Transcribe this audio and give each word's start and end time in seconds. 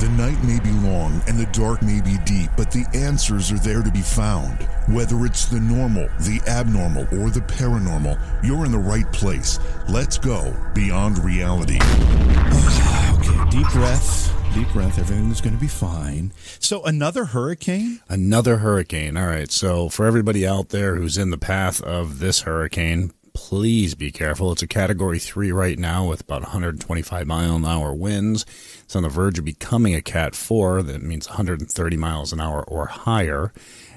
The 0.00 0.08
night 0.16 0.42
may 0.42 0.58
be 0.60 0.70
long 0.80 1.20
and 1.28 1.38
the 1.38 1.44
dark 1.52 1.82
may 1.82 2.00
be 2.00 2.16
deep, 2.24 2.48
but 2.56 2.70
the 2.70 2.86
answers 2.94 3.52
are 3.52 3.58
there 3.58 3.82
to 3.82 3.90
be 3.90 4.00
found. 4.00 4.62
Whether 4.88 5.26
it's 5.26 5.44
the 5.44 5.60
normal, 5.60 6.08
the 6.20 6.40
abnormal, 6.48 7.02
or 7.20 7.28
the 7.28 7.40
paranormal, 7.40 8.18
you're 8.42 8.64
in 8.64 8.72
the 8.72 8.78
right 8.78 9.04
place. 9.12 9.58
Let's 9.90 10.16
go 10.16 10.56
beyond 10.74 11.22
reality. 11.22 11.76
Ah, 11.82 13.18
okay, 13.18 13.50
deep 13.50 13.68
breath. 13.72 14.34
Deep 14.54 14.68
breath. 14.70 14.98
Everything's 14.98 15.42
going 15.42 15.54
to 15.54 15.60
be 15.60 15.68
fine. 15.68 16.32
So, 16.58 16.82
another 16.82 17.26
hurricane? 17.26 18.00
Another 18.08 18.56
hurricane. 18.56 19.18
All 19.18 19.26
right. 19.26 19.50
So, 19.50 19.90
for 19.90 20.06
everybody 20.06 20.46
out 20.46 20.70
there 20.70 20.96
who's 20.96 21.18
in 21.18 21.28
the 21.28 21.38
path 21.38 21.82
of 21.82 22.20
this 22.20 22.40
hurricane, 22.40 23.12
please 23.40 23.94
be 23.94 24.12
careful. 24.12 24.52
It's 24.52 24.62
a 24.62 24.66
category 24.66 25.18
three 25.18 25.50
right 25.50 25.78
now 25.78 26.06
with 26.06 26.20
about 26.20 26.42
125 26.42 27.26
mile 27.26 27.56
an 27.56 27.64
hour 27.64 27.94
winds. 27.94 28.44
It's 28.82 28.94
on 28.94 29.02
the 29.02 29.08
verge 29.08 29.38
of 29.38 29.46
becoming 29.46 29.94
a 29.94 30.02
cat 30.02 30.34
four. 30.34 30.82
That 30.82 31.02
means 31.02 31.26
130 31.26 31.96
miles 31.96 32.34
an 32.34 32.40
hour 32.40 32.62
or 32.62 32.86
higher. 32.86 33.54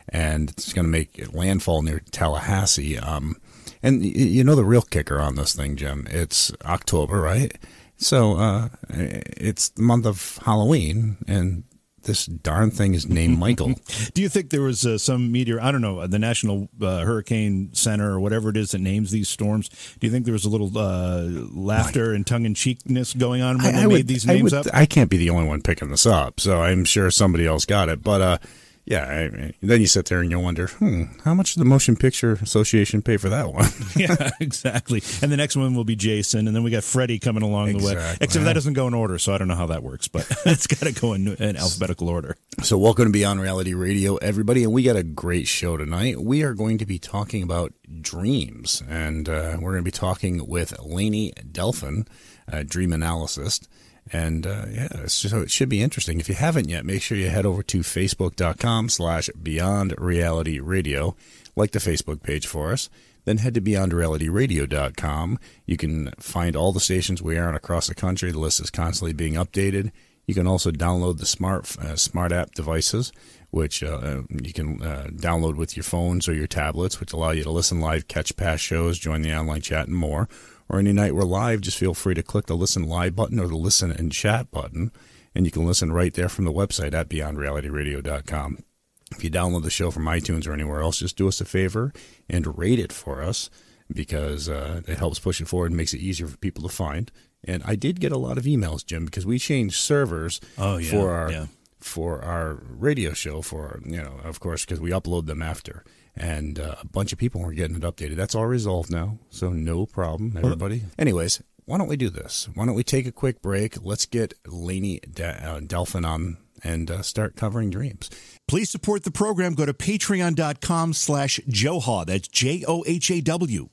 And 0.08 0.50
it's 0.52 0.72
going 0.72 0.86
to 0.86 0.92
make 0.92 1.34
landfall 1.34 1.82
near 1.82 2.00
Tallahassee. 2.10 2.98
Um, 2.98 3.36
and 3.84 4.04
you 4.04 4.46
know 4.46 4.56
the 4.56 4.64
real 4.64 4.82
kicker 4.82 5.20
on 5.20 5.36
this 5.36 5.54
thing, 5.54 5.76
Jim? 5.76 6.08
It's 6.10 6.54
October, 6.64 7.20
right? 7.20 7.54
So 7.98 8.38
uh, 8.38 8.70
it's 8.90 9.70
the 9.70 9.82
month 9.82 10.06
of 10.06 10.40
Halloween, 10.46 11.18
and 11.28 11.64
this 12.04 12.26
darn 12.26 12.72
thing 12.72 12.94
is 12.94 13.08
named 13.08 13.38
Michael. 13.38 13.74
Do 14.14 14.22
you 14.22 14.30
think 14.30 14.50
there 14.50 14.62
was 14.62 14.86
uh, 14.86 14.98
some 14.98 15.32
meteor? 15.32 15.60
I 15.62 15.72
don't 15.72 15.82
know 15.82 16.00
uh, 16.00 16.08
the 16.08 16.20
National 16.20 16.70
uh, 16.82 17.00
Hurricane 17.00 17.70
Center 17.74 18.12
or 18.12 18.20
whatever 18.20 18.50
it 18.50 18.58
is 18.58 18.72
that 18.72 18.80
names 18.80 19.12
these 19.12 19.30
storms. 19.30 19.70
Do 20.00 20.08
you 20.08 20.12
think 20.12 20.26
there 20.26 20.34
was 20.34 20.46
a 20.46 20.50
little 20.50 20.72
uh, 20.78 21.24
laughter 21.52 22.14
and 22.14 22.26
tongue 22.26 22.46
in 22.46 22.54
cheekness 22.54 23.14
going 23.14 23.42
on 23.42 23.58
when 23.58 23.68
I, 23.68 23.72
they 23.72 23.78
I 23.78 23.88
made 23.88 23.94
would, 23.94 24.08
these 24.08 24.26
names 24.26 24.54
I 24.54 24.60
would, 24.60 24.68
up? 24.68 24.76
I 24.76 24.86
can't 24.86 25.10
be 25.10 25.18
the 25.18 25.30
only 25.30 25.48
one 25.48 25.62
picking 25.62 25.90
this 25.90 26.06
up, 26.06 26.40
so 26.40 26.62
I'm 26.62 26.86
sure 26.86 27.10
somebody 27.12 27.46
else 27.46 27.66
got 27.66 27.90
it. 27.90 28.04
But 28.04 28.22
uh, 28.22 28.38
yeah, 28.86 29.30
I, 29.32 29.54
then 29.62 29.80
you 29.80 29.88
sit 29.88 30.08
there 30.08 30.20
and 30.20 30.30
you 30.30 30.40
wonder, 30.40 30.68
hmm, 30.68 31.04
how 31.24 31.34
much 31.34 31.54
did 31.54 31.62
the 31.62 31.66
Motion 31.66 31.96
Picture 31.96 32.34
Association 32.34 33.02
pay 33.02 33.16
for 33.16 33.30
that 33.30 33.54
one? 33.54 33.70
yeah, 33.96 34.32
exactly. 34.42 35.02
And 35.22 35.32
the 35.32 35.38
next 35.38 35.56
one 35.56 35.74
will 35.74 35.86
be 35.86 35.96
Jason, 35.96 36.48
and 36.48 36.56
then 36.56 36.64
we 36.64 36.72
got 36.72 36.84
Freddie 36.84 37.18
coming 37.18 37.44
along 37.44 37.70
exactly. 37.70 37.96
the 37.96 38.02
way. 38.02 38.18
Except 38.20 38.44
that 38.44 38.54
doesn't 38.54 38.74
go 38.74 38.88
in 38.88 38.94
order, 38.94 39.18
so 39.18 39.34
I 39.34 39.38
don't 39.38 39.48
know 39.48 39.56
how 39.56 39.68
that 39.68 39.84
works, 39.84 40.10
but 40.10 40.28
it's 40.46 40.68
got 40.68 40.86
to 40.86 40.92
go 41.00 41.14
in, 41.14 41.30
in 41.30 41.56
alphabetical 41.56 42.10
order. 42.10 42.36
So, 42.62 42.78
welcome 42.78 43.06
to 43.06 43.12
Beyond 43.12 43.40
Reality 43.40 43.74
Radio, 43.74 44.18
everybody, 44.18 44.64
and 44.64 44.74
we 44.74 44.84
got 44.84 44.98
a 44.98 45.04
great 45.04 45.48
show 45.48 45.78
tonight. 45.78 46.20
We 46.20 46.44
are 46.44 46.54
going 46.54 46.78
to 46.80 46.86
be 46.86 47.00
talking 47.00 47.42
about 47.42 47.72
dreams, 48.02 48.84
and 48.90 49.30
uh, 49.30 49.58
we're 49.62 49.72
going 49.72 49.84
to 49.84 49.84
be 49.84 49.92
talking 49.92 50.46
with 50.46 50.78
Lainey 50.84 51.32
Dalfen, 51.40 52.06
a 52.50 52.66
dream 52.66 52.92
analyst. 52.92 53.70
And 54.14 54.46
uh, 54.46 54.66
yeah, 54.70 55.08
so 55.08 55.42
it 55.42 55.50
should 55.50 55.70
be 55.70 55.82
interesting. 55.82 56.20
If 56.20 56.30
you 56.30 56.36
haven't 56.36 56.70
yet, 56.70 56.86
make 56.86 57.02
sure 57.02 57.18
you 57.18 57.30
head 57.30 57.48
over 57.48 57.64
to 57.64 57.80
facebook.com 57.80 58.90
slash 58.90 59.30
beyond 59.42 59.96
reality 59.98 60.60
radio. 60.60 61.16
Like 61.56 61.72
the 61.72 61.80
Facebook 61.80 62.22
page 62.22 62.46
for 62.48 62.72
us. 62.72 62.90
Then 63.26 63.38
head 63.38 63.56
to 63.56 63.62
beyondrealityradio.com. 63.62 65.40
You 65.66 65.78
can 65.78 66.12
find 66.20 66.56
all 66.56 66.72
the 66.72 66.80
stations 66.80 67.22
we 67.22 67.38
are 67.38 67.48
on 67.48 67.56
across 67.56 67.88
the 67.88 67.96
country. 67.96 68.32
The 68.32 68.40
list 68.40 68.60
is 68.60 68.70
constantly 68.70 69.14
being 69.14 69.34
updated. 69.34 69.92
You 70.28 70.34
can 70.34 70.48
also 70.48 70.72
download 70.72 71.18
the 71.18 71.26
smart 71.26 71.78
uh, 71.80 71.96
smart 71.96 72.32
app 72.32 72.54
devices, 72.54 73.12
which 73.50 73.84
uh, 73.84 73.88
uh 73.88 74.22
you 74.30 74.54
can 74.54 74.82
uh, 74.82 75.08
download 75.12 75.56
with 75.58 75.76
your 75.76 75.84
phones 75.84 76.28
or 76.28 76.34
your 76.34 76.48
tablets, 76.48 77.00
which 77.00 77.14
allow 77.14 77.32
you 77.32 77.44
to 77.44 77.52
listen 77.52 77.82
live, 77.82 78.08
catch 78.08 78.36
past 78.36 78.64
shows, 78.64 79.00
join 79.00 79.22
the 79.22 79.36
online 79.36 79.62
chat, 79.62 79.88
and 79.88 79.98
more 79.98 80.30
or 80.70 80.80
any 80.80 80.94
night 80.94 81.16
we're 81.16 81.24
live, 81.24 81.62
just 81.62 81.78
feel 81.78 81.94
free 81.94 82.14
to 82.16 82.24
click 82.24 82.46
the 82.48 82.56
listen 82.56 82.84
live 82.84 83.16
button 83.16 83.40
or 83.40 83.48
the 83.48 83.58
listen 83.58 83.92
and 83.92 84.12
chat 84.12 84.52
button, 84.52 84.92
and 85.36 85.46
you 85.46 85.52
can 85.52 85.66
listen 85.66 85.92
right 85.92 86.14
there 86.14 86.30
from 86.30 86.46
the 86.46 86.54
website 86.54 86.94
at 86.94 87.10
beyondrealityradio.com. 87.10 88.64
If 89.12 89.24
you 89.24 89.30
download 89.30 89.64
the 89.64 89.70
show 89.70 89.92
from 89.92 90.06
iTunes 90.06 90.48
or 90.48 90.54
anywhere 90.54 90.82
else, 90.82 91.00
just 91.00 91.18
do 91.18 91.28
us 91.28 91.40
a 91.42 91.46
favor 91.46 91.94
and 92.30 92.58
rate 92.58 92.80
it 92.80 92.92
for 92.92 93.22
us 93.22 93.50
because 93.92 94.50
uh, 94.50 94.82
it 94.88 94.98
helps 94.98 95.20
push 95.20 95.40
it 95.40 95.48
forward 95.48 95.68
and 95.68 95.78
makes 95.78 95.94
it 95.94 96.00
easier 96.00 96.28
for 96.28 96.38
people 96.38 96.64
to 96.64 96.70
find. 96.74 97.12
And 97.44 97.62
I 97.66 97.76
did 97.76 98.00
get 98.00 98.12
a 98.12 98.18
lot 98.18 98.38
of 98.38 98.46
emails, 98.46 98.86
Jim, 98.86 99.06
because 99.06 99.26
we 99.26 99.38
changed 99.38 99.76
servers 99.76 100.40
oh, 100.58 100.78
yeah, 100.78 100.92
for 100.92 101.12
our 101.12 101.32
yeah. 101.32 101.46
for 101.80 102.22
our 102.24 102.64
radio 102.68 103.14
show. 103.14 103.42
For 103.42 103.82
you 103.86 103.98
know, 103.98 104.20
of 104.24 104.40
course, 104.40 104.66
because 104.66 104.80
we 104.80 104.92
upload 104.92 105.26
them 105.26 105.42
after 105.42 105.84
and 106.16 106.60
uh, 106.60 106.76
a 106.82 106.86
bunch 106.88 107.14
of 107.14 107.20
people 107.20 107.42
were 107.42 107.54
getting 107.54 107.76
it 107.76 107.84
updated. 107.84 108.16
That's 108.16 108.36
all 108.36 108.46
resolved 108.46 108.92
now, 108.92 109.20
so 109.30 109.50
no 109.50 109.86
problem, 109.86 110.38
everybody. 110.38 110.84
Anyways, 110.98 111.42
why 111.66 111.78
don't 111.78 111.88
we 111.88 111.98
do 111.98 112.10
this? 112.10 112.50
Why 112.54 112.66
don't 112.66 112.76
we 112.76 112.84
take 112.84 113.08
a 113.08 113.12
quick 113.12 113.42
break? 113.42 113.84
Let's 113.84 114.06
get 114.06 114.34
Lainey 114.46 115.00
uh, 115.04 115.60
Dalfen 115.62 116.06
on 116.06 116.38
and 116.64 116.90
uh, 116.90 117.02
start 117.02 117.36
covering 117.36 117.70
dreams. 117.70 118.10
Please 118.48 118.70
support 118.70 119.04
the 119.04 119.12
program. 119.12 119.54
Go 119.54 119.66
to 119.66 119.74
patreon.com 119.74 120.94
slash 120.94 121.40
Johaw. 121.48 122.06
That's 122.06 122.28
J-O-H-A-W. 122.28 123.70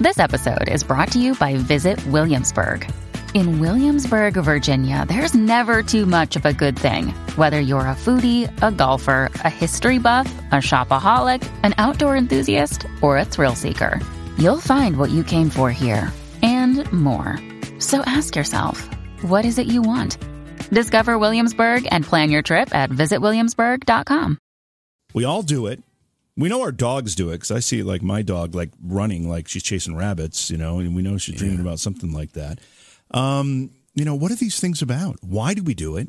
This 0.00 0.18
episode 0.20 0.68
is 0.68 0.84
brought 0.84 1.10
to 1.12 1.18
you 1.18 1.34
by 1.34 1.56
Visit 1.56 2.04
Williamsburg. 2.06 2.88
In 3.34 3.60
Williamsburg, 3.60 4.34
Virginia, 4.34 5.04
there's 5.06 5.34
never 5.34 5.82
too 5.82 6.06
much 6.06 6.34
of 6.36 6.46
a 6.46 6.52
good 6.52 6.78
thing. 6.78 7.08
Whether 7.36 7.60
you're 7.60 7.80
a 7.80 7.94
foodie, 7.94 8.48
a 8.62 8.72
golfer, 8.72 9.30
a 9.44 9.50
history 9.50 9.98
buff, 9.98 10.26
a 10.50 10.56
shopaholic, 10.56 11.46
an 11.62 11.74
outdoor 11.78 12.16
enthusiast, 12.16 12.86
or 13.02 13.18
a 13.18 13.24
thrill 13.24 13.54
seeker, 13.54 14.00
you'll 14.38 14.60
find 14.60 14.96
what 14.96 15.10
you 15.10 15.22
came 15.24 15.50
for 15.50 15.70
here 15.70 16.10
and 16.42 16.90
more. 16.92 17.38
So 17.78 18.00
ask 18.00 18.34
yourself, 18.34 18.88
what 19.22 19.44
is 19.44 19.58
it 19.58 19.66
you 19.66 19.82
want? 19.82 20.16
Discover 20.70 21.18
Williamsburg 21.18 21.86
and 21.90 22.04
plan 22.04 22.30
your 22.30 22.42
trip 22.42 22.74
at 22.74 22.90
visitwilliamsburg.com. 22.90 24.38
We 25.14 25.24
all 25.24 25.42
do 25.42 25.66
it. 25.66 25.82
We 26.36 26.48
know 26.48 26.62
our 26.62 26.72
dogs 26.72 27.14
do 27.14 27.30
it 27.30 27.34
because 27.34 27.50
I 27.50 27.58
see 27.58 27.82
like 27.82 28.00
my 28.00 28.22
dog 28.22 28.54
like 28.54 28.70
running 28.82 29.28
like 29.28 29.48
she's 29.48 29.62
chasing 29.62 29.96
rabbits, 29.96 30.50
you 30.50 30.56
know, 30.56 30.78
and 30.78 30.94
we 30.94 31.02
know 31.02 31.18
she's 31.18 31.34
dreaming 31.34 31.60
about 31.60 31.80
something 31.80 32.12
like 32.12 32.32
that. 32.32 32.60
Um, 33.10 33.70
you 33.94 34.04
know, 34.04 34.14
what 34.14 34.30
are 34.30 34.36
these 34.36 34.60
things 34.60 34.82
about? 34.82 35.16
Why 35.22 35.54
do 35.54 35.62
we 35.62 35.74
do 35.74 35.96
it? 35.96 36.08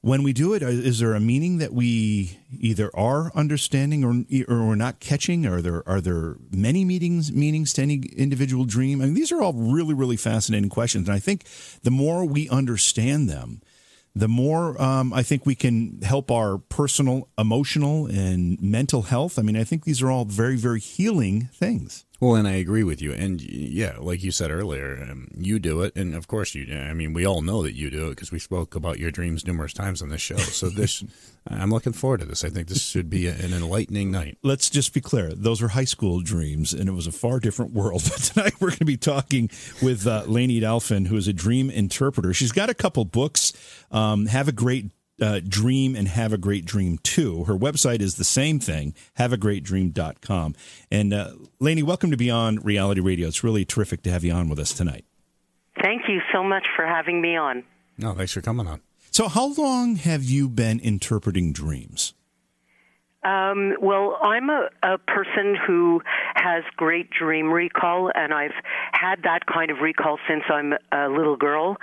When 0.00 0.22
we 0.22 0.34
do 0.34 0.52
it, 0.52 0.62
uh, 0.62 0.68
there 0.98 1.14
a 1.14 1.20
meaning 1.20 1.58
that 1.58 1.72
we 1.72 2.38
either 2.60 2.90
are 2.94 3.32
understanding 3.34 4.04
or 4.04 4.24
or 4.52 4.66
we're 4.66 4.74
not 4.74 5.00
catching? 5.00 5.46
Are 5.46 5.62
there 5.62 5.82
are 5.88 6.00
there 6.02 6.36
many 6.50 6.84
meanings 6.84 7.32
meanings 7.32 7.72
to 7.74 7.82
any 7.82 8.02
individual 8.14 8.66
dream? 8.66 9.00
I 9.00 9.06
mean, 9.06 9.14
these 9.14 9.32
are 9.32 9.40
all 9.40 9.54
really 9.54 9.94
really 9.94 10.18
fascinating 10.18 10.68
questions, 10.68 11.08
and 11.08 11.16
I 11.16 11.20
think 11.20 11.44
the 11.84 11.90
more 11.90 12.26
we 12.26 12.50
understand 12.50 13.30
them, 13.30 13.62
the 14.14 14.28
more 14.28 14.80
um, 14.80 15.12
I 15.12 15.22
think 15.22 15.46
we 15.46 15.54
can 15.54 16.00
help 16.02 16.30
our 16.30 16.58
personal, 16.58 17.28
emotional, 17.36 18.06
and 18.06 18.60
mental 18.60 19.02
health. 19.02 19.38
I 19.38 19.42
mean, 19.42 19.56
I 19.56 19.64
think 19.64 19.84
these 19.84 20.02
are 20.02 20.10
all 20.10 20.24
very, 20.24 20.56
very 20.56 20.80
healing 20.80 21.48
things. 21.54 22.04
Well, 22.20 22.36
and 22.36 22.46
I 22.46 22.52
agree 22.52 22.84
with 22.84 23.02
you. 23.02 23.12
And 23.12 23.40
yeah, 23.42 23.96
like 23.98 24.22
you 24.22 24.30
said 24.30 24.50
earlier, 24.50 25.06
um, 25.10 25.28
you 25.36 25.58
do 25.58 25.82
it, 25.82 25.96
and 25.96 26.14
of 26.14 26.28
course 26.28 26.54
you. 26.54 26.74
I 26.74 26.94
mean, 26.94 27.12
we 27.12 27.26
all 27.26 27.42
know 27.42 27.62
that 27.64 27.74
you 27.74 27.90
do 27.90 28.06
it 28.06 28.10
because 28.10 28.30
we 28.30 28.38
spoke 28.38 28.74
about 28.76 28.98
your 28.98 29.10
dreams 29.10 29.46
numerous 29.46 29.72
times 29.72 30.00
on 30.00 30.10
this 30.10 30.20
show. 30.20 30.36
So 30.36 30.68
this, 30.68 31.04
I'm 31.48 31.70
looking 31.70 31.92
forward 31.92 32.20
to 32.20 32.26
this. 32.26 32.44
I 32.44 32.50
think 32.50 32.68
this 32.68 32.84
should 32.84 33.10
be 33.10 33.26
an 33.26 33.52
enlightening 33.52 34.12
night. 34.12 34.38
Let's 34.42 34.70
just 34.70 34.94
be 34.94 35.00
clear; 35.00 35.32
those 35.34 35.60
were 35.60 35.68
high 35.68 35.84
school 35.84 36.20
dreams, 36.20 36.72
and 36.72 36.88
it 36.88 36.92
was 36.92 37.08
a 37.08 37.12
far 37.12 37.40
different 37.40 37.72
world. 37.72 38.02
But 38.14 38.20
tonight 38.22 38.54
we're 38.60 38.68
going 38.68 38.78
to 38.78 38.84
be 38.84 38.96
talking 38.96 39.50
with 39.82 40.06
uh, 40.06 40.22
Lainey 40.26 40.60
who 40.60 41.16
is 41.16 41.26
a 41.26 41.32
dream 41.32 41.68
interpreter. 41.68 42.32
She's 42.32 42.52
got 42.52 42.70
a 42.70 42.74
couple 42.74 43.04
books. 43.04 43.52
Um, 43.90 44.26
Have 44.26 44.46
a 44.46 44.52
great 44.52 44.90
uh, 45.20 45.40
dream 45.46 45.94
and 45.94 46.08
have 46.08 46.32
a 46.32 46.38
great 46.38 46.64
dream 46.64 46.98
too. 46.98 47.44
Her 47.44 47.54
website 47.54 48.00
is 48.00 48.16
the 48.16 48.24
same 48.24 48.58
thing, 48.58 48.94
haveagreatdream.com. 49.18 50.54
And 50.90 51.14
uh, 51.14 51.32
Lainey, 51.60 51.82
welcome 51.82 52.10
to 52.10 52.16
Beyond 52.16 52.64
Reality 52.64 53.00
Radio. 53.00 53.28
It's 53.28 53.44
really 53.44 53.64
terrific 53.64 54.02
to 54.02 54.10
have 54.10 54.24
you 54.24 54.32
on 54.32 54.48
with 54.48 54.58
us 54.58 54.72
tonight. 54.72 55.04
Thank 55.82 56.02
you 56.08 56.20
so 56.32 56.42
much 56.42 56.66
for 56.76 56.86
having 56.86 57.20
me 57.20 57.36
on. 57.36 57.64
No, 57.98 58.14
thanks 58.14 58.32
for 58.32 58.40
coming 58.40 58.66
on. 58.66 58.80
So, 59.10 59.28
how 59.28 59.54
long 59.54 59.96
have 59.96 60.24
you 60.24 60.48
been 60.48 60.80
interpreting 60.80 61.52
dreams? 61.52 62.14
Um, 63.24 63.74
well, 63.80 64.18
I'm 64.22 64.50
a, 64.50 64.68
a 64.82 64.98
person 64.98 65.56
who 65.66 66.02
has 66.34 66.62
great 66.76 67.10
dream 67.10 67.50
recall, 67.50 68.10
and 68.14 68.34
I've 68.34 68.54
had 68.92 69.22
that 69.22 69.46
kind 69.46 69.70
of 69.70 69.78
recall 69.78 70.18
since 70.28 70.42
I'm 70.50 70.74
a 70.92 71.08
little 71.08 71.36
girl. 71.36 71.76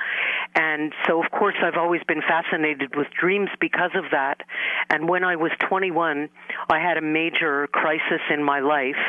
And 0.54 0.94
so, 1.08 1.24
of 1.24 1.32
course, 1.32 1.56
I've 1.64 1.78
always 1.78 2.02
been 2.08 2.22
fascinated 2.22 2.96
with 2.96 3.08
dreams 3.20 3.50
because 3.60 3.92
of 3.96 4.06
that. 4.12 4.42
And 4.90 5.10
when 5.10 5.24
I 5.24 5.36
was 5.36 5.52
21, 5.68 6.30
I 6.70 6.80
had 6.80 6.98
a 6.98 7.02
major 7.02 7.68
crisis 7.72 8.22
in 8.30 8.44
my 8.44 8.60
life, 8.60 9.02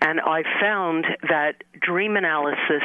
and 0.00 0.20
I 0.20 0.42
found 0.60 1.06
that 1.28 1.62
dream 1.80 2.16
analysis 2.16 2.82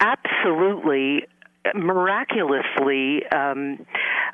absolutely 0.00 1.26
miraculously 1.74 3.26
um, 3.26 3.84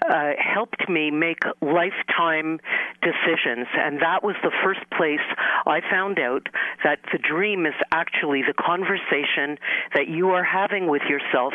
uh, 0.08 0.32
helped 0.38 0.88
me 0.88 1.10
make 1.10 1.40
lifetime 1.60 2.60
decisions. 3.02 3.66
And 3.76 4.00
that 4.00 4.22
was 4.22 4.36
the 4.42 4.52
first 4.62 4.80
place 4.90 5.24
I 5.66 5.80
found 5.90 6.18
out 6.18 6.48
that 6.84 6.98
the 7.12 7.18
dream 7.18 7.66
is 7.66 7.74
actually 7.92 8.42
the 8.42 8.54
conversation 8.54 9.58
that 9.94 10.08
you 10.08 10.30
are 10.30 10.44
having 10.44 10.88
with 10.88 11.02
yourself 11.08 11.54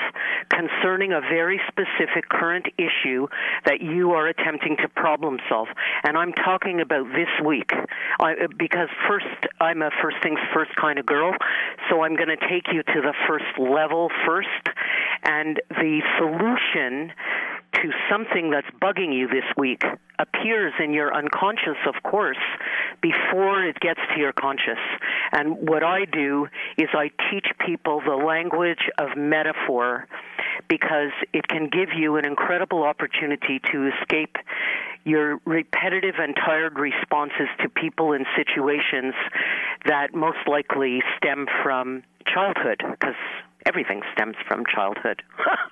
concerning 0.49 1.11
a 1.11 1.21
very 1.21 1.61
specific 1.67 2.29
current 2.29 2.67
issue 2.77 3.27
that 3.65 3.81
you 3.81 4.11
are 4.11 4.27
attempting 4.27 4.77
to 4.77 4.89
problem 4.89 5.39
solve. 5.47 5.67
And 6.03 6.17
I'm 6.17 6.33
talking 6.33 6.81
about 6.81 7.07
this 7.13 7.29
week 7.45 7.71
I, 8.19 8.47
because 8.57 8.89
first, 9.07 9.25
I'm 9.59 9.81
a 9.81 9.91
first 10.01 10.17
things 10.23 10.39
first 10.53 10.75
kind 10.75 10.99
of 10.99 11.05
girl, 11.05 11.33
so 11.89 12.01
I'm 12.01 12.15
going 12.15 12.29
to 12.29 12.49
take 12.49 12.71
you 12.71 12.83
to 12.83 13.01
the 13.01 13.13
first 13.27 13.57
level 13.57 14.09
first. 14.25 14.47
And 15.23 15.58
the 15.69 16.01
solution 16.17 17.11
to 17.73 17.91
something 18.09 18.49
that's 18.49 18.67
bugging 18.81 19.13
you 19.13 19.27
this 19.27 19.45
week 19.55 19.83
appears 20.17 20.73
in 20.83 20.91
your 20.91 21.13
unconscious, 21.13 21.77
of 21.87 22.01
course, 22.03 22.37
before 23.01 23.63
it 23.63 23.79
gets 23.79 23.99
to 24.13 24.19
your 24.19 24.33
conscious. 24.33 24.79
And 25.31 25.69
what 25.69 25.83
I 25.83 26.05
do 26.05 26.47
is 26.77 26.89
I 26.93 27.11
teach 27.31 27.45
people 27.65 28.01
the 28.05 28.15
language 28.15 28.89
of 28.97 29.15
metaphor 29.15 30.07
because 30.67 31.11
it 31.33 31.47
can 31.47 31.69
give 31.69 31.89
you 31.95 32.17
an 32.17 32.25
incredible 32.25 32.83
opportunity 32.83 33.61
to 33.71 33.89
escape 34.01 34.35
your 35.05 35.39
repetitive 35.45 36.15
and 36.19 36.35
tired 36.35 36.77
responses 36.77 37.47
to 37.61 37.69
people 37.69 38.11
and 38.11 38.25
situations 38.35 39.13
that 39.85 40.13
most 40.13 40.39
likely 40.47 41.01
stem 41.17 41.47
from 41.63 42.03
childhood 42.25 42.83
because 42.91 43.15
everything 43.65 44.01
stems 44.13 44.35
from 44.47 44.63
childhood. 44.73 45.21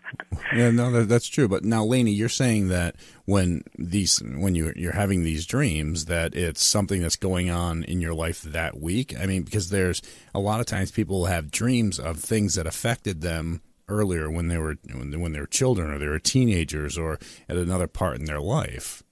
yeah, 0.55 0.71
no, 0.71 0.91
that, 0.91 1.09
that's 1.09 1.27
true. 1.27 1.47
But 1.47 1.63
now, 1.63 1.83
Lainey, 1.83 2.11
you're 2.11 2.29
saying 2.29 2.69
that 2.69 2.95
when 3.25 3.63
these, 3.77 4.19
when 4.19 4.55
you 4.55 4.73
you're 4.75 4.93
having 4.93 5.23
these 5.23 5.45
dreams, 5.45 6.05
that 6.05 6.35
it's 6.35 6.63
something 6.63 7.01
that's 7.01 7.15
going 7.15 7.49
on 7.49 7.83
in 7.83 8.01
your 8.01 8.13
life 8.13 8.41
that 8.43 8.79
week. 8.79 9.17
I 9.19 9.25
mean, 9.25 9.43
because 9.43 9.69
there's 9.69 10.01
a 10.33 10.39
lot 10.39 10.59
of 10.59 10.65
times 10.65 10.91
people 10.91 11.25
have 11.25 11.51
dreams 11.51 11.99
of 11.99 12.19
things 12.19 12.55
that 12.55 12.67
affected 12.67 13.21
them 13.21 13.61
earlier 13.89 14.29
when 14.29 14.47
they 14.47 14.57
were 14.57 14.75
when 14.93 15.11
they, 15.11 15.17
when 15.17 15.31
they 15.31 15.39
were 15.39 15.47
children 15.47 15.91
or 15.91 15.97
they 15.97 16.07
were 16.07 16.19
teenagers 16.19 16.97
or 16.97 17.19
at 17.47 17.57
another 17.57 17.87
part 17.87 18.19
in 18.19 18.25
their 18.25 18.41
life. 18.41 19.03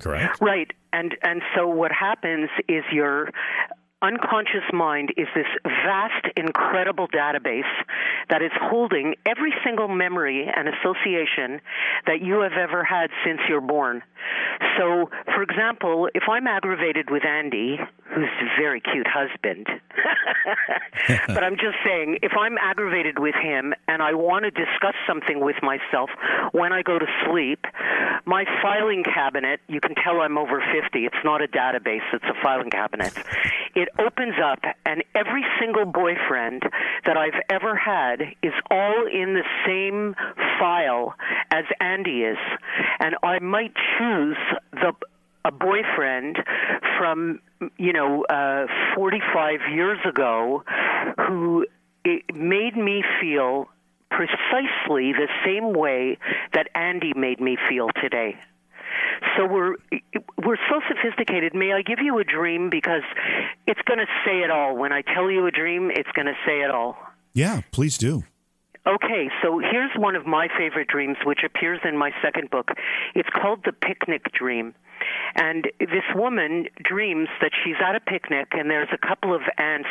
Correct. 0.00 0.40
Right. 0.40 0.70
And 0.92 1.16
and 1.22 1.42
so 1.54 1.66
what 1.66 1.92
happens 1.92 2.50
is 2.68 2.84
your 2.92 3.30
unconscious 4.06 4.64
mind 4.72 5.10
is 5.16 5.26
this 5.34 5.46
vast, 5.64 6.26
incredible 6.36 7.08
database 7.08 7.62
that 8.30 8.40
is 8.40 8.52
holding 8.60 9.14
every 9.26 9.52
single 9.64 9.88
memory 9.88 10.46
and 10.54 10.68
association 10.68 11.60
that 12.06 12.22
you 12.22 12.40
have 12.40 12.52
ever 12.52 12.84
had 12.84 13.10
since 13.24 13.40
you're 13.48 13.60
born. 13.60 14.02
So, 14.78 15.10
for 15.26 15.42
example, 15.42 16.08
if 16.14 16.22
I'm 16.30 16.46
aggravated 16.46 17.10
with 17.10 17.24
Andy, 17.24 17.78
who's 18.14 18.28
a 18.40 18.60
very 18.60 18.80
cute 18.80 19.06
husband, 19.06 19.66
but 21.26 21.42
I'm 21.42 21.56
just 21.56 21.76
saying, 21.84 22.18
if 22.22 22.32
I'm 22.38 22.56
aggravated 22.58 23.18
with 23.18 23.34
him 23.34 23.74
and 23.88 24.02
I 24.02 24.14
want 24.14 24.44
to 24.44 24.50
discuss 24.50 24.94
something 25.06 25.40
with 25.40 25.56
myself 25.62 26.10
when 26.52 26.72
I 26.72 26.82
go 26.82 26.98
to 26.98 27.06
sleep, 27.26 27.64
my 28.24 28.44
filing 28.62 29.02
cabinet, 29.02 29.60
you 29.68 29.80
can 29.80 29.94
tell 29.94 30.20
I'm 30.20 30.38
over 30.38 30.60
50. 30.60 31.04
It's 31.04 31.16
not 31.24 31.42
a 31.42 31.48
database, 31.48 32.02
it's 32.12 32.24
a 32.24 32.42
filing 32.42 32.70
cabinet. 32.70 33.12
It 33.74 33.88
opens 33.98 34.34
up, 34.42 34.60
and 34.84 35.02
every 35.14 35.44
single 35.60 35.84
boyfriend 35.84 36.62
that 37.04 37.16
I've 37.16 37.40
ever 37.48 37.76
had 37.76 38.20
is 38.42 38.52
all 38.70 39.06
in 39.06 39.34
the 39.34 39.44
same 39.66 40.14
file 40.58 41.14
as 41.50 41.64
Andy 41.80 42.22
is. 42.22 42.38
And 43.00 43.16
I 43.22 43.38
might 43.38 43.74
choose 43.98 44.36
the 44.72 44.92
a 45.44 45.52
boyfriend 45.52 46.38
from 46.98 47.38
you 47.78 47.92
know 47.92 48.24
uh 48.24 48.66
45 48.96 49.60
years 49.72 49.98
ago 50.04 50.64
who 51.26 51.64
it 52.04 52.34
made 52.34 52.76
me 52.76 53.04
feel 53.20 53.68
precisely 54.10 55.12
the 55.12 55.28
same 55.44 55.72
way 55.72 56.18
that 56.52 56.68
Andy 56.74 57.12
made 57.14 57.40
me 57.40 57.56
feel 57.68 57.88
today. 58.02 58.36
So 59.36 59.46
we're 59.46 59.76
we're 60.44 60.58
so 60.70 60.80
sophisticated. 60.88 61.54
May 61.54 61.72
I 61.72 61.82
give 61.82 61.98
you 62.00 62.18
a 62.18 62.24
dream 62.24 62.70
because 62.70 63.02
it's 63.66 63.80
going 63.86 63.98
to 63.98 64.06
say 64.24 64.40
it 64.40 64.50
all. 64.50 64.76
When 64.76 64.92
I 64.92 65.02
tell 65.02 65.30
you 65.30 65.46
a 65.46 65.50
dream, 65.50 65.90
it's 65.90 66.10
going 66.12 66.26
to 66.26 66.36
say 66.46 66.60
it 66.60 66.70
all. 66.70 66.96
Yeah, 67.32 67.62
please 67.70 67.98
do. 67.98 68.24
Okay, 68.86 69.28
so 69.42 69.58
here's 69.58 69.90
one 69.96 70.14
of 70.14 70.26
my 70.26 70.46
favorite 70.56 70.86
dreams, 70.86 71.16
which 71.24 71.40
appears 71.44 71.80
in 71.84 71.96
my 71.96 72.12
second 72.22 72.50
book. 72.50 72.70
It's 73.16 73.28
called 73.30 73.64
The 73.64 73.72
Picnic 73.72 74.30
Dream. 74.32 74.74
And 75.34 75.68
this 75.80 76.04
woman 76.14 76.68
dreams 76.82 77.28
that 77.40 77.50
she's 77.62 77.74
at 77.84 77.96
a 77.96 78.00
picnic 78.00 78.48
and 78.52 78.70
there's 78.70 78.88
a 78.92 79.06
couple 79.06 79.34
of 79.34 79.42
ants 79.58 79.88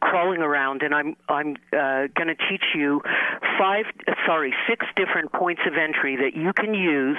crawling 0.00 0.40
around 0.40 0.82
and 0.82 0.94
I'm 0.94 1.16
I'm 1.28 1.56
uh, 1.72 2.08
going 2.14 2.28
to 2.28 2.36
teach 2.50 2.64
you 2.74 3.00
five 3.58 3.86
sorry, 4.26 4.54
six 4.68 4.86
different 4.96 5.32
points 5.32 5.62
of 5.66 5.74
entry 5.76 6.16
that 6.16 6.36
you 6.36 6.52
can 6.52 6.74
use 6.74 7.18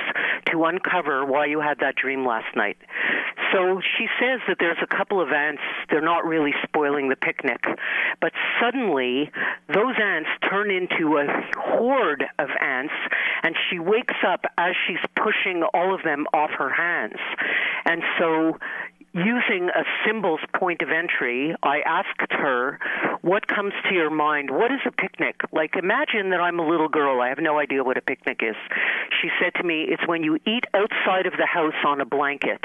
to 0.51 0.65
uncover 0.65 1.25
why 1.25 1.45
you 1.45 1.59
had 1.59 1.79
that 1.79 1.95
dream 1.95 2.25
last 2.25 2.56
night. 2.56 2.77
So 3.53 3.81
she 3.97 4.07
says 4.19 4.41
that 4.47 4.57
there's 4.59 4.77
a 4.81 4.88
couple 4.88 5.21
of 5.21 5.31
ants, 5.31 5.62
they're 5.89 6.01
not 6.01 6.25
really 6.25 6.53
spoiling 6.63 7.09
the 7.09 7.15
picnic, 7.15 7.61
but 8.21 8.31
suddenly 8.61 9.31
those 9.73 9.95
ants 10.01 10.29
turn 10.49 10.71
into 10.71 11.17
a 11.17 11.25
horde 11.57 12.25
of 12.39 12.49
ants 12.61 12.93
and 13.43 13.55
she 13.69 13.79
wakes 13.79 14.15
up 14.25 14.45
as 14.57 14.75
she's 14.87 14.99
pushing 15.15 15.63
all 15.73 15.93
of 15.93 16.03
them 16.03 16.25
off 16.33 16.51
her 16.51 16.69
hands. 16.69 17.19
And 17.85 18.01
so 18.19 18.57
using 19.15 19.69
a 19.69 19.83
symbol's 20.06 20.41
point 20.59 20.81
of 20.81 20.89
entry, 20.89 21.56
I 21.63 21.79
asked 21.85 22.31
her, 22.31 22.79
What 23.21 23.47
comes 23.47 23.71
to 23.88 23.95
your 23.95 24.09
mind? 24.09 24.51
What 24.51 24.71
is 24.71 24.81
a 24.85 24.91
picnic? 24.91 25.39
Like, 25.53 25.75
imagine 25.77 26.31
that 26.31 26.41
I'm 26.41 26.59
a 26.59 26.67
little 26.67 26.89
girl. 26.89 27.21
I 27.21 27.29
have 27.29 27.39
no 27.39 27.57
idea 27.57 27.83
what 27.83 27.97
a 27.97 28.01
picnic 28.01 28.41
is. 28.44 28.56
She 29.21 29.29
said 29.41 29.53
to 29.56 29.63
me, 29.63 29.88
It's 29.88 30.06
when 30.06 30.23
you 30.23 30.35
eat 30.45 30.65
outside 30.73 31.27
of 31.27 31.33
the 31.38 31.45
house 31.45 31.79
on 31.88 32.01
a 32.01 32.06
blanket, 32.06 32.59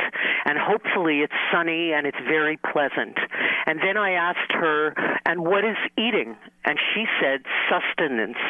and 0.44 0.58
hopefully 0.58 1.20
it's 1.20 1.38
sunny 1.52 1.92
and 1.92 2.04
it's 2.04 2.18
very 2.26 2.58
pleasant. 2.72 3.16
And 3.66 3.78
then 3.78 3.96
I 3.96 4.12
asked 4.12 4.50
her, 4.50 4.92
And 5.24 5.42
what 5.46 5.64
is 5.64 5.76
eating? 5.96 6.36
And 6.64 6.78
she 6.92 7.04
said, 7.22 7.42
Sustenance. 7.70 8.42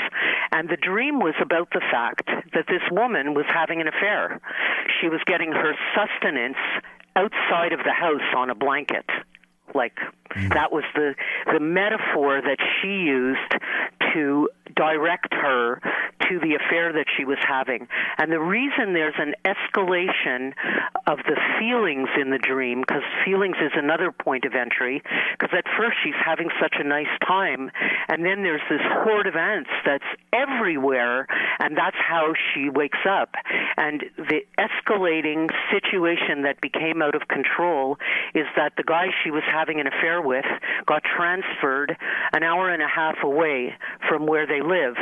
And 0.53 0.71
the 0.71 0.79
dream 0.81 1.21
was 1.21 1.35
about 1.41 1.69
the 1.73 1.85
fact 1.91 2.27
that 2.55 2.67
this 2.67 2.83
woman 2.91 3.35
was 3.35 3.45
having 3.53 3.81
an 3.81 3.89
affair. 3.89 4.41
She 5.01 5.09
was 5.09 5.21
getting 5.27 5.53
her 5.53 5.75
sustenance 5.95 6.57
outside 7.21 7.73
of 7.73 7.81
the 7.85 7.93
house 7.93 8.35
on 8.37 8.51
a 8.51 8.55
blanket. 8.55 9.05
Like 9.75 9.97
mm. 10.31 10.53
that 10.55 10.73
was 10.73 10.85
the 10.95 11.15
the 11.53 11.61
metaphor 11.61 12.41
that 12.41 12.59
she 12.81 12.89
used 12.89 13.55
to 14.15 14.49
direct 14.75 15.33
her 15.35 15.81
to 16.29 16.39
the 16.39 16.55
affair 16.55 16.93
that 16.93 17.07
she 17.17 17.25
was 17.25 17.39
having. 17.47 17.89
And 18.19 18.31
the 18.31 18.41
reason 18.41 18.93
there's 18.93 19.19
an 19.19 19.35
escalation 19.45 20.53
of 21.07 21.19
the 21.27 21.37
feelings 21.59 22.09
in 22.21 22.31
the 22.31 22.39
dream, 22.39 22.83
because 22.87 23.03
feelings 23.25 23.57
is 23.61 23.73
another 23.75 24.13
point 24.13 24.45
of 24.45 24.55
entry, 24.55 25.03
because 25.33 25.57
at 25.57 25.65
first 25.77 25.97
she's 26.05 26.15
having 26.25 26.51
such 26.61 26.77
a 26.79 26.85
nice 26.85 27.11
time, 27.27 27.71
and 28.09 28.25
then 28.25 28.43
there's 28.43 28.63
this 28.71 28.81
horde 28.83 29.27
of 29.27 29.37
ants 29.37 29.71
that's 29.85 30.05
everywhere, 30.33 31.27
and 31.59 31.77
that's 31.77 31.97
how 31.97 32.33
she 32.53 32.69
wakes 32.71 33.01
up. 33.09 33.35
And 33.77 34.05
the 34.17 34.41
escalating 34.59 35.51
situation 35.71 36.43
that 36.43 36.61
became 36.61 37.03
out 37.03 37.15
of 37.15 37.29
control 37.29 37.99
is 38.35 38.47
that 38.57 38.75
the 38.77 38.85
guy 38.85 39.07
she 39.25 39.31
was 39.31 39.43
having 39.51 39.81
an 39.81 39.87
affair 39.87 40.21
with 40.21 40.45
got 40.87 41.03
transferred 41.05 41.97
an 42.33 42.43
hour 42.43 42.71
and 42.71 42.83
a 42.83 42.89
half 42.89 43.17
away 43.23 43.75
from 44.09 44.27
where 44.27 44.47
they 44.47 44.60
live. 44.61 44.97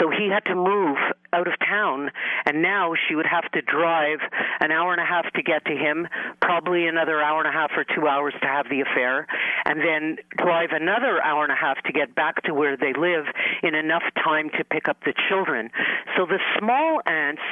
So 0.00 0.10
he 0.10 0.28
had 0.28 0.44
to 0.46 0.54
move 0.54 0.96
out 1.32 1.48
of 1.48 1.54
town, 1.58 2.10
and 2.46 2.62
now 2.62 2.94
she 3.08 3.14
would 3.14 3.26
have 3.26 3.50
to 3.52 3.62
drive 3.62 4.18
an 4.60 4.70
hour 4.70 4.92
and 4.92 5.00
a 5.00 5.04
half 5.04 5.32
to 5.32 5.42
get 5.42 5.64
to 5.66 5.72
him, 5.72 6.08
probably 6.40 6.86
another 6.86 7.22
hour 7.22 7.40
and 7.40 7.48
a 7.48 7.52
half 7.52 7.70
or 7.76 7.84
two 7.84 8.06
hours 8.06 8.34
to 8.40 8.46
have 8.46 8.68
the 8.68 8.80
affair, 8.80 9.26
and 9.64 9.80
then 9.80 10.16
drive 10.36 10.70
another 10.72 11.22
hour 11.22 11.44
and 11.44 11.52
a 11.52 11.56
half 11.56 11.82
to 11.84 11.92
get 11.92 12.14
back 12.14 12.42
to 12.42 12.54
where 12.54 12.76
they 12.76 12.92
live 12.92 13.26
in 13.62 13.74
enough 13.74 14.04
time 14.22 14.50
to 14.58 14.64
pick 14.64 14.88
up 14.88 14.98
the 15.04 15.14
children. 15.28 15.70
So 16.16 16.26
the 16.26 16.38
small 16.58 17.00
ants 17.06 17.42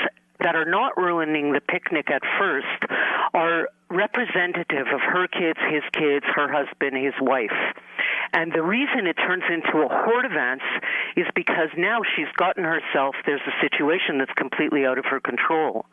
that 0.40 0.56
are 0.56 0.64
not 0.64 0.96
ruining 0.96 1.52
the 1.52 1.60
picnic 1.60 2.10
at 2.10 2.22
first 2.38 2.92
are 3.34 3.68
representative 3.90 4.86
of 4.92 5.00
her 5.00 5.26
kids, 5.28 5.58
his 5.70 5.82
kids, 5.92 6.24
her 6.34 6.48
husband, 6.50 6.96
his 6.96 7.14
wife. 7.20 7.50
And 8.32 8.52
the 8.52 8.62
reason 8.62 9.06
it 9.06 9.14
turns 9.14 9.42
into 9.50 9.84
a 9.84 9.88
horde 9.88 10.24
of 10.24 10.32
ants 10.32 10.64
is 11.16 11.26
because 11.34 11.68
now 11.76 12.00
she's 12.16 12.30
gotten 12.36 12.64
herself, 12.64 13.14
there's 13.26 13.40
a 13.46 13.60
situation 13.60 14.18
that's 14.18 14.32
completely 14.36 14.86
out 14.86 14.98
of 14.98 15.04
her 15.06 15.20
control. 15.20 15.86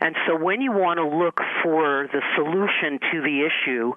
And 0.00 0.14
so 0.26 0.36
when 0.36 0.60
you 0.60 0.72
want 0.72 0.98
to 0.98 1.06
look 1.06 1.40
for 1.62 2.08
the 2.12 2.22
solution 2.36 3.00
to 3.10 3.20
the 3.20 3.46
issue 3.46 3.94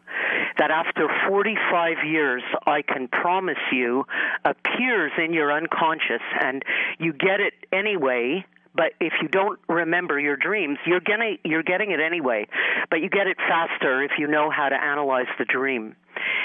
that 0.57 0.71
after 0.71 1.07
45 1.27 1.98
years, 2.05 2.43
I 2.65 2.81
can 2.81 3.07
promise 3.07 3.60
you, 3.71 4.05
appears 4.45 5.12
in 5.17 5.33
your 5.33 5.51
unconscious 5.51 6.21
and 6.41 6.63
you 7.00 7.13
get 7.13 7.39
it 7.39 7.53
anyway, 7.71 8.45
but 8.74 8.93
if 9.00 9.13
you 9.21 9.27
don't 9.27 9.60
remember 9.67 10.19
your 10.19 10.38
dreams, 10.38 10.77
you're 10.86 11.01
getting 11.01 11.38
you're 11.43 11.63
getting 11.63 11.91
it 11.91 12.00
anyway. 12.00 12.48
But 12.89 13.01
you 13.01 13.10
get 13.10 13.27
it 13.27 13.38
faster 13.38 14.01
if 14.01 14.12
you 14.17 14.27
know 14.27 14.50
how 14.50 14.69
to 14.69 14.75
analyze 14.75 15.27
the 15.38 15.45
dream. 15.45 15.95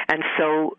And 0.09 0.25
so 0.37 0.77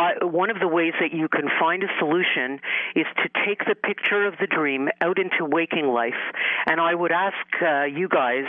uh, 0.00 0.26
one 0.26 0.50
of 0.50 0.58
the 0.60 0.68
ways 0.68 0.94
that 1.00 1.12
you 1.12 1.28
can 1.28 1.48
find 1.60 1.82
a 1.82 1.88
solution 1.98 2.60
is 2.96 3.06
to 3.16 3.28
take 3.44 3.60
the 3.66 3.74
picture 3.74 4.26
of 4.26 4.34
the 4.40 4.46
dream 4.46 4.88
out 5.00 5.18
into 5.18 5.44
waking 5.44 5.88
life. 5.88 6.22
And 6.66 6.80
I 6.80 6.94
would 6.94 7.12
ask 7.12 7.36
uh, 7.60 7.84
you 7.84 8.08
guys, 8.08 8.44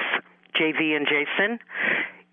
JV 0.56 0.96
and 0.96 1.06
Jason, 1.08 1.60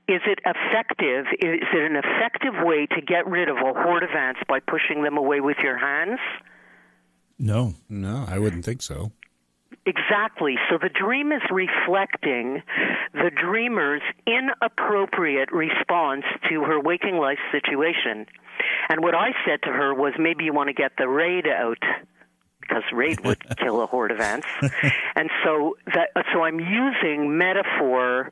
is 0.08 0.22
it 0.26 0.38
effective? 0.46 1.26
Is 1.40 1.68
it 1.74 1.90
an 1.90 1.96
effective 1.96 2.54
way 2.62 2.86
to 2.86 3.00
get 3.02 3.26
rid 3.26 3.48
of 3.48 3.56
a 3.56 3.72
horde 3.74 4.04
of 4.04 4.10
ants 4.10 4.40
by 4.48 4.60
pushing 4.60 5.02
them 5.02 5.18
away 5.18 5.40
with 5.40 5.58
your 5.62 5.76
hands? 5.76 6.20
No. 7.38 7.74
No, 7.88 8.24
I 8.26 8.38
wouldn't 8.38 8.64
think 8.64 8.82
so. 8.82 9.12
Exactly. 9.88 10.56
So 10.68 10.76
the 10.76 10.90
dream 10.90 11.32
is 11.32 11.40
reflecting 11.50 12.62
the 13.14 13.30
dreamer's 13.34 14.02
inappropriate 14.26 15.50
response 15.50 16.24
to 16.50 16.62
her 16.64 16.78
waking 16.78 17.16
life 17.16 17.38
situation. 17.50 18.26
And 18.90 19.02
what 19.02 19.14
I 19.14 19.28
said 19.46 19.62
to 19.62 19.70
her 19.70 19.94
was 19.94 20.12
maybe 20.18 20.44
you 20.44 20.52
want 20.52 20.68
to 20.68 20.74
get 20.74 20.92
the 20.98 21.08
raid 21.08 21.46
out 21.46 21.78
because 22.60 22.82
raid 22.92 23.24
would 23.24 23.38
kill 23.56 23.80
a 23.80 23.86
horde 23.86 24.10
of 24.10 24.20
ants. 24.20 24.46
and 25.16 25.30
so 25.42 25.78
that 25.94 26.10
so 26.34 26.42
I'm 26.42 26.60
using 26.60 27.38
metaphor 27.38 28.28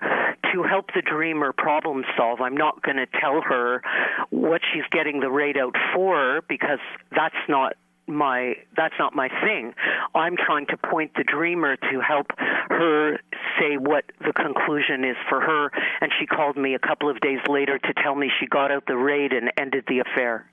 to 0.52 0.62
help 0.62 0.92
the 0.94 1.00
dreamer 1.00 1.54
problem 1.54 2.04
solve. 2.18 2.42
I'm 2.42 2.56
not 2.56 2.82
going 2.82 2.98
to 2.98 3.06
tell 3.18 3.40
her 3.40 3.80
what 4.28 4.60
she's 4.74 4.84
getting 4.90 5.20
the 5.20 5.30
raid 5.30 5.56
out 5.56 5.74
for 5.94 6.42
because 6.50 6.80
that's 7.12 7.34
not 7.48 7.76
my 8.06 8.54
that's 8.76 8.94
not 8.98 9.14
my 9.14 9.28
thing. 9.28 9.74
I'm 10.14 10.36
trying 10.36 10.66
to 10.66 10.76
point 10.76 11.12
the 11.16 11.24
dreamer 11.24 11.76
to 11.76 12.00
help 12.00 12.26
her 12.68 13.18
say 13.58 13.76
what 13.76 14.04
the 14.24 14.32
conclusion 14.32 15.04
is 15.04 15.16
for 15.28 15.40
her 15.40 15.70
and 16.00 16.12
she 16.18 16.26
called 16.26 16.56
me 16.56 16.74
a 16.74 16.78
couple 16.78 17.10
of 17.10 17.20
days 17.20 17.40
later 17.48 17.78
to 17.78 17.94
tell 18.02 18.14
me 18.14 18.30
she 18.40 18.46
got 18.46 18.70
out 18.70 18.84
the 18.86 18.96
raid 18.96 19.32
and 19.32 19.50
ended 19.56 19.84
the 19.88 20.00
affair. 20.00 20.50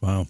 Wow. 0.00 0.26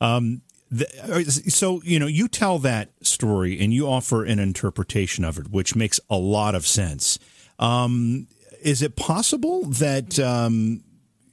Um, 0.00 0.42
the, 0.70 0.86
uh, 1.02 1.30
so 1.30 1.82
you 1.84 1.98
know 1.98 2.06
you 2.06 2.28
tell 2.28 2.58
that 2.60 2.90
story 3.02 3.60
and 3.60 3.74
you 3.74 3.86
offer 3.86 4.24
an 4.24 4.38
interpretation 4.38 5.22
of 5.22 5.36
it 5.38 5.50
which 5.50 5.76
makes 5.76 6.00
a 6.08 6.16
lot 6.16 6.54
of 6.54 6.66
sense 6.66 7.18
um, 7.58 8.26
is 8.62 8.80
it 8.80 8.96
possible 8.96 9.64
that 9.66 10.18
um, 10.18 10.82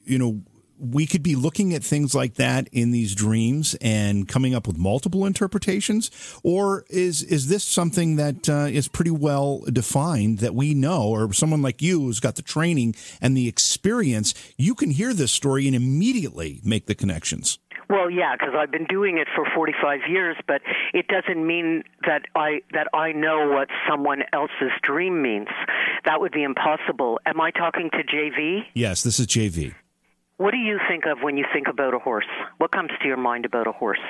you 0.04 0.18
know 0.18 0.42
we 0.80 1.06
could 1.06 1.22
be 1.22 1.36
looking 1.36 1.74
at 1.74 1.84
things 1.84 2.14
like 2.14 2.34
that 2.34 2.68
in 2.72 2.90
these 2.90 3.14
dreams 3.14 3.76
and 3.80 4.26
coming 4.26 4.54
up 4.54 4.66
with 4.66 4.78
multiple 4.78 5.26
interpretations, 5.26 6.10
or 6.42 6.84
is 6.88 7.22
is 7.22 7.48
this 7.48 7.62
something 7.64 8.16
that 8.16 8.48
uh, 8.48 8.66
is 8.70 8.88
pretty 8.88 9.10
well 9.10 9.60
defined 9.72 10.38
that 10.38 10.54
we 10.54 10.74
know, 10.74 11.02
or 11.08 11.32
someone 11.32 11.62
like 11.62 11.82
you 11.82 12.00
who's 12.00 12.20
got 12.20 12.36
the 12.36 12.42
training 12.42 12.94
and 13.20 13.36
the 13.36 13.48
experience, 13.48 14.34
you 14.56 14.74
can 14.74 14.90
hear 14.90 15.12
this 15.12 15.32
story 15.32 15.66
and 15.66 15.76
immediately 15.76 16.60
make 16.64 16.86
the 16.86 16.94
connections. 16.94 17.58
Well, 17.90 18.08
yeah, 18.08 18.36
because 18.36 18.54
I've 18.56 18.70
been 18.70 18.86
doing 18.86 19.18
it 19.18 19.26
for 19.34 19.44
45 19.52 20.00
years, 20.08 20.36
but 20.46 20.62
it 20.94 21.08
doesn't 21.08 21.44
mean 21.44 21.82
that 22.06 22.22
I 22.36 22.60
that 22.72 22.86
I 22.94 23.10
know 23.10 23.50
what 23.50 23.68
someone 23.88 24.22
else's 24.32 24.70
dream 24.82 25.20
means. 25.20 25.48
That 26.04 26.20
would 26.20 26.30
be 26.30 26.44
impossible. 26.44 27.18
Am 27.26 27.40
I 27.40 27.50
talking 27.50 27.90
to 27.90 28.04
JV? 28.04 28.60
Yes, 28.74 29.02
this 29.02 29.18
is 29.18 29.26
JV. 29.26 29.74
What 30.40 30.52
do 30.52 30.56
you 30.56 30.78
think 30.88 31.04
of 31.04 31.18
when 31.20 31.36
you 31.36 31.44
think 31.52 31.68
about 31.68 31.92
a 31.92 31.98
horse? 31.98 32.24
What 32.56 32.72
comes 32.72 32.88
to 33.02 33.06
your 33.06 33.18
mind 33.18 33.44
about 33.44 33.66
a 33.66 33.72
horse? 33.72 34.00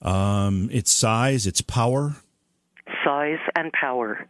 Um, 0.00 0.68
its 0.70 0.92
size, 0.92 1.44
its 1.44 1.60
power. 1.60 2.14
Size 3.04 3.40
and 3.56 3.72
power. 3.72 4.28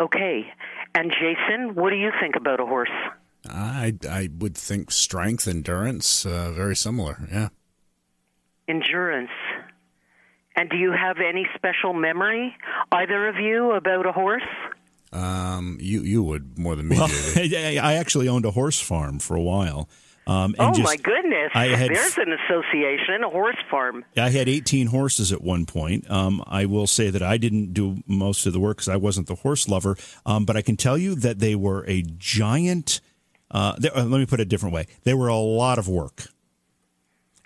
Okay. 0.00 0.52
And 0.96 1.12
Jason, 1.12 1.76
what 1.76 1.90
do 1.90 1.96
you 1.96 2.10
think 2.20 2.34
about 2.34 2.58
a 2.58 2.66
horse? 2.66 2.90
I 3.48 3.94
I 4.10 4.30
would 4.36 4.56
think 4.56 4.90
strength, 4.90 5.46
endurance, 5.46 6.26
uh, 6.26 6.50
very 6.50 6.74
similar. 6.74 7.28
Yeah. 7.30 7.50
Endurance. 8.66 9.30
And 10.56 10.68
do 10.68 10.76
you 10.76 10.90
have 10.90 11.18
any 11.18 11.46
special 11.54 11.94
memory, 11.94 12.56
either 12.90 13.28
of 13.28 13.36
you, 13.36 13.74
about 13.76 14.06
a 14.06 14.12
horse? 14.12 14.50
Um, 15.14 15.78
you 15.80 16.02
you 16.02 16.22
would 16.22 16.58
more 16.58 16.74
than 16.74 16.88
me. 16.88 16.98
Well, 16.98 17.08
I 17.36 17.94
actually 17.94 18.28
owned 18.28 18.44
a 18.44 18.50
horse 18.50 18.80
farm 18.80 19.18
for 19.18 19.36
a 19.36 19.42
while. 19.42 19.88
Um, 20.26 20.54
oh 20.58 20.72
just, 20.72 20.84
my 20.84 20.96
goodness! 20.96 21.52
I 21.54 21.66
had, 21.66 21.90
There's 21.90 22.16
an 22.16 22.32
association, 22.32 23.22
a 23.24 23.28
horse 23.28 23.58
farm. 23.70 24.04
I 24.16 24.30
had 24.30 24.48
18 24.48 24.86
horses 24.86 25.32
at 25.32 25.42
one 25.42 25.66
point. 25.66 26.10
Um, 26.10 26.42
I 26.46 26.64
will 26.64 26.86
say 26.86 27.10
that 27.10 27.22
I 27.22 27.36
didn't 27.36 27.74
do 27.74 28.02
most 28.06 28.46
of 28.46 28.54
the 28.54 28.60
work 28.60 28.78
because 28.78 28.88
I 28.88 28.96
wasn't 28.96 29.26
the 29.26 29.34
horse 29.34 29.68
lover. 29.68 29.96
Um, 30.24 30.46
but 30.46 30.56
I 30.56 30.62
can 30.62 30.76
tell 30.76 30.96
you 30.96 31.14
that 31.16 31.40
they 31.40 31.54
were 31.54 31.84
a 31.86 32.02
giant. 32.02 33.00
Uh, 33.50 33.74
they, 33.78 33.90
uh, 33.90 34.04
let 34.04 34.18
me 34.18 34.24
put 34.26 34.40
it 34.40 34.44
a 34.44 34.46
different 34.46 34.74
way. 34.74 34.86
They 35.02 35.12
were 35.12 35.28
a 35.28 35.36
lot 35.36 35.78
of 35.78 35.88
work. 35.88 36.26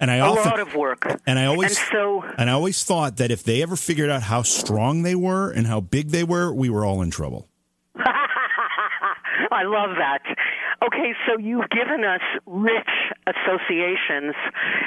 And 0.01 0.11
I 0.13 0.17
a 0.17 0.27
often, 0.27 0.45
lot 0.45 0.61
of 0.61 0.75
work. 0.77 1.21
And 1.27 1.39
I 1.39 1.47
always 1.47 1.77
and 1.77 1.89
so 1.91 2.23
and 2.37 2.49
I 2.49 2.53
always 2.53 2.85
thought 2.85 3.17
that 3.17 3.33
if 3.33 3.43
they 3.43 3.61
ever 3.63 3.75
figured 3.75 4.09
out 4.09 4.23
how 4.23 4.43
strong 4.43 5.03
they 5.03 5.17
were 5.17 5.51
and 5.51 5.67
how 5.67 5.81
big 5.81 6.11
they 6.11 6.23
were, 6.23 6.55
we 6.55 6.71
were 6.71 6.85
all 6.85 7.03
in 7.03 7.11
trouble. 7.11 7.48
I 9.59 9.65
love 9.65 9.97
that. 9.99 10.23
Okay, 10.81 11.13
so 11.27 11.39
you've 11.39 11.69
given 11.71 12.05
us 12.05 12.21
rich 12.47 12.89
associations 13.27 14.35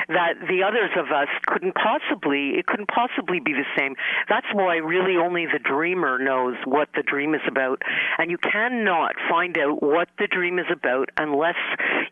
that 0.07 0.35
the 0.47 0.63
others 0.63 0.89
of 0.97 1.11
us 1.11 1.27
couldn't 1.45 1.75
possibly 1.75 2.55
it 2.57 2.65
couldn't 2.65 2.87
possibly 2.87 3.41
be 3.41 3.51
the 3.51 3.65
same. 3.77 3.95
That's 4.29 4.47
why 4.53 4.77
really 4.77 5.17
only 5.17 5.47
the 5.47 5.59
dreamer 5.59 6.17
knows 6.17 6.55
what 6.63 6.87
the 6.95 7.03
dream 7.03 7.35
is 7.35 7.41
about. 7.45 7.81
And 8.17 8.31
you 8.31 8.37
cannot 8.37 9.15
find 9.29 9.57
out 9.57 9.83
what 9.83 10.07
the 10.17 10.27
dream 10.27 10.59
is 10.59 10.67
about 10.71 11.09
unless 11.17 11.59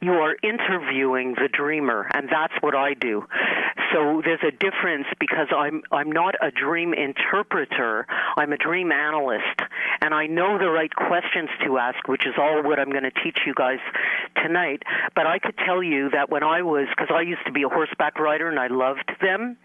you 0.01 0.11
are 0.11 0.35
interviewing 0.43 1.35
the 1.35 1.47
dreamer, 1.47 2.09
and 2.13 2.27
that's 2.29 2.53
what 2.59 2.75
I 2.75 2.95
do. 2.95 3.25
So 3.93 4.21
there's 4.23 4.43
a 4.45 4.51
difference 4.51 5.07
because 5.19 5.47
I'm 5.55 5.83
I'm 5.91 6.11
not 6.11 6.35
a 6.41 6.51
dream 6.51 6.93
interpreter. 6.93 8.05
I'm 8.37 8.51
a 8.51 8.57
dream 8.57 8.91
analyst, 8.91 9.61
and 10.01 10.13
I 10.13 10.27
know 10.27 10.57
the 10.59 10.69
right 10.69 10.93
questions 10.93 11.49
to 11.65 11.77
ask, 11.77 12.07
which 12.07 12.27
is 12.27 12.33
all 12.37 12.61
what 12.61 12.77
I'm 12.77 12.91
going 12.91 13.03
to 13.03 13.23
teach 13.23 13.39
you 13.47 13.53
guys 13.55 13.68
tonight. 14.41 14.83
But 15.15 15.27
I 15.27 15.39
could 15.39 15.55
tell 15.65 15.83
you 15.83 16.09
that 16.11 16.29
when 16.29 16.43
I 16.43 16.61
was, 16.61 16.87
because 16.89 17.13
I 17.13 17.21
used 17.21 17.45
to 17.45 17.51
be 17.51 17.63
a 17.63 17.69
horseback 17.69 18.19
rider 18.19 18.49
and 18.49 18.59
I 18.59 18.67
loved 18.67 19.11
them, 19.21 19.57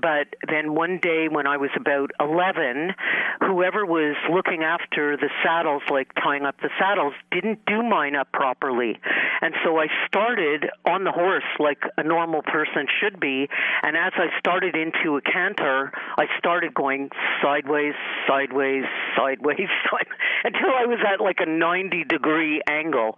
but 0.00 0.34
then 0.48 0.74
one 0.74 0.98
day 1.00 1.28
when 1.30 1.46
I 1.46 1.56
was 1.56 1.70
about 1.76 2.10
11, 2.20 2.94
whoever 3.40 3.84
was 3.84 4.16
looking 4.30 4.62
after 4.62 5.16
the 5.16 5.30
saddles, 5.42 5.82
like 5.90 6.08
tying 6.14 6.44
up 6.44 6.56
the 6.60 6.70
saddles, 6.78 7.14
didn't 7.30 7.64
do 7.66 7.82
mine 7.82 8.16
up 8.16 8.30
properly. 8.32 8.98
And 9.40 9.54
so 9.64 9.78
I 9.78 9.86
started 10.06 10.66
on 10.84 11.04
the 11.04 11.12
horse 11.12 11.44
like 11.58 11.82
a 11.96 12.02
normal 12.02 12.42
person 12.42 12.86
should 13.00 13.20
be. 13.20 13.48
And 13.82 13.96
as 13.96 14.12
I 14.16 14.26
started 14.38 14.74
into 14.74 15.16
a 15.16 15.20
canter, 15.20 15.92
I 16.18 16.26
started 16.38 16.74
going 16.74 17.10
sideways, 17.42 17.94
sideways, 18.26 18.84
sideways, 19.16 19.68
sideways 19.90 20.18
until 20.44 20.70
I 20.76 20.86
was 20.86 20.98
at 21.06 21.22
like 21.22 21.38
a 21.40 21.46
90 21.46 22.04
degree 22.04 22.60
angle. 22.68 23.14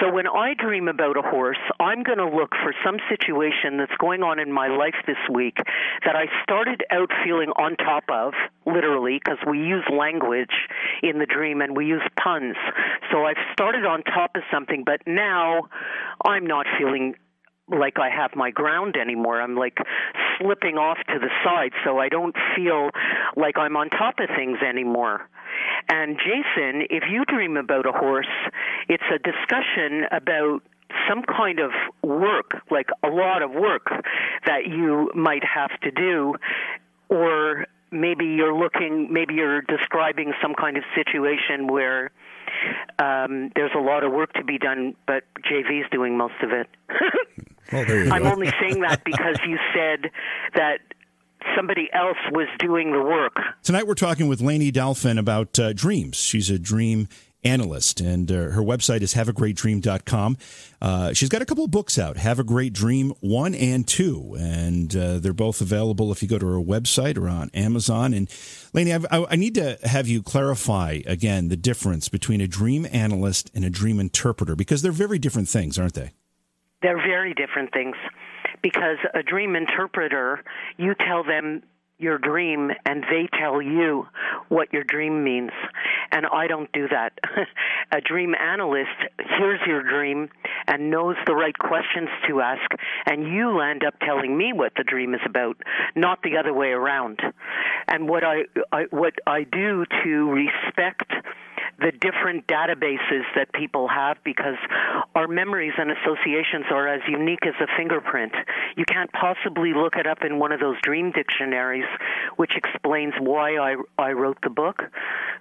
So 0.00 0.12
when 0.12 0.26
I 0.26 0.54
dream 0.54 0.88
about 0.88 1.16
a 1.16 1.22
horse, 1.22 1.58
I'm 1.78 2.02
going 2.02 2.18
to 2.18 2.28
look 2.28 2.52
for 2.62 2.74
some 2.84 2.98
situation 3.08 3.76
that's 3.76 3.96
going 3.98 4.22
on 4.22 4.38
in 4.38 4.52
my 4.52 4.68
life 4.68 4.94
this 5.06 5.20
week 5.30 5.58
that 6.04 6.16
I 6.20 6.26
started 6.42 6.84
out 6.90 7.10
feeling 7.24 7.48
on 7.56 7.76
top 7.76 8.04
of, 8.12 8.34
literally, 8.66 9.18
because 9.18 9.38
we 9.48 9.56
use 9.56 9.84
language 9.90 10.52
in 11.02 11.18
the 11.18 11.24
dream 11.24 11.62
and 11.62 11.74
we 11.74 11.86
use 11.86 12.02
puns. 12.22 12.56
So 13.10 13.24
I've 13.24 13.40
started 13.54 13.86
on 13.86 14.02
top 14.02 14.32
of 14.34 14.42
something, 14.52 14.82
but 14.84 15.00
now 15.06 15.70
I'm 16.22 16.46
not 16.46 16.66
feeling 16.78 17.14
like 17.68 17.98
I 17.98 18.10
have 18.10 18.32
my 18.36 18.50
ground 18.50 18.96
anymore. 19.00 19.40
I'm 19.40 19.56
like 19.56 19.78
slipping 20.36 20.76
off 20.76 20.98
to 21.08 21.18
the 21.18 21.30
side, 21.42 21.72
so 21.84 21.96
I 21.98 22.10
don't 22.10 22.36
feel 22.54 22.90
like 23.34 23.56
I'm 23.56 23.78
on 23.78 23.88
top 23.88 24.16
of 24.20 24.28
things 24.36 24.58
anymore. 24.60 25.26
And 25.88 26.18
Jason, 26.18 26.82
if 26.90 27.04
you 27.10 27.24
dream 27.24 27.56
about 27.56 27.86
a 27.86 27.92
horse, 27.92 28.28
it's 28.90 29.04
a 29.08 29.18
discussion 29.18 30.04
about 30.12 30.60
some 31.08 31.22
kind 31.22 31.58
of 31.60 31.70
work, 32.02 32.62
like 32.70 32.88
a 33.02 33.08
lot 33.08 33.42
of 33.42 33.52
work 33.52 33.88
that 34.46 34.66
you 34.66 35.10
might 35.14 35.42
have 35.44 35.70
to 35.80 35.90
do, 35.90 36.34
or 37.08 37.66
maybe 37.90 38.24
you're 38.24 38.56
looking, 38.56 39.12
maybe 39.12 39.34
you're 39.34 39.62
describing 39.62 40.32
some 40.42 40.54
kind 40.54 40.76
of 40.76 40.84
situation 40.94 41.66
where 41.66 42.10
um, 42.98 43.50
there's 43.54 43.72
a 43.76 43.80
lot 43.80 44.04
of 44.04 44.12
work 44.12 44.32
to 44.34 44.44
be 44.44 44.58
done, 44.58 44.94
but 45.06 45.24
JV's 45.50 45.88
doing 45.90 46.16
most 46.16 46.34
of 46.42 46.50
it. 46.52 46.68
well, 47.72 48.12
I'm 48.12 48.22
go. 48.22 48.32
only 48.32 48.50
saying 48.60 48.80
that 48.80 49.02
because 49.04 49.38
you 49.46 49.58
said 49.74 50.10
that 50.54 50.78
somebody 51.56 51.88
else 51.92 52.18
was 52.32 52.48
doing 52.58 52.92
the 52.92 53.02
work. 53.02 53.36
Tonight 53.62 53.86
we're 53.86 53.94
talking 53.94 54.28
with 54.28 54.40
Lainey 54.40 54.70
Dalfen 54.70 55.18
about 55.18 55.58
uh, 55.58 55.72
dreams. 55.72 56.16
She's 56.16 56.50
a 56.50 56.58
dream 56.58 57.08
analyst, 57.44 58.00
and 58.00 58.30
uh, 58.30 58.34
her 58.34 58.62
website 58.62 59.02
is 59.02 59.14
haveagreatdream.com. 59.14 60.36
Uh, 60.80 61.12
she's 61.12 61.28
got 61.28 61.42
a 61.42 61.46
couple 61.46 61.64
of 61.64 61.70
books 61.70 61.98
out, 61.98 62.16
Have 62.16 62.38
a 62.38 62.44
Great 62.44 62.72
Dream 62.72 63.12
1 63.20 63.54
and 63.54 63.86
2, 63.86 64.36
and 64.38 64.96
uh, 64.96 65.18
they're 65.18 65.32
both 65.32 65.60
available 65.60 66.12
if 66.12 66.22
you 66.22 66.28
go 66.28 66.38
to 66.38 66.46
her 66.46 66.60
website 66.60 67.16
or 67.16 67.28
on 67.28 67.50
Amazon. 67.54 68.14
And 68.14 68.28
Lainey, 68.72 68.92
I, 68.92 69.00
I 69.10 69.36
need 69.36 69.54
to 69.54 69.78
have 69.84 70.08
you 70.08 70.22
clarify 70.22 71.00
again 71.06 71.48
the 71.48 71.56
difference 71.56 72.08
between 72.08 72.40
a 72.40 72.46
dream 72.46 72.86
analyst 72.92 73.50
and 73.54 73.64
a 73.64 73.70
dream 73.70 74.00
interpreter 74.00 74.56
because 74.56 74.82
they're 74.82 74.92
very 74.92 75.18
different 75.18 75.48
things, 75.48 75.78
aren't 75.78 75.94
they? 75.94 76.12
They're 76.82 76.96
very 76.96 77.34
different 77.34 77.72
things 77.72 77.96
because 78.62 78.96
a 79.14 79.22
dream 79.22 79.56
interpreter, 79.56 80.42
you 80.76 80.94
tell 80.94 81.24
them 81.24 81.62
your 82.00 82.18
dream 82.18 82.70
and 82.86 83.04
they 83.10 83.28
tell 83.38 83.60
you 83.60 84.06
what 84.48 84.72
your 84.72 84.84
dream 84.84 85.22
means. 85.22 85.50
And 86.12 86.26
I 86.26 86.46
don't 86.46 86.70
do 86.72 86.88
that. 86.88 87.12
a 87.92 88.00
dream 88.00 88.34
analyst 88.34 88.90
hears 89.38 89.60
your 89.66 89.82
dream 89.82 90.28
and 90.66 90.90
knows 90.90 91.16
the 91.26 91.34
right 91.34 91.56
questions 91.56 92.08
to 92.28 92.40
ask, 92.40 92.70
and 93.06 93.26
you 93.32 93.60
end 93.60 93.84
up 93.84 93.94
telling 94.00 94.36
me 94.36 94.52
what 94.52 94.72
the 94.76 94.84
dream 94.84 95.14
is 95.14 95.20
about, 95.24 95.56
not 95.94 96.22
the 96.22 96.36
other 96.36 96.52
way 96.52 96.68
around. 96.68 97.20
And 97.88 98.08
what 98.08 98.24
I, 98.24 98.42
I 98.72 98.84
what 98.90 99.14
I 99.26 99.44
do 99.44 99.84
to 100.04 100.30
respect 100.30 101.12
the 101.80 101.92
different 101.92 102.46
databases 102.46 103.24
that 103.34 103.52
people 103.54 103.88
have 103.88 104.18
because 104.24 104.56
our 105.14 105.26
memories 105.26 105.72
and 105.78 105.90
associations 105.90 106.66
are 106.70 106.88
as 106.88 107.00
unique 107.08 107.46
as 107.46 107.54
a 107.60 107.66
fingerprint. 107.76 108.32
You 108.76 108.84
can't 108.84 109.10
possibly 109.12 109.72
look 109.72 109.96
it 109.96 110.06
up 110.06 110.18
in 110.22 110.38
one 110.38 110.52
of 110.52 110.60
those 110.60 110.76
dream 110.82 111.10
dictionaries, 111.10 111.88
which 112.36 112.52
explains 112.54 113.14
why 113.18 113.56
I, 113.56 113.76
I 113.98 114.12
wrote 114.12 114.38
the 114.42 114.50
book, 114.50 114.82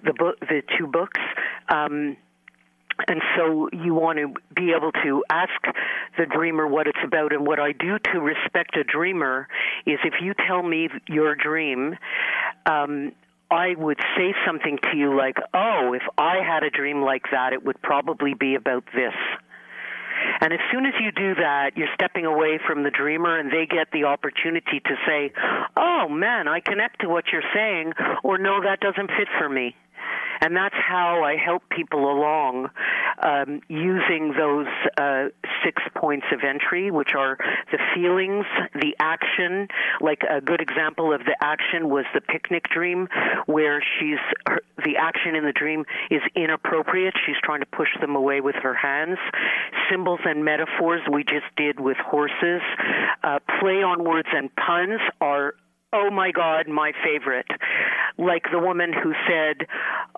the 0.03 0.13
book, 0.13 0.39
the 0.39 0.63
two 0.77 0.87
books. 0.87 1.19
Um, 1.67 2.15
and 3.07 3.21
so 3.37 3.69
you 3.71 3.93
want 3.93 4.19
to 4.19 4.33
be 4.53 4.73
able 4.75 4.91
to 5.03 5.23
ask 5.29 5.51
the 6.17 6.25
dreamer 6.25 6.67
what 6.67 6.87
it's 6.87 6.99
about. 7.03 7.33
And 7.33 7.45
what 7.45 7.59
I 7.59 7.71
do 7.71 7.97
to 8.11 8.19
respect 8.19 8.75
a 8.75 8.83
dreamer 8.83 9.47
is 9.85 9.99
if 10.03 10.15
you 10.21 10.33
tell 10.47 10.63
me 10.63 10.89
your 11.07 11.35
dream, 11.35 11.95
um, 12.65 13.13
I 13.51 13.75
would 13.77 13.99
say 14.15 14.33
something 14.45 14.77
to 14.91 14.97
you 14.97 15.17
like, 15.17 15.37
oh, 15.53 15.93
if 15.93 16.03
I 16.17 16.37
had 16.45 16.63
a 16.63 16.69
dream 16.69 17.01
like 17.01 17.25
that, 17.31 17.53
it 17.53 17.63
would 17.65 17.81
probably 17.81 18.33
be 18.33 18.55
about 18.55 18.83
this. 18.93 19.13
And 20.41 20.53
as 20.53 20.59
soon 20.71 20.85
as 20.85 20.93
you 20.99 21.11
do 21.11 21.35
that, 21.35 21.77
you're 21.77 21.93
stepping 21.93 22.25
away 22.25 22.59
from 22.65 22.83
the 22.83 22.91
dreamer 22.91 23.39
and 23.39 23.51
they 23.51 23.65
get 23.65 23.91
the 23.91 24.03
opportunity 24.03 24.79
to 24.79 24.95
say, 25.07 25.31
oh 25.77 26.07
man, 26.09 26.47
I 26.47 26.59
connect 26.59 27.01
to 27.01 27.09
what 27.09 27.25
you're 27.31 27.43
saying, 27.53 27.93
or 28.23 28.37
no, 28.37 28.61
that 28.61 28.79
doesn't 28.79 29.07
fit 29.07 29.27
for 29.37 29.49
me. 29.49 29.75
And 30.41 30.55
that's 30.55 30.75
how 30.75 31.23
I 31.23 31.35
help 31.35 31.63
people 31.69 32.09
along 32.09 32.69
um, 33.21 33.61
using 33.67 34.33
those 34.37 34.67
uh, 34.97 35.25
six 35.63 35.81
points 35.95 36.27
of 36.31 36.43
entry, 36.43 36.91
which 36.91 37.13
are 37.15 37.37
the 37.71 37.77
feelings, 37.93 38.45
the 38.73 38.95
action. 38.99 39.67
Like 39.99 40.21
a 40.29 40.39
good 40.39 40.61
example 40.61 41.13
of 41.13 41.25
the 41.25 41.35
action 41.41 41.89
was 41.89 42.05
the 42.13 42.21
picnic 42.21 42.69
dream, 42.69 43.07
where 43.47 43.83
she's 43.99 44.19
her, 44.47 44.61
the 44.85 44.95
action 44.97 45.35
in 45.35 45.45
the 45.45 45.51
dream 45.51 45.85
is 46.09 46.21
inappropriate. 46.35 47.13
She's 47.25 47.35
trying 47.43 47.59
to 47.59 47.65
push 47.65 47.89
them 47.99 48.15
away 48.15 48.39
with 48.39 48.55
her 48.63 48.73
hands. 48.73 49.17
Symbols 49.89 50.21
and 50.23 50.45
metaphors 50.45 51.01
we 51.11 51.23
just 51.23 51.45
did 51.57 51.79
with 51.79 51.97
horses. 51.97 52.61
Uh, 53.23 53.39
play 53.59 53.83
on 53.83 54.03
words 54.03 54.29
and 54.31 54.49
puns 54.55 55.01
are 55.19 55.55
oh 55.93 56.09
my 56.11 56.31
God, 56.31 56.67
my 56.67 56.91
favorite. 57.03 57.47
Like 58.17 58.43
the 58.51 58.59
woman 58.59 58.91
who 58.93 59.13
said, 59.27 59.67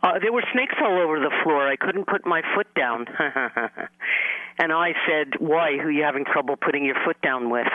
uh, 0.01 0.19
there 0.21 0.33
were 0.33 0.43
snakes 0.53 0.75
all 0.81 1.01
over 1.01 1.19
the 1.19 1.31
floor. 1.43 1.67
I 1.67 1.75
couldn't 1.75 2.07
put 2.07 2.25
my 2.25 2.41
foot 2.55 2.67
down. 2.75 3.05
and 4.57 4.71
I 4.71 4.93
said, 5.07 5.39
why? 5.39 5.77
Who 5.77 5.87
are 5.87 5.91
you 5.91 6.03
having 6.03 6.25
trouble 6.25 6.55
putting 6.55 6.85
your 6.85 6.97
foot 7.05 7.21
down 7.21 7.49
with? 7.49 7.67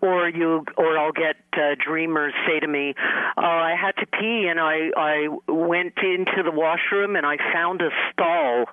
or 0.00 0.28
you 0.28 0.64
or 0.76 0.98
I'll 0.98 1.12
get 1.12 1.36
uh, 1.52 1.76
dreamers 1.78 2.32
say 2.46 2.60
to 2.60 2.66
me, 2.66 2.94
"Oh, 3.36 3.42
I 3.42 3.74
had 3.80 3.92
to 4.00 4.06
pee 4.06 4.48
and 4.50 4.58
I 4.58 4.90
I 4.96 5.28
went 5.48 5.94
into 6.02 6.42
the 6.44 6.50
washroom 6.50 7.16
and 7.16 7.24
I 7.24 7.36
found 7.52 7.80
a 7.80 7.90
stall 8.10 8.64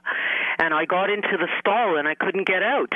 and 0.58 0.74
I 0.74 0.86
got 0.86 1.10
into 1.10 1.38
the 1.38 1.48
stall 1.60 1.98
and 1.98 2.08
I 2.08 2.15
couldn't 2.15 2.48
get 2.48 2.63
out." 2.63 2.93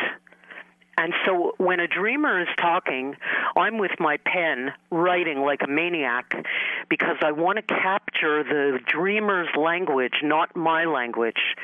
And 0.97 1.13
so 1.25 1.53
when 1.57 1.79
a 1.79 1.87
dreamer 1.87 2.41
is 2.41 2.47
talking, 2.59 3.15
I'm 3.55 3.77
with 3.77 3.99
my 3.99 4.17
pen 4.17 4.73
writing 4.91 5.39
like 5.39 5.61
a 5.63 5.67
maniac 5.67 6.35
because 6.89 7.17
I 7.21 7.31
want 7.31 7.57
to 7.57 7.63
capture 7.63 8.43
the 8.43 8.79
dreamer's 8.85 9.49
language, 9.57 10.13
not 10.21 10.55
my 10.55 10.85
language, 10.85 11.55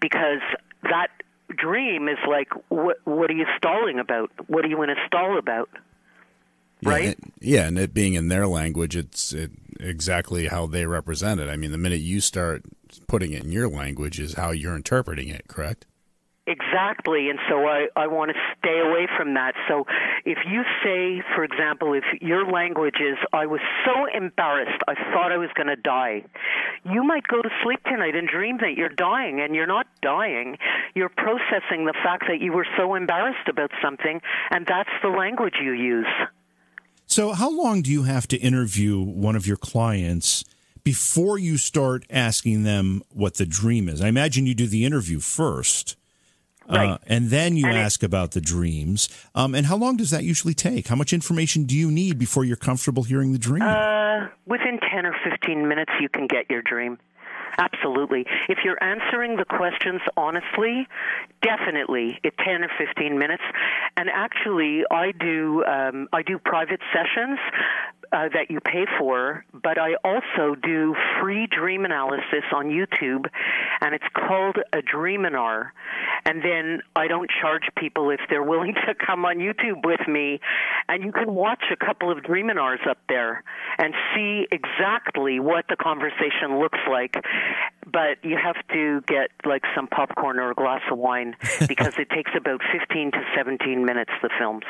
because 0.00 0.40
that 0.82 1.08
dream 1.48 2.08
is 2.08 2.18
like, 2.28 2.48
what, 2.68 2.98
what 3.04 3.30
are 3.30 3.34
you 3.34 3.46
stalling 3.56 3.98
about? 3.98 4.30
What 4.48 4.64
are 4.64 4.68
you 4.68 4.82
in 4.82 4.90
a 4.90 4.96
stall 5.06 5.38
about? 5.38 5.70
Right? 6.82 7.04
Yeah, 7.04 7.10
it, 7.10 7.18
yeah, 7.40 7.66
and 7.66 7.78
it 7.78 7.94
being 7.94 8.14
in 8.14 8.28
their 8.28 8.46
language, 8.46 8.96
it's 8.96 9.32
it, 9.32 9.52
exactly 9.80 10.48
how 10.48 10.66
they 10.66 10.84
represent 10.84 11.40
it. 11.40 11.48
I 11.48 11.56
mean, 11.56 11.70
the 11.70 11.78
minute 11.78 12.00
you 12.00 12.20
start 12.20 12.62
putting 13.06 13.32
it 13.32 13.44
in 13.44 13.52
your 13.52 13.68
language 13.68 14.20
is 14.20 14.34
how 14.34 14.50
you're 14.50 14.76
interpreting 14.76 15.28
it, 15.28 15.48
correct? 15.48 15.86
Exactly, 16.46 17.30
and 17.30 17.38
so 17.48 17.66
I, 17.66 17.88
I 17.96 18.06
want 18.06 18.30
to 18.30 18.36
stay 18.58 18.78
away 18.78 19.08
from 19.16 19.32
that. 19.32 19.54
So 19.66 19.84
if 20.26 20.36
you 20.46 20.62
say, 20.84 21.22
for 21.34 21.42
example, 21.42 21.94
if 21.94 22.04
your 22.20 22.44
language 22.44 22.96
is, 23.00 23.16
I 23.32 23.46
was 23.46 23.60
so 23.86 24.04
embarrassed, 24.14 24.82
I 24.86 24.92
thought 24.94 25.32
I 25.32 25.38
was 25.38 25.48
going 25.54 25.68
to 25.68 25.76
die, 25.76 26.22
you 26.84 27.02
might 27.02 27.26
go 27.28 27.40
to 27.40 27.48
sleep 27.62 27.82
tonight 27.84 28.14
and 28.14 28.28
dream 28.28 28.58
that 28.58 28.74
you're 28.76 28.90
dying, 28.90 29.40
and 29.40 29.54
you're 29.54 29.66
not 29.66 29.86
dying. 30.02 30.58
You're 30.94 31.08
processing 31.08 31.86
the 31.86 31.94
fact 32.04 32.24
that 32.28 32.42
you 32.42 32.52
were 32.52 32.66
so 32.76 32.94
embarrassed 32.94 33.48
about 33.48 33.70
something, 33.82 34.20
and 34.50 34.66
that's 34.66 34.90
the 35.02 35.08
language 35.08 35.54
you 35.62 35.72
use. 35.72 36.06
So, 37.06 37.32
how 37.32 37.50
long 37.50 37.80
do 37.80 37.90
you 37.90 38.02
have 38.02 38.28
to 38.28 38.36
interview 38.36 39.00
one 39.00 39.34
of 39.34 39.46
your 39.46 39.56
clients? 39.56 40.44
Before 40.82 41.38
you 41.38 41.56
start 41.56 42.04
asking 42.10 42.64
them 42.64 43.02
what 43.10 43.36
the 43.36 43.46
dream 43.46 43.88
is, 43.88 44.02
I 44.02 44.08
imagine 44.08 44.44
you 44.44 44.54
do 44.54 44.66
the 44.66 44.84
interview 44.84 45.20
first. 45.20 45.96
Right. 46.68 46.90
Uh, 46.90 46.98
and 47.06 47.30
then 47.30 47.56
you 47.56 47.66
and 47.66 47.76
ask 47.76 48.02
it, 48.02 48.06
about 48.06 48.32
the 48.32 48.40
dreams. 48.40 49.08
Um, 49.34 49.54
and 49.54 49.66
how 49.66 49.76
long 49.76 49.96
does 49.96 50.10
that 50.10 50.24
usually 50.24 50.54
take? 50.54 50.88
How 50.88 50.96
much 50.96 51.12
information 51.12 51.64
do 51.64 51.74
you 51.74 51.90
need 51.90 52.18
before 52.18 52.44
you're 52.44 52.56
comfortable 52.56 53.02
hearing 53.02 53.32
the 53.32 53.38
dream? 53.38 53.62
Uh, 53.62 54.28
within 54.46 54.78
10 54.80 55.06
or 55.06 55.14
15 55.22 55.68
minutes, 55.68 55.92
you 56.00 56.08
can 56.08 56.26
get 56.26 56.50
your 56.50 56.62
dream. 56.62 56.98
Absolutely. 57.58 58.26
If 58.48 58.58
you're 58.64 58.82
answering 58.82 59.36
the 59.36 59.44
questions 59.44 60.00
honestly, 60.16 60.88
definitely 61.42 62.18
at 62.24 62.36
10 62.38 62.64
or 62.64 62.70
15 62.76 63.18
minutes. 63.18 63.42
And 63.96 64.10
actually, 64.10 64.82
I 64.90 65.12
do 65.12 65.64
um, 65.64 66.08
I 66.12 66.22
do 66.22 66.38
private 66.38 66.80
sessions 66.92 67.38
uh, 68.12 68.28
that 68.32 68.50
you 68.50 68.60
pay 68.60 68.84
for, 68.98 69.44
but 69.52 69.78
I 69.78 69.94
also 70.04 70.54
do 70.54 70.94
free 71.20 71.46
dream 71.46 71.84
analysis 71.84 72.44
on 72.52 72.66
YouTube, 72.66 73.26
and 73.80 73.94
it's 73.94 74.04
called 74.14 74.56
a 74.72 74.78
Dreaminar. 74.78 75.70
And 76.26 76.42
then 76.42 76.80
I 76.96 77.06
don't 77.06 77.30
charge 77.40 77.64
people 77.76 78.10
if 78.10 78.20
they're 78.30 78.42
willing 78.42 78.74
to 78.86 78.94
come 78.94 79.24
on 79.24 79.38
YouTube 79.38 79.84
with 79.84 80.06
me, 80.08 80.40
and 80.88 81.04
you 81.04 81.12
can 81.12 81.34
watch 81.34 81.64
a 81.70 81.76
couple 81.76 82.10
of 82.10 82.18
Dreaminars 82.22 82.80
up 82.88 82.98
there 83.08 83.42
and 83.78 83.94
see 84.14 84.46
exactly 84.50 85.40
what 85.40 85.66
the 85.68 85.76
conversation 85.76 86.58
looks 86.58 86.80
like. 86.90 87.14
But 87.86 88.18
you 88.22 88.36
have 88.42 88.56
to 88.72 89.02
get 89.02 89.30
like 89.44 89.62
some 89.74 89.86
popcorn 89.86 90.38
or 90.38 90.50
a 90.50 90.54
glass 90.54 90.82
of 90.90 90.98
wine 90.98 91.36
because 91.68 91.94
it 91.98 92.10
takes 92.10 92.32
about 92.36 92.60
15 92.72 93.12
to 93.12 93.24
17 93.36 93.84
minutes. 93.84 94.10
The 94.22 94.30
films. 94.38 94.64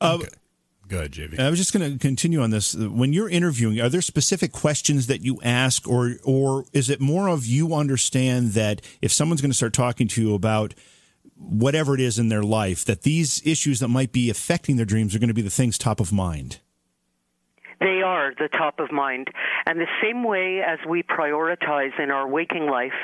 Uh, 0.00 0.14
okay. 0.14 0.28
Go 0.88 0.98
ahead, 0.98 1.12
JV. 1.12 1.38
I 1.38 1.48
was 1.48 1.58
just 1.58 1.72
going 1.72 1.92
to 1.92 1.98
continue 1.98 2.42
on 2.42 2.50
this. 2.50 2.74
When 2.74 3.12
you're 3.12 3.28
interviewing, 3.28 3.80
are 3.80 3.88
there 3.88 4.02
specific 4.02 4.52
questions 4.52 5.06
that 5.06 5.22
you 5.22 5.40
ask, 5.42 5.88
or 5.88 6.16
or 6.24 6.66
is 6.72 6.90
it 6.90 7.00
more 7.00 7.28
of 7.28 7.46
you 7.46 7.74
understand 7.74 8.52
that 8.52 8.82
if 9.00 9.12
someone's 9.12 9.40
going 9.40 9.50
to 9.50 9.56
start 9.56 9.72
talking 9.72 10.08
to 10.08 10.22
you 10.22 10.34
about 10.34 10.74
whatever 11.36 11.94
it 11.94 12.00
is 12.00 12.18
in 12.18 12.28
their 12.28 12.42
life, 12.42 12.84
that 12.84 13.02
these 13.02 13.44
issues 13.46 13.80
that 13.80 13.88
might 13.88 14.12
be 14.12 14.30
affecting 14.30 14.76
their 14.76 14.84
dreams 14.84 15.14
are 15.14 15.18
going 15.18 15.28
to 15.28 15.34
be 15.34 15.42
the 15.42 15.50
things 15.50 15.78
top 15.78 16.00
of 16.00 16.12
mind? 16.12 16.60
They 17.84 18.00
are 18.00 18.32
the 18.38 18.48
top 18.48 18.80
of 18.80 18.90
mind. 18.90 19.28
And 19.66 19.78
the 19.78 19.86
same 20.02 20.24
way 20.24 20.62
as 20.66 20.78
we 20.88 21.02
prioritize 21.02 22.00
in 22.02 22.10
our 22.10 22.26
waking 22.26 22.66
life, 22.66 22.96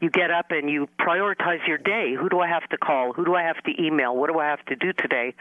you 0.00 0.10
get 0.10 0.32
up 0.32 0.46
and 0.50 0.68
you 0.68 0.88
prioritize 0.98 1.64
your 1.68 1.78
day. 1.78 2.14
Who 2.18 2.28
do 2.28 2.40
I 2.40 2.48
have 2.48 2.68
to 2.70 2.76
call? 2.76 3.12
Who 3.12 3.24
do 3.24 3.36
I 3.36 3.42
have 3.42 3.62
to 3.62 3.80
email? 3.80 4.16
What 4.16 4.32
do 4.32 4.40
I 4.40 4.46
have 4.46 4.64
to 4.66 4.74
do 4.74 4.92
today? 4.92 5.34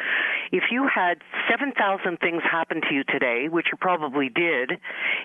If 0.52 0.66
you 0.70 0.88
had 0.94 1.16
7,000 1.50 2.20
things 2.20 2.44
happen 2.44 2.82
to 2.82 2.94
you 2.94 3.04
today, 3.04 3.48
which 3.50 3.68
you 3.72 3.78
probably 3.82 4.30
did, 4.30 4.74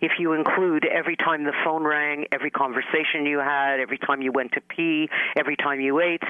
if 0.01 0.13
you 0.19 0.33
include 0.33 0.87
every 0.87 1.17
time 1.17 1.45
the 1.45 1.53
phone 1.63 1.85
rang, 1.85 2.25
every 2.33 2.51
conversation 2.51 3.27
you 3.27 3.39
had, 3.39 3.81
every 3.81 3.99
time 3.99 4.23
you 4.23 4.33
went 4.33 4.53
to 4.53 4.63
pee, 4.63 5.11
every 5.37 5.57
time 5.57 5.81
you 5.81 6.01
ate, 6.01 6.23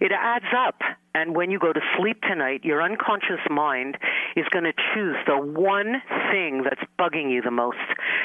it 0.00 0.12
adds 0.12 0.46
up. 0.56 0.80
And 1.16 1.34
when 1.34 1.50
you 1.50 1.58
go 1.58 1.72
to 1.72 1.80
sleep 1.98 2.20
tonight, 2.20 2.62
your 2.62 2.82
unconscious 2.82 3.40
mind 3.48 3.96
is 4.36 4.44
going 4.50 4.64
to 4.64 4.74
choose 4.92 5.16
the 5.26 5.38
one 5.38 6.02
thing 6.30 6.62
that's 6.62 6.82
bugging 7.00 7.32
you 7.32 7.40
the 7.40 7.50
most. 7.50 7.78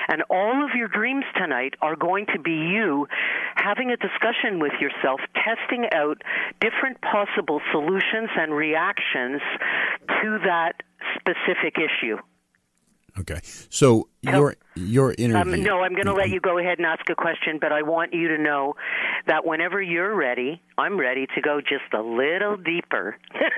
And 0.09 0.23
all 0.29 0.61
of 0.65 0.71
your 0.75 0.89
dreams 0.89 1.23
tonight 1.37 1.75
are 1.81 1.95
going 1.95 2.25
to 2.33 2.39
be 2.39 2.51
you 2.51 3.07
having 3.55 3.91
a 3.91 3.95
discussion 3.95 4.59
with 4.59 4.73
yourself, 4.81 5.21
testing 5.35 5.85
out 5.93 6.21
different 6.59 6.99
possible 6.99 7.61
solutions 7.71 8.29
and 8.35 8.53
reactions 8.53 9.39
to 10.21 10.39
that 10.43 10.83
specific 11.15 11.77
issue. 11.77 12.17
Okay. 13.19 13.39
So 13.69 14.07
your 14.21 14.55
your 14.75 15.13
interview. 15.17 15.53
Um, 15.53 15.63
no, 15.63 15.81
I'm 15.81 15.93
going 15.93 16.05
to 16.05 16.13
let 16.13 16.29
you 16.29 16.39
go 16.39 16.57
ahead 16.57 16.77
and 16.77 16.85
ask 16.85 17.09
a 17.09 17.15
question, 17.15 17.57
but 17.59 17.71
I 17.71 17.81
want 17.81 18.13
you 18.13 18.29
to 18.29 18.37
know 18.37 18.75
that 19.27 19.45
whenever 19.45 19.81
you're 19.81 20.15
ready, 20.15 20.61
I'm 20.77 20.99
ready 20.99 21.27
to 21.35 21.41
go 21.41 21.59
just 21.61 21.93
a 21.93 22.01
little 22.01 22.57
deeper. 22.57 23.17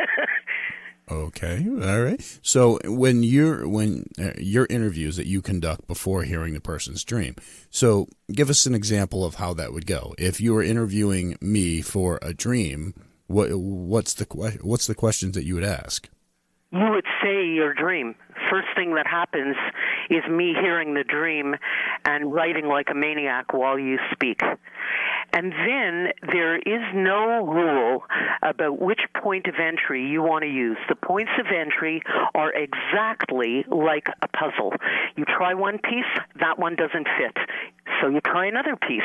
Okay, 1.11 1.67
all 1.69 2.01
right. 2.01 2.39
So 2.41 2.79
when 2.85 3.23
you're 3.23 3.67
when 3.67 4.05
uh, 4.17 4.31
your 4.37 4.65
interviews 4.69 5.17
that 5.17 5.27
you 5.27 5.41
conduct 5.41 5.85
before 5.85 6.23
hearing 6.23 6.53
the 6.53 6.61
person's 6.61 7.03
dream, 7.03 7.35
so 7.69 8.07
give 8.31 8.49
us 8.49 8.65
an 8.65 8.73
example 8.73 9.25
of 9.25 9.35
how 9.35 9.53
that 9.55 9.73
would 9.73 9.85
go. 9.85 10.15
If 10.17 10.39
you 10.39 10.53
were 10.53 10.63
interviewing 10.63 11.37
me 11.41 11.81
for 11.81 12.19
a 12.21 12.33
dream, 12.33 12.93
what 13.27 13.53
what's 13.53 14.13
the 14.13 14.25
what's 14.61 14.87
the 14.87 14.95
questions 14.95 15.33
that 15.35 15.43
you 15.43 15.55
would 15.55 15.65
ask? 15.65 16.07
You 16.71 16.89
would 16.89 17.05
say 17.21 17.47
your 17.47 17.73
dream. 17.73 18.15
First 18.53 18.67
thing 18.75 18.93
that 18.93 19.07
happens 19.07 19.55
is 20.11 20.21
me 20.29 20.53
hearing 20.53 20.93
the 20.93 21.03
dream 21.03 21.55
and 22.05 22.31
writing 22.31 22.67
like 22.67 22.91
a 22.91 22.93
maniac 22.93 23.51
while 23.51 23.79
you 23.79 23.97
speak. 24.11 24.41
And 25.33 25.51
then 25.51 26.11
there 26.31 26.57
is 26.57 26.83
no 26.93 27.47
rule 27.47 28.03
about 28.43 28.79
which 28.79 28.99
point 29.19 29.47
of 29.47 29.55
entry 29.55 30.05
you 30.07 30.21
want 30.21 30.43
to 30.43 30.49
use. 30.49 30.77
The 30.87 30.95
points 30.95 31.31
of 31.39 31.47
entry 31.47 32.03
are 32.35 32.53
exactly 32.53 33.65
like 33.69 34.05
a 34.21 34.27
puzzle. 34.27 34.73
You 35.15 35.25
try 35.25 35.55
one 35.55 35.79
piece, 35.79 36.05
that 36.39 36.59
one 36.59 36.75
doesn't 36.75 37.07
fit. 37.17 37.35
So 38.01 38.09
you 38.09 38.21
try 38.21 38.45
another 38.45 38.75
piece. 38.75 39.01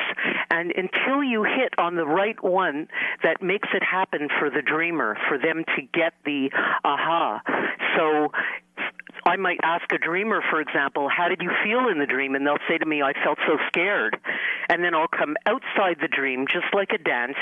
And 0.50 0.72
until 0.76 1.24
you 1.24 1.44
hit 1.44 1.72
on 1.78 1.94
the 1.94 2.04
right 2.04 2.42
one 2.44 2.88
that 3.22 3.40
makes 3.40 3.68
it 3.72 3.82
happen 3.82 4.28
for 4.38 4.50
the 4.50 4.60
dreamer, 4.60 5.16
for 5.26 5.38
them 5.38 5.64
to 5.76 5.82
get 5.94 6.12
the 6.26 6.50
aha. 6.84 7.40
So 7.96 8.32
I 9.28 9.36
might 9.36 9.60
ask 9.62 9.84
a 9.92 9.98
dreamer, 9.98 10.40
for 10.48 10.58
example, 10.58 11.10
how 11.14 11.28
did 11.28 11.42
you 11.42 11.50
feel 11.62 11.90
in 11.92 11.98
the 11.98 12.06
dream? 12.06 12.34
And 12.34 12.46
they'll 12.46 12.64
say 12.66 12.78
to 12.78 12.86
me, 12.86 13.02
I 13.02 13.12
felt 13.22 13.36
so 13.46 13.58
scared. 13.66 14.16
And 14.70 14.82
then 14.82 14.94
I'll 14.94 15.06
come 15.06 15.36
outside 15.44 15.98
the 16.00 16.08
dream, 16.08 16.46
just 16.50 16.72
like 16.72 16.92
a 16.94 16.98
dance, 16.98 17.36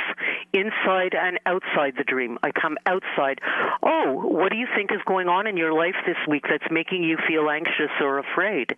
inside 0.52 1.14
and 1.14 1.38
outside 1.46 1.94
the 1.96 2.02
dream. 2.02 2.38
I 2.42 2.50
come 2.50 2.76
outside. 2.86 3.40
Oh, 3.84 4.14
what 4.14 4.50
do 4.50 4.58
you 4.58 4.66
think 4.74 4.90
is 4.90 4.98
going 5.06 5.28
on 5.28 5.46
in 5.46 5.56
your 5.56 5.72
life 5.72 5.94
this 6.04 6.18
week 6.26 6.46
that's 6.50 6.66
making 6.72 7.04
you 7.04 7.18
feel 7.28 7.48
anxious 7.48 7.94
or 8.00 8.18
afraid? 8.18 8.74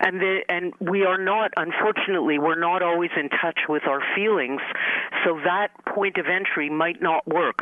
and 0.00 0.20
the, 0.20 0.40
and 0.48 0.72
we 0.80 1.04
are 1.04 1.22
not 1.22 1.50
unfortunately 1.58 2.38
we're 2.38 2.58
not 2.58 2.82
always 2.82 3.10
in 3.14 3.28
touch 3.28 3.58
with 3.68 3.82
our 3.86 4.00
feelings 4.16 4.60
so 5.22 5.38
that 5.44 5.68
point 5.94 6.16
of 6.16 6.24
entry 6.26 6.70
might 6.70 7.02
not 7.02 7.26
work 7.28 7.58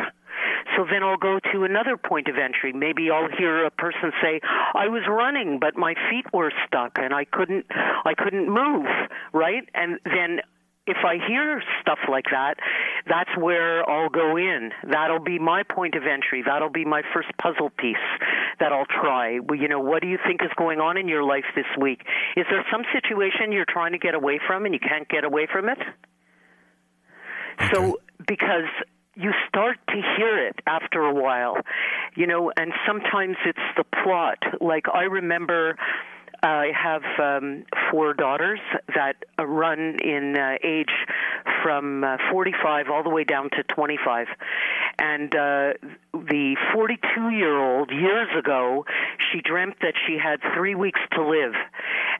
so 0.76 0.86
then 0.90 1.02
I'll 1.02 1.16
go 1.16 1.38
to 1.52 1.64
another 1.64 1.96
point 1.96 2.28
of 2.28 2.36
entry. 2.36 2.72
Maybe 2.72 3.10
I'll 3.10 3.28
hear 3.36 3.64
a 3.64 3.70
person 3.70 4.12
say, 4.22 4.40
"I 4.74 4.88
was 4.88 5.02
running, 5.08 5.58
but 5.58 5.76
my 5.76 5.94
feet 6.10 6.26
were 6.32 6.52
stuck 6.66 6.98
and 6.98 7.14
I 7.14 7.24
couldn't 7.24 7.66
I 7.70 8.14
couldn't 8.16 8.48
move." 8.48 8.86
Right? 9.32 9.68
And 9.74 9.98
then 10.04 10.40
if 10.86 10.96
I 11.04 11.18
hear 11.28 11.62
stuff 11.80 11.98
like 12.08 12.26
that, 12.32 12.54
that's 13.06 13.30
where 13.38 13.88
I'll 13.88 14.08
go 14.08 14.36
in. 14.36 14.72
That'll 14.90 15.20
be 15.20 15.38
my 15.38 15.62
point 15.62 15.94
of 15.94 16.02
entry. 16.06 16.42
That'll 16.44 16.70
be 16.70 16.84
my 16.84 17.02
first 17.14 17.28
puzzle 17.38 17.70
piece 17.70 17.96
that 18.58 18.72
I'll 18.72 18.86
try. 18.86 19.38
Well, 19.38 19.58
you 19.58 19.68
know, 19.68 19.78
what 19.78 20.02
do 20.02 20.08
you 20.08 20.18
think 20.26 20.42
is 20.42 20.50
going 20.56 20.80
on 20.80 20.96
in 20.96 21.06
your 21.06 21.22
life 21.22 21.44
this 21.54 21.66
week? 21.80 22.00
Is 22.36 22.46
there 22.50 22.64
some 22.70 22.82
situation 22.92 23.52
you're 23.52 23.64
trying 23.68 23.92
to 23.92 23.98
get 23.98 24.14
away 24.14 24.40
from 24.44 24.64
and 24.64 24.74
you 24.74 24.80
can't 24.80 25.08
get 25.08 25.24
away 25.24 25.46
from 25.50 25.68
it? 25.68 25.78
So, 27.72 28.00
because 28.26 28.68
you 29.14 29.32
start 29.48 29.78
to 29.88 29.94
hear 30.16 30.46
it 30.46 30.56
after 30.66 31.02
a 31.02 31.14
while, 31.14 31.56
you 32.16 32.26
know, 32.26 32.52
and 32.56 32.72
sometimes 32.86 33.36
it's 33.44 33.58
the 33.76 33.84
plot. 34.02 34.38
Like 34.60 34.86
I 34.92 35.02
remember 35.02 35.76
I 36.42 36.72
have 36.74 37.02
um, 37.20 37.64
four 37.90 38.14
daughters 38.14 38.58
that 38.96 39.16
uh, 39.38 39.46
run 39.46 39.98
in 40.02 40.36
uh, 40.36 40.56
age 40.64 40.90
from 41.62 42.02
uh, 42.02 42.16
45 42.32 42.86
all 42.90 43.04
the 43.04 43.10
way 43.10 43.22
down 43.22 43.48
to 43.50 43.62
25. 43.62 44.26
And 44.98 45.34
uh, 45.34 45.74
the 46.12 46.56
42 46.74 47.30
year 47.30 47.56
old, 47.56 47.90
years 47.90 48.28
ago, 48.36 48.84
she 49.30 49.40
dreamt 49.40 49.76
that 49.82 49.94
she 50.06 50.18
had 50.18 50.40
three 50.56 50.74
weeks 50.74 51.00
to 51.12 51.24
live. 51.24 51.54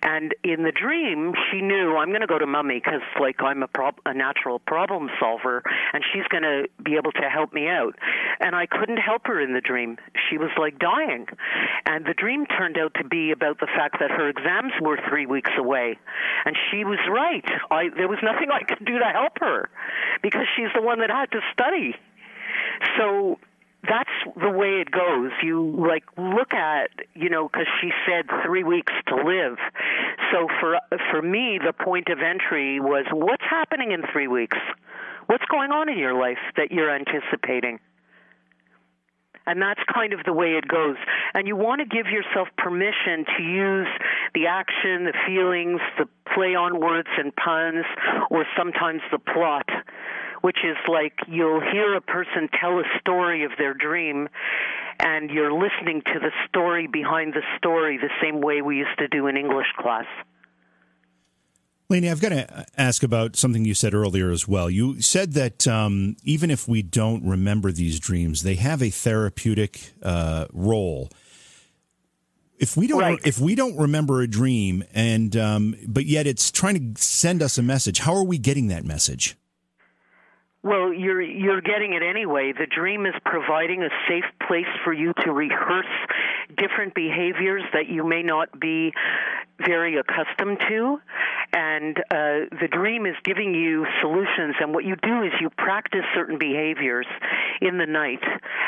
And 0.03 0.35
in 0.43 0.63
the 0.63 0.73
dream, 0.73 1.33
she 1.51 1.61
knew 1.61 1.97
I'm 1.97 2.09
going 2.09 2.23
to 2.23 2.27
go 2.27 2.39
to 2.39 2.47
mummy 2.47 2.81
because, 2.85 3.03
like, 3.21 3.43
I'm 3.43 3.63
a, 3.63 3.69
prob- 3.69 4.01
a 4.07 4.15
natural 4.15 4.59
problem 4.59 5.11
solver, 5.21 5.63
and 5.93 6.03
she's 6.13 6.27
going 6.29 6.43
to 6.43 6.69
be 6.83 6.97
able 6.97 7.13
to 7.13 7.29
help 7.29 7.53
me 7.53 7.69
out. 7.69 7.95
And 8.41 8.57
I 8.57 8.67
couldn't 8.67 8.97
help 8.97 9.27
her 9.27 9.41
in 9.41 9.53
the 9.53 9.61
dream. 9.61 9.99
She 10.29 10.39
was 10.39 10.51
like 10.59 10.79
dying. 10.79 11.27
And 11.87 12.05
the 12.05 12.15
dream 12.15 12.47
turned 12.47 12.79
out 12.79 12.95
to 12.95 13.05
be 13.05 13.31
about 13.31 13.61
the 13.61 13.67
fact 13.67 13.99
that 14.01 14.11
her 14.13 14.29
exams 14.29 14.73
were 14.81 14.99
three 15.09 15.27
weeks 15.27 15.51
away. 15.57 15.99
And 16.45 16.57
she 16.71 16.85
was 16.85 16.99
right. 17.11 17.45
I, 17.71 17.89
there 17.97 18.09
was 18.09 18.19
nothing 18.23 18.49
I 18.51 18.63
could 18.63 18.85
do 18.85 18.99
to 18.99 19.05
help 19.05 19.39
her 19.41 19.69
because 20.23 20.47
she's 20.57 20.69
the 20.75 20.83
one 20.83 21.01
that 21.01 21.11
had 21.11 21.31
to 21.33 21.41
study. 21.53 21.95
So 22.99 23.39
that's 23.89 24.11
the 24.41 24.51
way 24.51 24.81
it 24.81 24.91
goes. 24.91 25.33
You 25.43 25.75
like 25.77 26.05
look 26.17 26.55
at, 26.55 26.91
you 27.15 27.29
know, 27.29 27.49
because 27.49 27.67
she 27.81 27.91
said 28.07 28.27
three 28.45 28.63
weeks 28.63 28.93
to 29.09 29.17
live. 29.17 29.59
So 30.33 30.49
for 30.61 30.79
for 31.11 31.21
me, 31.21 31.59
the 31.65 31.73
point 31.73 32.09
of 32.09 32.19
entry 32.21 32.81
was 32.81 33.07
what's 33.13 33.45
happening 33.49 33.93
in 33.93 34.03
three 34.13 34.29
weeks. 34.29 34.59
What's 35.27 35.45
going 35.47 35.73
on 35.73 35.89
in 35.89 35.99
your 35.99 36.15
life 36.15 36.39
that 36.57 36.71
you're 36.71 36.95
anticipating? 36.95 37.81
And 39.47 39.61
that's 39.61 39.81
kind 39.93 40.13
of 40.13 40.21
the 40.25 40.33
way 40.33 40.53
it 40.53 40.69
goes. 40.69 40.97
And 41.35 41.47
you 41.49 41.57
want 41.57 41.81
to 41.81 41.87
give 41.87 42.07
yourself 42.07 42.49
permission 42.57 43.25
to 43.37 43.43
use 43.43 43.89
the 44.35 44.47
action, 44.47 45.05
the 45.05 45.15
feelings, 45.27 45.81
the 45.99 46.07
play 46.35 46.55
on 46.55 46.81
words 46.81 47.09
and 47.19 47.35
puns, 47.35 47.85
or 48.31 48.45
sometimes 48.57 49.03
the 49.11 49.19
plot 49.19 49.69
which 50.43 50.59
is 50.65 50.77
like 50.89 51.13
you'll 51.29 51.61
hear 51.61 51.95
a 51.95 52.01
person 52.01 52.49
tell 52.61 52.79
a 52.79 52.83
story 53.01 53.45
of 53.45 53.53
their 53.59 53.75
dream 53.75 54.29
and 55.01 55.31
you're 55.31 55.53
listening 55.53 56.03
to 56.05 56.19
the 56.21 56.31
story 56.49 56.87
behind 56.87 57.33
the 57.33 57.43
story 57.57 57.97
the 57.97 58.11
same 58.21 58.41
way 58.41 58.61
we 58.61 58.77
used 58.77 58.99
to 58.99 59.09
do 59.09 59.27
in 59.29 59.37
English 59.37 59.69
class. 59.79 60.05
Lainey, 61.93 62.11
I've 62.11 62.21
got 62.21 62.31
to 62.31 62.67
ask 62.77 63.03
about 63.03 63.37
something 63.37 63.65
you 63.65 63.75
said 63.75 63.93
earlier 63.95 64.31
as 64.31 64.49
well. 64.49 64.71
You 64.71 65.01
said 65.03 65.35
that 65.35 65.69
um, 65.69 66.17
even 66.25 66.51
if 66.51 66.67
we 66.67 66.83
don't 66.83 67.25
remember 67.25 67.71
these 67.71 68.01
dreams, 68.01 68.43
they 68.43 68.55
have 68.55 68.83
a 68.83 68.91
therapeutic 68.91 69.93
uh, 70.03 70.47
role. 70.53 71.11
If 72.59 72.77
we 72.77 72.87
don't, 72.87 73.01
right. 73.01 73.21
if 73.25 73.39
we 73.39 73.55
don't 73.55 73.77
remember 73.77 74.23
a 74.23 74.27
dream, 74.27 74.85
and 74.95 75.37
um, 75.37 75.75
but 75.87 76.07
yet 76.07 76.27
it's 76.27 76.51
trying 76.51 76.95
to 76.95 77.03
send 77.03 77.43
us 77.43 77.59
a 77.59 77.63
message, 77.63 77.99
how 77.99 78.15
are 78.15 78.25
we 78.25 78.39
getting 78.39 78.69
that 78.69 78.85
message? 78.85 79.37
Well, 80.65 80.93
you're 80.93 81.21
you're 81.21 81.61
getting 81.61 81.93
it 81.95 82.05
anyway. 82.05 82.53
The 82.53 82.67
dream 82.67 83.05
is 83.05 83.15
providing 83.25 83.83
a 83.83 83.89
safe 84.09 84.25
place 84.47 84.71
for 84.85 84.93
you 84.93 85.13
to 85.25 85.33
rehearse 85.33 85.87
different 86.57 86.95
behaviors 86.95 87.65
that 87.73 87.89
you 87.89 88.07
may 88.07 88.23
not 88.23 88.61
be 88.61 88.93
very 89.67 89.97
accustomed 89.97 90.59
to, 90.69 91.01
and 91.53 91.99
uh, 91.99 92.47
the 92.61 92.69
dream 92.71 93.07
is 93.07 93.17
giving 93.25 93.55
you 93.55 93.87
solutions. 94.01 94.55
And 94.61 94.73
what 94.73 94.85
you 94.85 94.95
do 95.03 95.23
is 95.23 95.33
you 95.41 95.51
practice 95.51 96.05
certain 96.15 96.39
behaviors 96.39 97.07
in 97.61 97.79
the 97.79 97.87
night, 97.87 98.23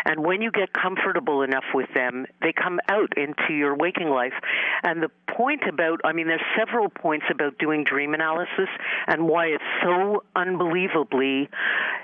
and 0.04 0.24
when 0.24 0.42
you 0.42 0.50
get 0.50 0.72
comfortable 0.72 1.42
enough 1.42 1.64
with 1.74 1.88
them, 1.94 2.26
they 2.42 2.52
come 2.52 2.80
out 2.88 3.16
into 3.16 3.54
your 3.54 3.76
waking 3.76 4.08
life. 4.08 4.34
And 4.82 5.00
the 5.00 5.10
point 5.36 5.62
about, 5.68 6.00
I 6.04 6.12
mean, 6.12 6.26
there's 6.26 6.40
several 6.58 6.88
points 6.88 7.26
about 7.30 7.58
doing 7.58 7.84
dream 7.84 8.14
analysis 8.14 8.68
and 9.06 9.28
why 9.28 9.46
it's 9.46 9.64
so 9.82 10.24
unbelievably 10.36 11.48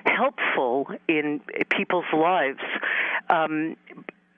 helpful 0.04 0.88
in 1.08 1.40
people's 1.70 2.04
lives. 2.12 2.60
Um, 3.28 3.76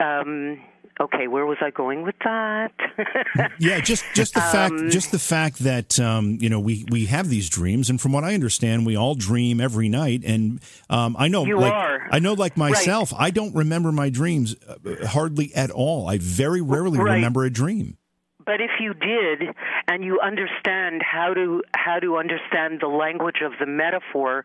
um, 0.01 0.61
okay, 1.01 1.27
where 1.27 1.47
was 1.47 1.59
I 1.61 1.71
going 1.71 2.03
with 2.03 2.15
that? 2.25 2.73
yeah, 3.59 3.81
just 3.81 4.05
just 4.15 4.35
the 4.35 4.41
fact 4.41 4.73
um, 4.73 4.91
just 4.91 5.13
the 5.13 5.19
fact 5.19 5.59
that 5.61 5.99
um, 6.01 6.39
you 6.41 6.49
know 6.49 6.61
we 6.61 6.85
we 6.91 7.07
have 7.07 7.29
these 7.29 7.49
dreams, 7.49 7.91
and 7.91 8.01
from 8.01 8.13
what 8.13 8.25
I 8.25 8.35
understand, 8.35 8.87
we 8.87 8.97
all 8.97 9.15
dream 9.15 9.61
every 9.61 9.89
night. 9.89 10.23
And 10.25 10.61
um, 10.91 11.17
I 11.19 11.29
know, 11.29 11.45
you 11.45 11.59
like, 11.59 11.73
are. 11.73 12.09
I 12.11 12.19
know, 12.19 12.35
like 12.35 12.57
myself, 12.57 13.13
right. 13.13 13.23
I 13.23 13.31
don't 13.31 13.55
remember 13.55 13.93
my 13.93 14.11
dreams 14.11 14.57
uh, 14.67 15.07
hardly 15.07 15.55
at 15.55 15.71
all. 15.71 16.09
I 16.09 16.19
very 16.19 16.61
rarely 16.61 16.99
right. 16.99 17.15
remember 17.15 17.45
a 17.45 17.51
dream. 17.51 17.97
But 18.45 18.61
if 18.61 18.71
you 18.81 18.95
did, 18.95 19.55
and 19.89 20.05
you 20.05 20.21
understand 20.21 21.03
how 21.03 21.35
to 21.35 21.63
how 21.75 21.99
to 21.99 22.17
understand 22.17 22.81
the 22.81 22.89
language 22.89 23.41
of 23.45 23.53
the 23.61 23.67
metaphor, 23.67 24.45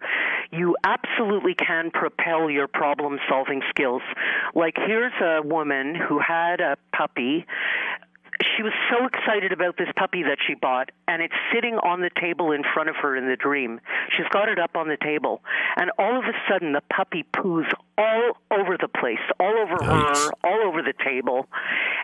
you 0.51 0.75
absolutely 0.83 1.55
can 1.55 1.91
propel 1.91 2.49
your 2.49 2.67
problem 2.67 3.19
solving 3.29 3.62
skills. 3.69 4.01
Like 4.55 4.75
here's 4.75 5.13
a 5.21 5.41
woman 5.41 5.95
who 5.95 6.19
had 6.19 6.62
a 6.62 6.77
puppy 6.95 7.45
she 8.55 8.63
was 8.63 8.73
so 8.91 9.05
excited 9.05 9.51
about 9.51 9.77
this 9.77 9.88
puppy 9.95 10.23
that 10.23 10.38
she 10.45 10.53
bought, 10.53 10.91
and 11.07 11.21
it's 11.21 11.33
sitting 11.53 11.75
on 11.75 12.01
the 12.01 12.10
table 12.21 12.51
in 12.51 12.62
front 12.73 12.89
of 12.89 12.95
her 12.97 13.15
in 13.15 13.27
the 13.27 13.36
dream. 13.36 13.79
She's 14.15 14.27
got 14.31 14.49
it 14.49 14.60
up 14.60 14.75
on 14.75 14.88
the 14.88 14.97
table, 14.97 15.41
and 15.75 15.91
all 15.97 16.17
of 16.17 16.25
a 16.25 16.33
sudden 16.49 16.73
the 16.73 16.81
puppy 16.93 17.25
poos 17.36 17.65
all 17.97 18.38
over 18.51 18.77
the 18.79 18.88
place, 18.88 19.21
all 19.39 19.57
over 19.57 19.83
her, 19.83 20.31
all 20.43 20.62
over 20.67 20.81
the 20.81 20.93
table. 21.03 21.47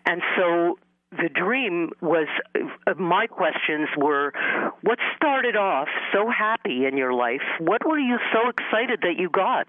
And 0.05 0.21
so 0.37 0.77
the 1.17 1.29
dream 1.29 1.91
was 2.01 2.27
uh, 2.55 2.93
my 2.95 3.27
questions 3.27 3.89
were 3.97 4.33
what 4.81 4.99
started 5.15 5.55
off 5.55 5.87
so 6.11 6.29
happy 6.29 6.85
in 6.85 6.97
your 6.97 7.13
life? 7.13 7.41
What 7.59 7.85
were 7.85 7.99
you 7.99 8.17
so 8.31 8.49
excited 8.49 9.01
that 9.01 9.17
you 9.17 9.29
got 9.29 9.67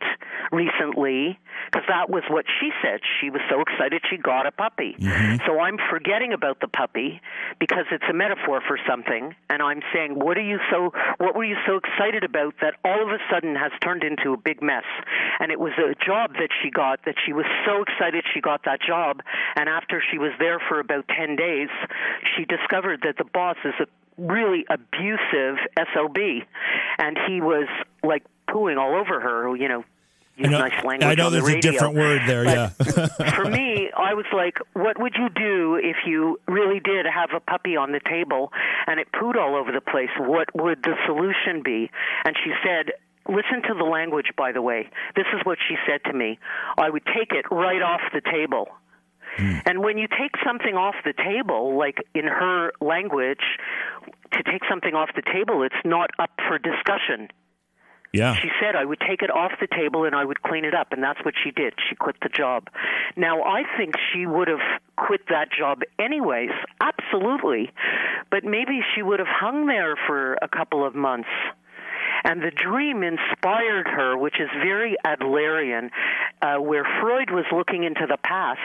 recently? 0.52 1.38
Because 1.70 1.86
that 1.88 2.10
was 2.10 2.22
what 2.28 2.44
she 2.60 2.70
said. 2.82 3.00
She 3.20 3.30
was 3.30 3.40
so 3.48 3.60
excited 3.60 4.02
she 4.10 4.16
got 4.16 4.46
a 4.46 4.52
puppy. 4.52 4.96
Mm-hmm. 4.98 5.46
So 5.46 5.60
I'm 5.60 5.78
forgetting 5.90 6.32
about 6.32 6.60
the 6.60 6.68
puppy 6.68 7.20
because 7.58 7.86
it's 7.92 8.04
a 8.08 8.12
metaphor 8.12 8.60
for 8.66 8.78
something, 8.88 9.34
and 9.48 9.62
I'm 9.62 9.80
saying, 9.92 10.18
what 10.18 10.36
are 10.36 10.42
you 10.44 10.58
so? 10.70 10.92
What 11.18 11.34
were 11.36 11.44
you 11.44 11.56
so 11.66 11.76
excited 11.76 12.24
about 12.24 12.54
that 12.60 12.74
all 12.84 13.02
of 13.02 13.08
a 13.08 13.18
sudden 13.30 13.54
has 13.56 13.72
turned 13.80 14.04
into 14.04 14.32
a 14.32 14.36
big 14.36 14.62
mess? 14.62 14.84
And 15.40 15.52
it 15.52 15.60
was 15.60 15.72
a 15.78 15.94
job 16.04 16.34
that 16.34 16.50
she 16.62 16.70
got 16.70 17.04
that 17.06 17.16
she 17.24 17.32
was 17.32 17.46
so 17.66 17.82
excited 17.82 18.24
she 18.32 18.40
got 18.40 18.64
that 18.64 18.80
job, 18.80 19.20
and 19.56 19.68
after 19.68 20.02
she 20.10 20.18
was 20.18 20.32
there 20.38 20.60
for 20.68 20.80
about 20.80 21.06
days, 21.36 21.68
she 22.36 22.44
discovered 22.44 23.00
that 23.02 23.16
the 23.18 23.24
boss 23.24 23.56
is 23.64 23.74
a 23.80 23.86
really 24.18 24.64
abusive 24.68 25.58
SOB, 25.76 26.16
and 26.98 27.18
he 27.28 27.40
was 27.40 27.68
like 28.02 28.24
pooing 28.48 28.78
all 28.78 28.94
over 28.94 29.20
her. 29.20 29.56
You 29.56 29.68
know, 29.68 29.84
use 30.36 30.50
know, 30.50 30.58
nice 30.58 30.84
language. 30.84 31.04
I 31.04 31.14
know 31.14 31.30
there's 31.30 31.44
the 31.44 31.58
a 31.58 31.60
different 31.60 31.94
word 31.94 32.22
there. 32.26 32.44
But 32.44 32.72
yeah. 32.86 33.30
for 33.34 33.44
me, 33.44 33.90
I 33.96 34.14
was 34.14 34.26
like, 34.32 34.58
what 34.72 35.00
would 35.00 35.14
you 35.16 35.28
do 35.28 35.76
if 35.76 35.96
you 36.06 36.40
really 36.46 36.80
did 36.80 37.06
have 37.06 37.30
a 37.34 37.40
puppy 37.40 37.76
on 37.76 37.92
the 37.92 38.00
table 38.00 38.52
and 38.86 39.00
it 39.00 39.08
pooed 39.12 39.36
all 39.36 39.56
over 39.56 39.72
the 39.72 39.80
place? 39.80 40.10
What 40.18 40.48
would 40.54 40.82
the 40.82 40.94
solution 41.06 41.62
be? 41.64 41.90
And 42.24 42.36
she 42.42 42.52
said, 42.64 42.92
Listen 43.26 43.62
to 43.62 43.74
the 43.74 43.84
language, 43.84 44.26
by 44.36 44.52
the 44.52 44.60
way. 44.60 44.86
This 45.16 45.24
is 45.34 45.40
what 45.44 45.56
she 45.66 45.76
said 45.86 46.04
to 46.10 46.12
me. 46.12 46.38
I 46.76 46.90
would 46.90 47.06
take 47.06 47.32
it 47.32 47.46
right 47.50 47.80
off 47.80 48.02
the 48.12 48.20
table. 48.20 48.68
Mm. 49.36 49.62
And 49.66 49.78
when 49.80 49.98
you 49.98 50.06
take 50.08 50.32
something 50.44 50.74
off 50.74 50.94
the 51.04 51.12
table, 51.12 51.76
like 51.76 51.98
in 52.14 52.24
her 52.24 52.72
language, 52.80 53.44
to 54.32 54.42
take 54.42 54.62
something 54.68 54.94
off 54.94 55.10
the 55.14 55.22
table, 55.22 55.62
it's 55.62 55.74
not 55.84 56.10
up 56.18 56.30
for 56.48 56.58
discussion. 56.58 57.28
Yeah. 58.12 58.36
She 58.36 58.48
said 58.60 58.76
I 58.76 58.84
would 58.84 59.00
take 59.00 59.22
it 59.22 59.30
off 59.30 59.50
the 59.60 59.66
table 59.66 60.04
and 60.04 60.14
I 60.14 60.24
would 60.24 60.40
clean 60.42 60.64
it 60.64 60.72
up, 60.72 60.92
and 60.92 61.02
that's 61.02 61.18
what 61.24 61.34
she 61.42 61.50
did. 61.50 61.74
She 61.88 61.96
quit 61.96 62.14
the 62.22 62.28
job. 62.28 62.68
Now, 63.16 63.42
I 63.42 63.64
think 63.76 63.94
she 64.12 64.24
would 64.24 64.46
have 64.46 64.62
quit 64.96 65.22
that 65.30 65.48
job 65.50 65.80
anyways, 65.98 66.50
absolutely. 66.80 67.72
But 68.30 68.44
maybe 68.44 68.82
she 68.94 69.02
would 69.02 69.18
have 69.18 69.28
hung 69.28 69.66
there 69.66 69.96
for 70.06 70.34
a 70.34 70.48
couple 70.48 70.86
of 70.86 70.94
months 70.94 71.28
and 72.24 72.42
the 72.42 72.50
dream 72.50 73.02
inspired 73.02 73.86
her, 73.86 74.16
which 74.16 74.40
is 74.40 74.48
very 74.62 74.96
Adlerian, 75.04 75.90
uh, 76.42 76.56
where 76.56 76.84
Freud 77.00 77.30
was 77.30 77.44
looking 77.52 77.84
into 77.84 78.06
the 78.08 78.16
past. 78.16 78.60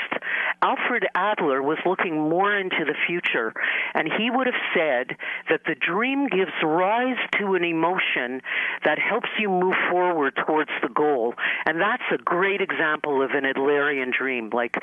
Alfred 0.62 1.06
Adler 1.14 1.62
was 1.62 1.78
looking 1.86 2.30
more 2.30 2.58
into 2.58 2.86
the 2.86 2.96
future, 3.08 3.54
and 3.94 4.10
he 4.18 4.30
would 4.30 4.48
have 4.48 4.62
said 4.74 5.18
that 5.50 5.62
the 5.66 5.76
dream 5.76 6.28
gives 6.28 6.52
rise 6.64 7.18
to 7.40 7.56
an 7.56 7.64
emotion 7.64 8.42
that 8.84 8.98
helps 9.00 9.30
you 9.38 9.50
move 9.50 9.76
forward 9.92 10.34
towards 10.48 10.72
the 10.82 10.90
goal. 10.90 11.34
And 11.66 11.80
that's 11.80 12.04
a 12.14 12.18
great 12.18 12.62
example 12.62 13.22
of 13.22 13.32
an 13.32 13.44
Adlerian 13.44 14.12
dream, 14.12 14.50
like 14.54 14.76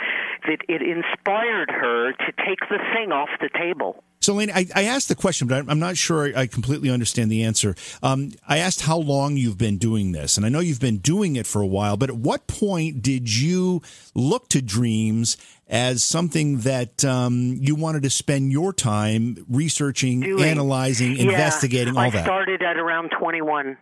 that 0.47 0.61
it 0.69 0.83
inspired 0.83 1.71
her 1.71 2.13
to 2.13 2.33
take 2.45 2.61
the 2.69 2.79
thing 2.95 3.13
off 3.13 3.29
the 3.41 3.51
table. 3.59 4.03
So, 4.27 4.35
Lane, 4.35 4.51
I, 4.51 4.67
I, 4.75 4.83
asked 4.87 5.07
the 5.09 5.15
question, 5.15 5.47
but 5.47 5.67
I'm 5.69 5.79
not 5.79 5.97
sure 5.97 6.37
I 6.37 6.49
completely 6.49 6.91
understand 6.91 7.31
the 7.31 7.45
answer. 7.45 7.77
Um, 8.03 8.33
I 8.49 8.59
asked 8.59 8.81
how 8.81 8.99
long 8.99 9.37
you've 9.37 9.57
been 9.57 9.79
doing 9.79 10.11
this, 10.11 10.37
and 10.37 10.45
I 10.45 10.49
know 10.49 10.59
you've 10.59 10.81
been 10.81 10.97
doing 10.97 11.37
it 11.37 11.47
for 11.47 11.63
a 11.63 11.67
while, 11.67 11.97
but 11.97 12.11
at 12.11 12.17
what 12.17 12.49
point 12.49 13.03
did 13.03 13.33
you 13.33 13.83
look 14.17 14.49
to 14.49 14.61
dreams 14.61 15.37
as 15.69 16.05
something 16.05 16.59
that 16.63 17.05
um, 17.05 17.57
you 17.61 17.77
wanted 17.77 18.03
to 18.03 18.11
spend 18.11 18.51
your 18.51 18.73
time 18.73 19.47
researching, 19.49 20.23
doing. 20.23 20.43
analyzing, 20.43 21.13
yeah, 21.13 21.31
investigating, 21.31 21.97
all 21.97 22.03
I 22.03 22.11
that? 22.11 22.23
I 22.23 22.25
started 22.25 22.63
at 22.65 22.79
around 22.79 23.13
21. 23.17 23.79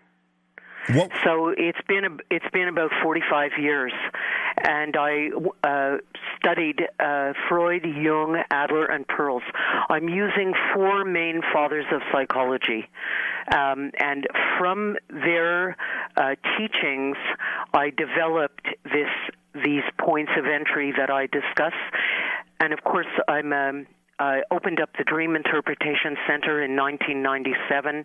What? 0.88 1.10
So 1.24 1.48
it's 1.56 1.80
been 1.88 2.04
a, 2.04 2.16
it's 2.30 2.48
been 2.52 2.68
about 2.68 2.90
45 3.02 3.52
years, 3.58 3.92
and 4.62 4.94
I 4.96 5.30
uh, 5.62 5.96
studied 6.38 6.82
uh, 7.00 7.32
Freud, 7.48 7.84
Jung, 7.84 8.42
Adler, 8.50 8.84
and 8.86 9.06
Perls. 9.06 9.42
I'm 9.88 10.08
using 10.08 10.52
four 10.74 11.04
main 11.04 11.40
fathers 11.52 11.86
of 11.90 12.02
psychology, 12.12 12.88
um, 13.50 13.92
and 13.98 14.26
from 14.58 14.96
their 15.08 15.76
uh, 16.16 16.34
teachings, 16.58 17.16
I 17.72 17.90
developed 17.90 18.66
this 18.84 19.08
these 19.54 19.84
points 19.98 20.32
of 20.36 20.46
entry 20.46 20.92
that 20.98 21.10
I 21.10 21.26
discuss. 21.26 21.74
And 22.60 22.72
of 22.72 22.82
course, 22.84 23.06
I'm 23.28 23.52
um, 23.52 23.86
I 24.18 24.42
opened 24.50 24.80
up 24.80 24.90
the 24.96 25.04
Dream 25.04 25.34
Interpretation 25.34 26.16
Center 26.28 26.62
in 26.62 26.76
1997, 26.76 28.04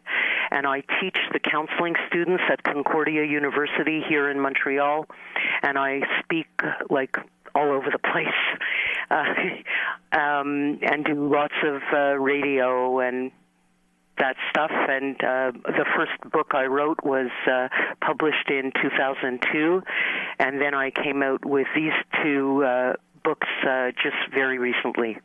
and 0.52 0.68
I 0.68 0.82
teach 1.00 1.18
the 1.32 1.40
counseling 1.40 1.96
students 2.08 2.44
at 2.52 2.64
Concordia 2.64 3.24
University 3.26 4.02
here 4.08 4.30
in 4.30 4.40
Montreal, 4.40 5.06
and 5.62 5.78
I 5.78 6.02
speak 6.24 6.48
like 6.90 7.16
all 7.54 7.72
over 7.72 7.90
the 7.92 8.00
place, 8.00 8.28
uh, 9.12 10.18
um, 10.18 10.80
and 10.82 11.06
do 11.06 11.30
lots 11.30 11.54
of 11.64 11.82
uh, 11.94 12.18
radio 12.18 13.00
and 13.00 13.32
that 14.18 14.36
stuff. 14.50 14.72
And 14.72 15.16
uh, 15.24 15.52
the 15.66 15.86
first 15.96 16.32
book 16.32 16.52
I 16.54 16.66
wrote 16.66 17.04
was 17.04 17.30
uh, 17.48 17.68
published 18.02 18.50
in 18.50 18.72
2002, 18.82 19.84
and 20.40 20.62
then 20.62 20.74
I 20.74 20.90
came 20.90 21.22
out 21.22 21.46
with 21.46 21.68
these 21.76 21.94
two 22.24 22.64
uh, 22.64 22.94
books 23.24 23.48
uh, 23.64 23.92
just 24.02 24.18
very 24.34 24.58
recently. 24.58 25.18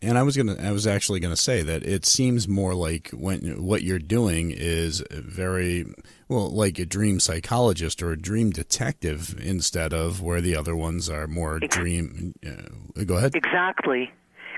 And 0.00 0.16
I 0.16 0.22
was 0.22 0.36
gonna, 0.36 0.56
I 0.60 0.70
was 0.70 0.86
actually 0.86 1.18
gonna 1.20 1.36
say 1.36 1.62
that 1.62 1.82
it 1.84 2.06
seems 2.06 2.46
more 2.46 2.74
like 2.74 3.10
when 3.10 3.64
what 3.64 3.82
you're 3.82 3.98
doing 3.98 4.52
is 4.52 5.02
very 5.10 5.86
well, 6.28 6.48
like 6.50 6.78
a 6.78 6.86
dream 6.86 7.18
psychologist 7.18 8.02
or 8.02 8.12
a 8.12 8.18
dream 8.18 8.50
detective 8.50 9.34
instead 9.40 9.92
of 9.92 10.22
where 10.22 10.40
the 10.40 10.56
other 10.56 10.76
ones 10.76 11.10
are 11.10 11.26
more 11.26 11.58
dream. 11.58 12.34
Uh, 12.46 13.04
go 13.04 13.16
ahead. 13.16 13.34
Exactly, 13.34 14.12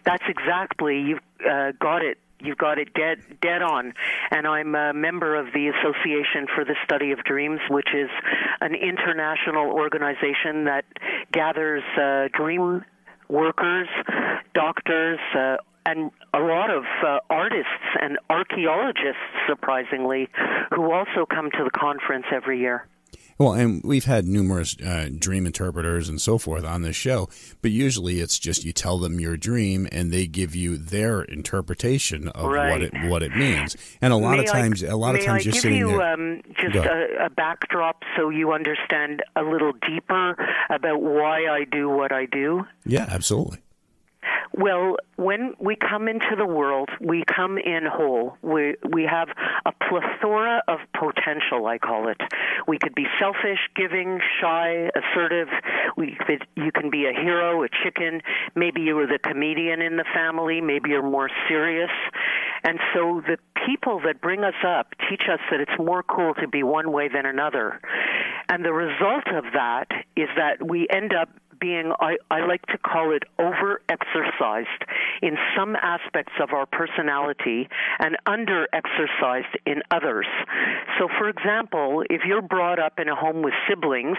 that's 0.04 0.24
exactly 0.28 1.00
you've 1.00 1.20
uh, 1.48 1.72
got 1.80 2.02
it. 2.02 2.18
You've 2.40 2.58
got 2.58 2.78
it 2.78 2.92
dead 2.92 3.20
dead 3.40 3.62
on. 3.62 3.94
And 4.30 4.46
I'm 4.46 4.74
a 4.74 4.92
member 4.92 5.36
of 5.36 5.46
the 5.54 5.68
Association 5.68 6.46
for 6.54 6.66
the 6.66 6.76
Study 6.84 7.12
of 7.12 7.24
Dreams, 7.24 7.60
which 7.70 7.94
is 7.94 8.10
an 8.60 8.74
international 8.74 9.70
organization 9.70 10.64
that 10.64 10.84
gathers 11.32 11.82
uh, 11.96 12.28
dream 12.36 12.84
workers, 13.28 13.88
doctors, 14.54 15.18
uh, 15.36 15.56
and 15.86 16.10
a 16.32 16.38
lot 16.38 16.70
of 16.70 16.84
uh, 17.06 17.18
artists 17.28 17.68
and 18.00 18.18
archaeologists, 18.30 19.20
surprisingly, 19.46 20.28
who 20.74 20.92
also 20.92 21.26
come 21.28 21.50
to 21.50 21.64
the 21.64 21.70
conference 21.70 22.24
every 22.32 22.58
year. 22.58 22.86
Well, 23.38 23.52
and 23.52 23.82
we've 23.84 24.04
had 24.04 24.26
numerous 24.26 24.76
uh, 24.80 25.08
dream 25.16 25.46
interpreters 25.46 26.08
and 26.08 26.20
so 26.20 26.38
forth 26.38 26.64
on 26.64 26.82
this 26.82 26.96
show, 26.96 27.28
but 27.62 27.70
usually 27.70 28.20
it's 28.20 28.38
just 28.38 28.64
you 28.64 28.72
tell 28.72 28.98
them 28.98 29.18
your 29.20 29.36
dream 29.36 29.88
and 29.90 30.12
they 30.12 30.26
give 30.26 30.54
you 30.54 30.76
their 30.76 31.22
interpretation 31.22 32.28
of 32.28 32.50
right. 32.50 32.70
what 32.70 32.82
it 32.82 33.10
what 33.10 33.22
it 33.22 33.36
means. 33.36 33.76
And 34.00 34.12
a 34.12 34.16
lot 34.16 34.38
may 34.38 34.44
of 34.44 34.50
times, 34.50 34.84
I, 34.84 34.88
a 34.88 34.96
lot 34.96 35.14
of 35.14 35.24
times 35.24 35.42
I 35.42 35.44
you're 35.44 35.52
give 35.52 35.62
sitting 35.62 35.78
you, 35.78 35.88
there. 35.88 36.12
Um, 36.12 36.42
just 36.60 36.76
a, 36.76 37.26
a 37.26 37.30
backdrop 37.30 38.02
so 38.16 38.30
you 38.30 38.52
understand 38.52 39.22
a 39.36 39.42
little 39.42 39.72
deeper 39.86 40.36
about 40.70 41.02
why 41.02 41.46
I 41.46 41.64
do 41.64 41.88
what 41.88 42.12
I 42.12 42.26
do. 42.26 42.64
Yeah, 42.84 43.06
absolutely. 43.08 43.58
Well, 44.56 44.98
when 45.16 45.54
we 45.58 45.74
come 45.74 46.06
into 46.06 46.36
the 46.38 46.46
world, 46.46 46.88
we 47.00 47.24
come 47.24 47.58
in 47.58 47.86
whole. 47.90 48.36
We 48.40 48.76
we 48.88 49.02
have 49.02 49.28
a 49.66 49.72
plethora 49.72 50.62
of 50.68 50.78
potential. 50.92 51.66
I 51.66 51.78
call 51.78 52.08
it. 52.08 52.20
We 52.68 52.78
could 52.78 52.94
be 52.94 53.06
selfish, 53.18 53.58
giving, 53.74 54.20
shy, 54.40 54.90
assertive. 54.94 55.48
We 55.96 56.16
could, 56.24 56.46
you 56.54 56.70
can 56.70 56.88
be 56.88 57.06
a 57.06 57.12
hero, 57.12 57.64
a 57.64 57.68
chicken. 57.82 58.20
Maybe 58.54 58.80
you 58.82 58.94
were 58.94 59.08
the 59.08 59.18
comedian 59.18 59.82
in 59.82 59.96
the 59.96 60.04
family. 60.14 60.60
Maybe 60.60 60.90
you're 60.90 61.02
more 61.02 61.30
serious. 61.48 61.90
And 62.62 62.78
so 62.94 63.22
the 63.26 63.38
people 63.66 64.00
that 64.06 64.20
bring 64.20 64.44
us 64.44 64.54
up 64.66 64.94
teach 65.10 65.22
us 65.30 65.40
that 65.50 65.60
it's 65.60 65.78
more 65.78 66.04
cool 66.04 66.32
to 66.34 66.46
be 66.46 66.62
one 66.62 66.92
way 66.92 67.08
than 67.08 67.26
another. 67.26 67.80
And 68.48 68.64
the 68.64 68.72
result 68.72 69.26
of 69.34 69.44
that 69.54 69.86
is 70.16 70.28
that 70.36 70.66
we 70.66 70.86
end 70.90 71.12
up 71.12 71.28
being, 71.64 71.92
I, 71.98 72.18
I 72.30 72.44
like 72.44 72.60
to 72.66 72.76
call 72.76 73.16
it 73.16 73.22
over 73.38 73.80
exercised 73.88 74.84
in 75.22 75.38
some 75.56 75.76
aspects 75.76 76.34
of 76.38 76.50
our 76.52 76.66
personality 76.66 77.70
and 77.98 78.18
under 78.26 78.68
exercised 78.74 79.56
in 79.64 79.80
others. 79.90 80.26
So, 80.98 81.08
for 81.18 81.30
example, 81.30 82.04
if 82.10 82.20
you're 82.26 82.42
brought 82.42 82.78
up 82.78 82.98
in 82.98 83.08
a 83.08 83.16
home 83.16 83.40
with 83.40 83.54
siblings, 83.66 84.18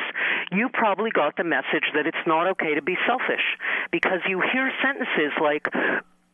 you 0.51 0.69
probably 0.73 1.11
got 1.11 1.37
the 1.37 1.43
message 1.43 1.85
that 1.93 2.07
it's 2.07 2.25
not 2.25 2.47
okay 2.53 2.73
to 2.73 2.81
be 2.81 2.97
selfish 3.05 3.45
because 3.91 4.21
you 4.27 4.41
hear 4.41 4.71
sentences 4.81 5.31
like, 5.39 5.67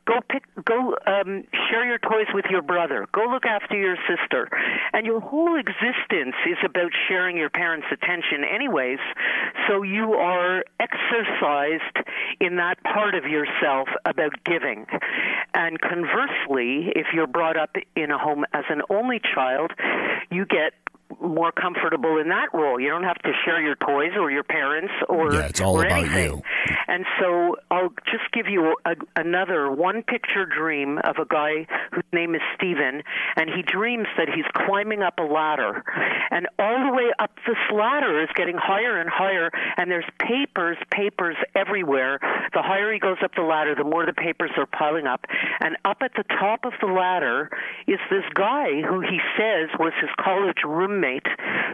go 0.08 0.20
pick 0.30 0.44
go 0.66 0.96
um 1.08 1.44
share 1.70 1.86
your 1.86 2.00
toys 2.00 2.28
with 2.34 2.46
your 2.50 2.62
brother. 2.62 3.08
Go 3.14 3.26
look 3.32 3.46
after 3.46 3.78
your 3.78 3.98
sister. 4.08 4.50
And 4.94 5.06
your 5.06 5.20
whole 5.20 5.60
existence 5.60 6.36
is 6.46 6.58
about 6.66 6.92
sharing 7.08 7.38
your 7.38 7.50
parents 7.50 7.88
attention 7.92 8.44
anyways. 8.44 9.00
So 9.68 9.84
you 9.84 10.14
are 10.14 10.64
exercised 10.80 12.08
in 12.40 12.58
that 12.58 12.82
part 12.84 13.16
of 13.16 13.26
yourself 13.26 13.88
about 14.06 14.34
giving. 14.46 14.86
And 15.54 15.80
conversely 15.80 16.92
if 16.96 17.08
you're 17.14 17.28
brought 17.28 17.58
up 17.58 17.76
in 17.96 18.12
a 18.12 18.18
home 18.18 18.46
as 18.54 18.64
an 18.70 18.82
only 18.90 19.20
child 19.34 19.72
you 20.32 20.46
get 20.46 20.74
more 21.22 21.52
comfortable 21.52 22.18
in 22.18 22.30
that 22.30 22.50
role. 22.54 22.80
You 22.80 22.90
don't 22.90 23.04
have 23.04 23.20
to 23.20 23.32
share 23.46 23.62
your 23.62 23.76
toys 23.76 24.12
or 24.20 24.32
your 24.32 24.44
parents 24.44 24.94
or 25.08 25.34
yeah, 25.34 25.48
it's 25.48 25.62
all 25.62 25.80
or 25.80 25.86
about 25.86 26.06
anything. 26.06 26.38
you. 26.38 26.42
And 26.88 27.06
so 27.20 27.56
I'll 27.70 27.94
just 28.06 28.32
give 28.34 28.48
you 28.48 28.76
a, 28.86 28.96
another 29.16 29.72
one 29.72 30.04
picture 30.04 30.46
dream 30.46 30.98
of 31.04 31.18
a 31.18 31.26
guy 31.26 31.68
whose 31.92 32.04
name 32.12 32.36
is 32.36 32.42
Stephen, 32.56 33.04
and 33.36 33.50
he 33.50 33.62
dreams 33.62 34.08
that 34.18 34.28
he's 34.28 34.46
climbing 34.54 35.02
up 35.02 35.16
a 35.20 35.24
ladder, 35.24 35.84
and 36.32 36.48
all 36.60 36.88
the 36.90 36.94
way 36.94 37.12
up 37.20 37.32
this 37.48 37.58
ladder 37.74 38.22
is 38.22 38.30
getting 38.36 38.58
higher 38.58 39.00
and 39.00 39.10
higher, 39.10 39.52
and 39.78 39.90
there's 39.90 40.06
papers, 40.20 40.78
papers 40.92 41.36
everywhere. 41.56 42.20
The 42.54 42.62
higher 42.62 42.92
he 42.92 43.00
goes 43.00 43.18
up 43.24 43.32
the 43.36 43.42
ladder, 43.42 43.76
the 43.76 43.84
more 43.84 44.06
the 44.06 44.14
papers 44.14 44.52
are 44.58 44.66
piling 44.66 45.08
up, 45.08 45.26
and 45.60 45.78
up 45.86 45.98
at 46.02 46.12
the 46.16 46.24
top 46.40 46.66
of 46.66 46.74
the 46.82 46.88
ladder 46.88 47.50
is 47.88 48.00
this 48.10 48.26
guy 48.34 48.82
who 48.82 49.02
he 49.02 49.20
says 49.38 49.70
was 49.80 49.94
his 50.00 50.10
college 50.20 50.64
roommate, 50.66 51.28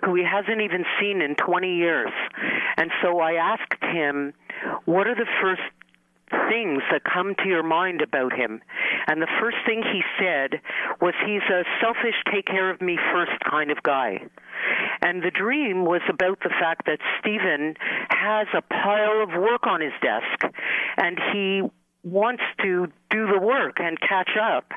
who 0.05 0.15
he 0.15 0.23
hasn't 0.23 0.61
even 0.61 0.85
seen 0.99 1.21
in 1.21 1.35
20 1.35 1.75
years. 1.75 2.11
And 2.77 2.91
so 3.01 3.19
I 3.19 3.33
asked 3.33 3.83
him, 3.83 4.33
what 4.85 5.07
are 5.07 5.15
the 5.15 5.27
first 5.41 5.61
things 6.49 6.83
that 6.91 7.03
come 7.03 7.35
to 7.35 7.47
your 7.47 7.63
mind 7.63 8.01
about 8.01 8.33
him? 8.33 8.61
And 9.07 9.21
the 9.21 9.27
first 9.39 9.57
thing 9.65 9.81
he 9.81 10.01
said 10.19 10.59
was 11.01 11.13
he's 11.25 11.43
a 11.49 11.63
selfish, 11.81 12.15
take 12.31 12.45
care 12.45 12.69
of 12.69 12.81
me 12.81 12.97
first 13.13 13.39
kind 13.49 13.71
of 13.71 13.81
guy. 13.83 14.21
And 15.01 15.23
the 15.23 15.31
dream 15.31 15.85
was 15.85 16.01
about 16.09 16.39
the 16.41 16.49
fact 16.49 16.85
that 16.85 16.99
Stephen 17.19 17.75
has 18.09 18.47
a 18.55 18.61
pile 18.61 19.21
of 19.21 19.29
work 19.29 19.67
on 19.67 19.81
his 19.81 19.93
desk 20.01 20.53
and 20.97 21.19
he 21.33 21.61
wants 22.03 22.43
to 22.61 22.87
do 23.09 23.27
the 23.27 23.39
work 23.39 23.77
and 23.79 23.99
catch 23.99 24.31
up. 24.41 24.71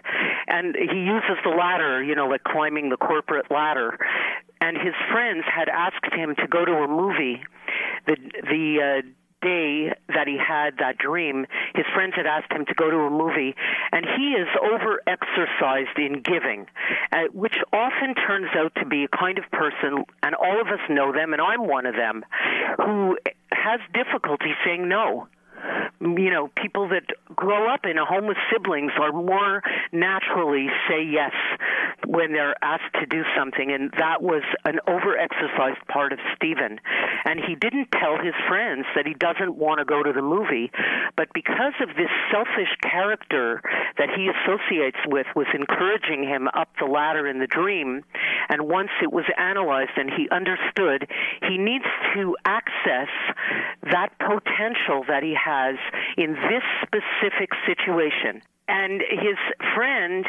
And 0.49 0.75
he 0.75 0.99
uses 0.99 1.39
the 1.45 1.51
ladder 1.51 2.03
you 2.03 2.15
know 2.15 2.27
like 2.27 2.45
climbing 2.45 2.91
the 2.91 2.97
corporate 2.97 3.51
ladder. 3.51 3.99
And 4.61 4.77
his 4.77 4.95
friends 5.11 5.45
had 5.47 5.69
asked 5.69 6.13
him 6.13 6.35
to 6.37 6.47
go 6.47 6.65
to 6.65 6.73
a 6.73 6.89
movie. 6.89 7.43
The 8.07 8.17
the 8.43 9.03
uh 9.05 9.09
day 9.43 9.93
that 10.09 10.27
he 10.27 10.39
had 10.39 10.79
that 10.79 10.99
dream, 10.99 11.47
his 11.75 11.87
friends 11.95 12.15
had 12.17 12.27
asked 12.27 12.53
him 12.53 12.65
to 12.67 12.75
go 12.75 12.91
to 12.91 12.97
a 12.97 13.11
movie, 13.11 13.55
and 13.93 14.05
he 14.17 14.33
is 14.33 14.49
over 14.63 15.01
exercised 15.07 15.97
in 15.99 16.23
giving, 16.23 16.67
uh, 17.13 17.25
which 17.33 17.57
often 17.73 18.15
turns 18.15 18.49
out 18.57 18.73
to 18.77 18.87
be 18.87 19.05
a 19.05 19.09
kind 19.09 19.39
of 19.39 19.45
person, 19.51 20.05
and 20.23 20.35
all 20.35 20.61
of 20.61 20.69
us 20.69 20.81
know 20.89 21.13
them, 21.13 21.33
and 21.33 21.43
I'm 21.43 21.67
one 21.67 21.87
of 21.87 21.95
them, 21.95 22.25
who 22.79 23.19
has 23.53 23.81
difficulty 23.93 24.55
saying 24.65 24.89
no 24.89 25.29
you 26.01 26.31
know, 26.31 26.49
people 26.57 26.89
that 26.89 27.05
grow 27.37 27.73
up 27.73 27.85
in 27.85 27.99
a 27.99 28.05
home 28.05 28.27
with 28.27 28.39
siblings 28.51 28.93
are 28.99 29.13
more 29.13 29.63
naturally 29.93 30.69
say 30.89 31.03
yes 31.05 31.33
when 32.07 32.33
they're 32.33 32.57
asked 32.65 32.95
to 33.01 33.07
do 33.07 33.23
something. 33.37 33.71
And 33.71 33.91
that 33.99 34.23
was 34.23 34.43
an 34.65 34.81
overexercised 34.89 35.87
part 35.89 36.13
of 36.13 36.19
Stephen. 36.35 36.81
And 37.25 37.39
he 37.41 37.55
didn't 37.55 37.93
tell 37.93 38.17
his 38.17 38.35
friends 38.49 38.87
that 38.97 39.07
he 39.07 39.15
doesn't 39.15 39.57
want 39.57 39.79
to 39.79 39.85
go 39.85 40.03
to 40.03 40.13
the 40.13 40.23
movie. 40.23 40.71
But 41.17 41.29
because 41.35 41.75
of 41.83 41.89
this 41.97 42.11
selfish 42.33 42.73
character 42.83 43.61
that 43.99 44.09
he 44.17 44.29
associates 44.29 44.99
with, 45.07 45.27
was 45.37 45.47
encouraging 45.53 46.25
him 46.25 46.49
up 46.55 46.71
the 46.79 46.87
ladder 46.87 47.27
in 47.29 47.41
the 47.41 47.47
dream. 47.47 48.05
And 48.49 48.63
once 48.69 48.91
it 49.03 49.13
was 49.13 49.25
analyzed 49.37 49.97
and 49.97 50.11
he 50.11 50.29
understood, 50.31 51.07
he 51.43 51.59
needs 51.59 51.85
to 52.15 52.37
access 52.45 53.13
that 53.83 54.17
potential 54.19 55.05
that 55.09 55.23
he 55.23 55.35
has 55.35 55.50
in 56.17 56.33
this 56.33 56.63
specific 56.83 57.51
situation 57.67 58.43
and 58.71 59.03
his 59.11 59.37
friend 59.75 60.25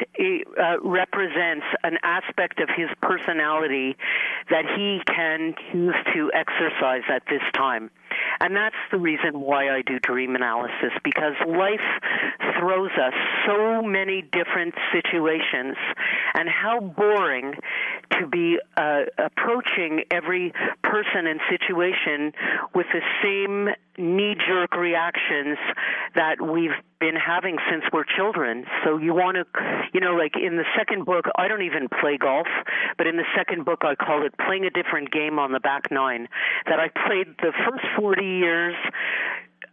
uh, 0.60 0.80
represents 0.82 1.66
an 1.84 1.98
aspect 2.02 2.60
of 2.60 2.70
his 2.76 2.90
personality 3.00 3.96
that 4.50 4.66
he 4.76 5.00
can 5.06 5.54
choose 5.72 5.94
to 6.16 6.32
exercise 6.34 7.04
at 7.08 7.22
this 7.30 7.44
time. 7.54 7.92
And 8.40 8.56
that's 8.56 8.76
the 8.92 8.98
reason 8.98 9.42
why 9.42 9.70
I 9.70 9.84
do 9.84 10.00
dream 10.00 10.36
analysis 10.36 10.92
because 11.04 11.34
life 11.48 11.86
throws 12.60 12.90
us 12.98 13.14
so 13.46 13.84
many 13.84 14.24
different 14.24 14.74
situations 14.92 15.78
and 16.34 16.50
how 16.50 16.80
boring 16.80 17.54
to 18.20 18.28
be 18.28 18.58
uh, 18.78 19.02
approaching 19.18 20.04
every 20.12 20.54
person 20.84 21.28
and 21.28 21.40
situation 21.50 22.34
with 22.74 22.88
the 22.94 23.02
same 23.24 23.70
knee 23.98 24.36
jerk 24.48 24.76
reactions 24.76 25.58
that 26.16 26.42
we've 26.42 26.72
been 27.00 27.16
having 27.16 27.58
since 27.70 27.84
we're 27.92 28.04
children. 28.04 28.66
So 28.84 28.98
you 28.98 29.14
want 29.14 29.38
to, 29.38 29.46
you 29.94 30.00
know, 30.00 30.16
like 30.16 30.34
in 30.36 30.58
the 30.58 30.66
second 30.78 31.06
book, 31.06 31.26
I 31.36 31.48
don't 31.48 31.64
even 31.64 31.88
play 32.00 32.18
golf, 32.18 32.48
but 32.98 33.08
in 33.08 33.18
the 33.18 33.26
second 33.36 33.66
book, 33.66 33.82
I 33.84 33.96
call 33.96 34.26
it 34.26 34.34
playing 34.46 34.66
a 34.66 34.70
different 34.70 35.12
game 35.12 35.40
on 35.40 35.52
the 35.52 35.60
back 35.60 35.92
nine. 35.92 36.28
That 36.68 36.80
I 36.80 36.90
played 37.08 37.36
the 37.42 37.52
first 37.66 37.86
40 37.98 38.24
years 38.24 38.76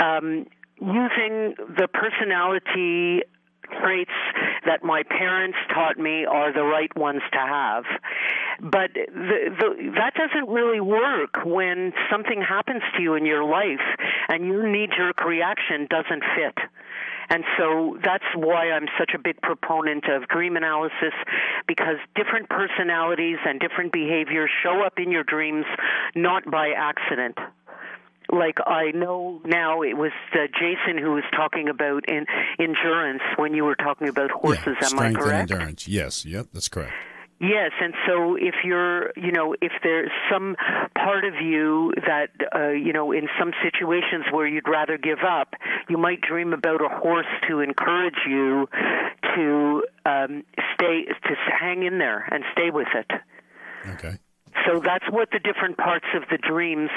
um, 0.01 0.47
using 0.81 1.55
the 1.77 1.89
personality 1.93 3.23
traits 3.81 4.11
that 4.67 4.83
my 4.83 5.03
parents 5.03 5.57
taught 5.73 5.99
me 5.99 6.25
are 6.25 6.53
the 6.53 6.65
right 6.65 6.95
ones 6.97 7.23
to 7.33 7.39
have. 7.39 7.85
But 8.61 8.93
the, 8.95 9.55
the, 9.59 9.93
that 9.97 10.15
doesn't 10.15 10.49
really 10.49 10.81
work 10.81 11.45
when 11.45 11.93
something 12.11 12.41
happens 12.41 12.83
to 12.97 13.03
you 13.03 13.15
in 13.15 13.25
your 13.25 13.45
life 13.45 13.85
and 14.29 14.47
your 14.47 14.69
knee 14.69 14.89
jerk 14.95 15.25
reaction 15.25 15.87
doesn't 15.89 16.23
fit. 16.37 16.59
And 17.31 17.45
so 17.59 17.99
that's 18.03 18.25
why 18.35 18.71
I'm 18.71 18.87
such 18.99 19.11
a 19.15 19.19
big 19.19 19.41
proponent 19.43 20.05
of 20.09 20.27
dream 20.29 20.57
analysis 20.57 21.13
because 21.67 21.97
different 22.15 22.49
personalities 22.49 23.37
and 23.47 23.61
different 23.61 23.93
behaviors 23.93 24.51
show 24.63 24.83
up 24.83 24.99
in 24.99 25.11
your 25.11 25.25
dreams 25.25 25.67
not 26.15 26.51
by 26.51 26.71
accident 26.71 27.39
like 28.31 28.59
I 28.67 28.91
know 28.93 29.41
now 29.45 29.83
it 29.83 29.97
was 29.97 30.13
uh, 30.33 30.47
Jason 30.59 30.99
who 31.03 31.13
was 31.13 31.25
talking 31.35 31.69
about 31.69 32.09
in 32.09 32.27
endurance 32.59 33.23
when 33.37 33.55
you 33.55 33.65
were 33.65 33.77
talking 33.77 34.09
about 34.09 34.31
horses. 34.31 34.77
Yeah, 34.81 34.89
am 34.93 34.99
I 34.99 35.13
correct? 35.13 35.51
and 35.51 35.61
endurance. 35.61 35.89
Yes. 35.89 36.25
Yep. 36.25 36.49
That's 36.53 36.69
correct. 36.69 36.93
Yes, 37.41 37.71
and 37.81 37.95
so 38.05 38.35
if 38.35 38.57
you're, 38.65 39.13
you 39.17 39.31
know, 39.31 39.55
if 39.63 39.71
there's 39.85 40.11
some 40.29 40.57
part 40.97 41.25
of 41.25 41.35
you 41.41 41.93
that, 42.05 42.31
uh, 42.53 42.71
you 42.71 42.93
know, 42.93 43.13
in 43.13 43.29
some 43.39 43.53
situations 43.63 44.25
where 44.33 44.49
you'd 44.49 44.69
rather 44.69 44.99
give 44.99 45.21
up, 45.21 45.55
you 45.89 45.99
might 45.99 46.21
dream 46.21 46.53
about 46.53 46.83
a 46.85 46.89
horse 46.89 47.29
to 47.49 47.61
encourage 47.61 48.19
you 48.29 48.69
to 49.37 49.85
um, 50.05 50.43
stay, 50.75 51.05
to 51.05 51.35
hang 51.61 51.85
in 51.85 51.99
there 51.99 52.29
and 52.33 52.43
stay 52.53 52.71
with 52.71 52.89
it. 52.93 53.11
Okay. 53.91 54.19
So 54.67 54.81
that's 54.81 55.05
what 55.11 55.31
the 55.31 55.39
different 55.39 55.77
parts 55.77 56.07
of 56.15 56.23
the 56.31 56.39
dreams 56.39 56.91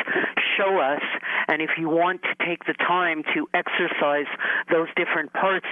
show 0.57 0.79
us. 0.79 1.01
And 1.47 1.61
if 1.61 1.71
you 1.77 1.89
want 1.89 2.21
to 2.23 2.45
take 2.45 2.65
the 2.65 2.73
time 2.73 3.23
to 3.33 3.47
exercise 3.53 4.27
those 4.69 4.87
different 4.95 5.33
parts, 5.33 5.67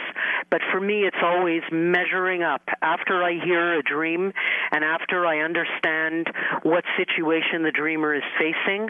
but 0.49 0.61
for 0.71 0.79
me, 0.79 1.03
it's 1.03 1.21
always 1.23 1.61
measuring 1.71 2.43
up. 2.43 2.61
After 2.81 3.23
I 3.23 3.39
hear 3.43 3.79
a 3.79 3.83
dream 3.83 4.33
and 4.71 4.83
after 4.83 5.25
I 5.25 5.39
understand 5.39 6.27
what 6.63 6.83
situation 6.97 7.63
the 7.63 7.71
dreamer 7.71 8.15
is 8.15 8.23
facing, 8.37 8.89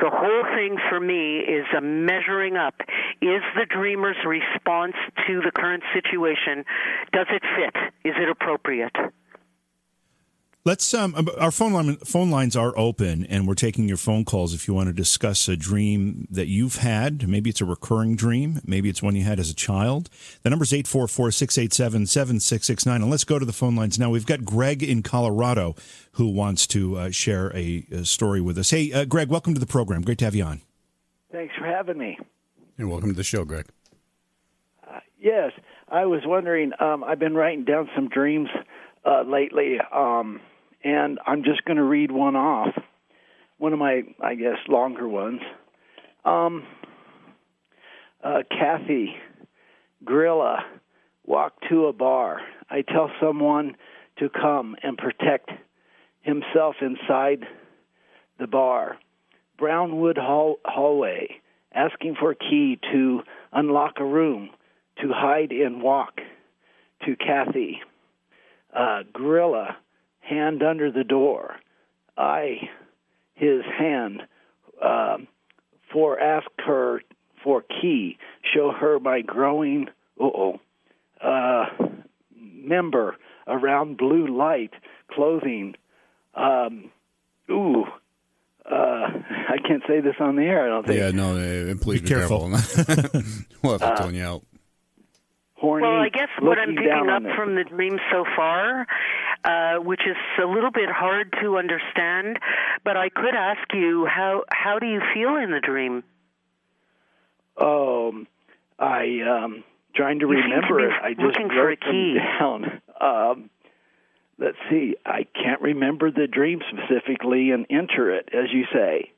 the 0.00 0.10
whole 0.10 0.44
thing 0.54 0.76
for 0.88 1.00
me 1.00 1.38
is 1.38 1.66
a 1.76 1.80
measuring 1.80 2.56
up. 2.56 2.74
Is 3.20 3.42
the 3.54 3.66
dreamer's 3.68 4.16
response 4.26 4.94
to 5.26 5.40
the 5.42 5.50
current 5.50 5.82
situation, 5.94 6.64
does 7.12 7.26
it 7.30 7.42
fit? 7.56 7.76
Is 8.04 8.14
it 8.18 8.28
appropriate? 8.28 8.94
Let's 10.66 10.92
um, 10.94 11.28
our 11.38 11.52
phone 11.52 11.72
line, 11.72 11.96
phone 11.98 12.32
lines 12.32 12.56
are 12.56 12.76
open, 12.76 13.24
and 13.26 13.46
we're 13.46 13.54
taking 13.54 13.86
your 13.86 13.96
phone 13.96 14.24
calls 14.24 14.52
if 14.52 14.66
you 14.66 14.74
want 14.74 14.88
to 14.88 14.92
discuss 14.92 15.46
a 15.46 15.56
dream 15.56 16.26
that 16.28 16.48
you've 16.48 16.78
had. 16.78 17.28
Maybe 17.28 17.50
it's 17.50 17.60
a 17.60 17.64
recurring 17.64 18.16
dream. 18.16 18.60
Maybe 18.64 18.88
it's 18.88 19.00
one 19.00 19.14
you 19.14 19.22
had 19.22 19.38
as 19.38 19.48
a 19.48 19.54
child. 19.54 20.10
The 20.42 20.50
number 20.50 20.64
is 20.64 20.72
844-687-7669. 20.72 22.96
And 22.96 23.08
let's 23.08 23.22
go 23.22 23.38
to 23.38 23.44
the 23.44 23.52
phone 23.52 23.76
lines 23.76 23.96
now. 23.96 24.10
We've 24.10 24.26
got 24.26 24.44
Greg 24.44 24.82
in 24.82 25.04
Colorado 25.04 25.76
who 26.14 26.26
wants 26.26 26.66
to 26.66 26.98
uh, 26.98 27.12
share 27.12 27.56
a, 27.56 27.86
a, 27.92 28.04
story 28.04 28.40
with 28.40 28.58
us. 28.58 28.70
Hey, 28.70 28.92
uh, 28.92 29.04
Greg, 29.04 29.28
welcome 29.28 29.54
to 29.54 29.60
the 29.60 29.66
program. 29.66 30.02
Great 30.02 30.18
to 30.18 30.24
have 30.24 30.34
you 30.34 30.42
on. 30.42 30.62
Thanks 31.30 31.54
for 31.56 31.66
having 31.66 31.96
me. 31.96 32.18
And 32.76 32.90
welcome 32.90 33.10
to 33.10 33.16
the 33.16 33.22
show, 33.22 33.44
Greg. 33.44 33.66
Uh, 34.84 34.98
yes, 35.16 35.52
I 35.88 36.06
was 36.06 36.22
wondering. 36.26 36.72
Um, 36.80 37.04
I've 37.04 37.20
been 37.20 37.36
writing 37.36 37.64
down 37.64 37.88
some 37.94 38.08
dreams 38.08 38.48
uh, 39.04 39.22
lately. 39.22 39.78
Um, 39.94 40.40
and 40.86 41.18
I'm 41.26 41.42
just 41.42 41.64
going 41.64 41.78
to 41.78 41.82
read 41.82 42.12
one 42.12 42.36
off, 42.36 42.72
one 43.58 43.72
of 43.72 43.78
my, 43.80 44.02
I 44.22 44.36
guess, 44.36 44.58
longer 44.68 45.08
ones. 45.08 45.40
Um, 46.24 46.62
uh, 48.22 48.42
Kathy 48.48 49.16
Grilla 50.04 50.58
walk 51.26 51.54
to 51.68 51.86
a 51.86 51.92
bar. 51.92 52.40
I 52.70 52.82
tell 52.82 53.10
someone 53.20 53.76
to 54.18 54.28
come 54.28 54.76
and 54.80 54.96
protect 54.96 55.50
himself 56.22 56.76
inside 56.80 57.44
the 58.38 58.46
bar. 58.46 58.96
Brownwood 59.58 60.18
hall- 60.18 60.60
hallway, 60.64 61.40
asking 61.74 62.14
for 62.14 62.30
a 62.30 62.36
key 62.36 62.78
to 62.92 63.22
unlock 63.52 63.94
a 63.98 64.04
room, 64.04 64.50
to 65.02 65.08
hide 65.12 65.50
and 65.50 65.82
walk 65.82 66.20
to 67.04 67.16
Kathy. 67.16 67.80
Uh, 68.72 69.02
gorilla, 69.12 69.76
hand 70.28 70.62
under 70.62 70.90
the 70.90 71.04
door. 71.04 71.56
I, 72.16 72.68
his 73.34 73.62
hand, 73.78 74.22
uh, 74.82 75.18
for 75.92 76.18
ask 76.18 76.46
her 76.66 77.02
for 77.42 77.62
key, 77.62 78.18
show 78.54 78.72
her 78.72 78.98
my 78.98 79.20
growing, 79.20 79.88
oh, 80.20 80.58
uh, 81.20 81.66
member 82.34 83.16
around 83.46 83.96
blue 83.96 84.26
light 84.26 84.72
clothing. 85.10 85.74
Um, 86.34 86.90
ooh, 87.50 87.84
uh, 87.84 88.74
I 88.74 89.58
can't 89.66 89.82
say 89.86 90.00
this 90.00 90.16
on 90.18 90.36
the 90.36 90.42
air. 90.42 90.64
I 90.64 90.68
don't 90.68 90.86
think. 90.86 90.98
Yeah, 90.98 91.10
no, 91.10 91.36
uh, 91.36 91.74
please 91.80 92.00
be, 92.00 92.08
Be 92.08 92.08
careful. 92.08 92.50
careful. 92.50 93.22
we'll 93.62 93.78
have 93.78 93.96
to 93.96 94.02
tone 94.02 94.14
you 94.14 94.24
out. 94.24 94.42
Horny, 95.54 95.86
Well, 95.86 96.00
I 96.00 96.10
guess 96.10 96.28
what 96.40 96.58
I'm 96.58 96.74
picking 96.76 97.08
up 97.08 97.22
from 97.34 97.54
the 97.54 97.64
dream 97.64 97.98
so 98.12 98.24
far, 98.36 98.86
uh, 99.46 99.76
which 99.76 100.00
is 100.06 100.16
a 100.42 100.46
little 100.46 100.70
bit 100.72 100.90
hard 100.90 101.32
to 101.40 101.56
understand, 101.56 102.38
but 102.84 102.96
I 102.96 103.08
could 103.08 103.34
ask 103.34 103.62
you 103.72 104.04
how 104.06 104.42
how 104.50 104.78
do 104.78 104.86
you 104.86 105.00
feel 105.14 105.36
in 105.36 105.50
the 105.52 105.60
dream? 105.60 106.02
Um, 107.60 108.26
I 108.78 109.20
um 109.22 109.64
trying 109.94 110.18
to 110.18 110.26
You 110.28 110.36
to 110.36 110.42
remember 110.42 110.76
be 110.78 110.84
it. 110.84 110.90
I 111.02 111.10
just 111.14 111.20
looking 111.24 111.48
for 111.48 111.66
wrote 111.66 111.78
a 111.82 111.84
key. 111.90 112.14
them 112.14 112.38
down. 112.38 112.82
Um, 112.98 113.50
let's 114.38 114.56
see. 114.70 114.96
I 115.04 115.26
can't 115.34 115.60
remember 115.60 116.10
the 116.10 116.26
dream 116.26 116.60
specifically 116.70 117.50
and 117.50 117.66
enter 117.68 118.10
it, 118.10 118.30
as 118.32 118.50
you 118.50 118.64
say. 118.72 119.10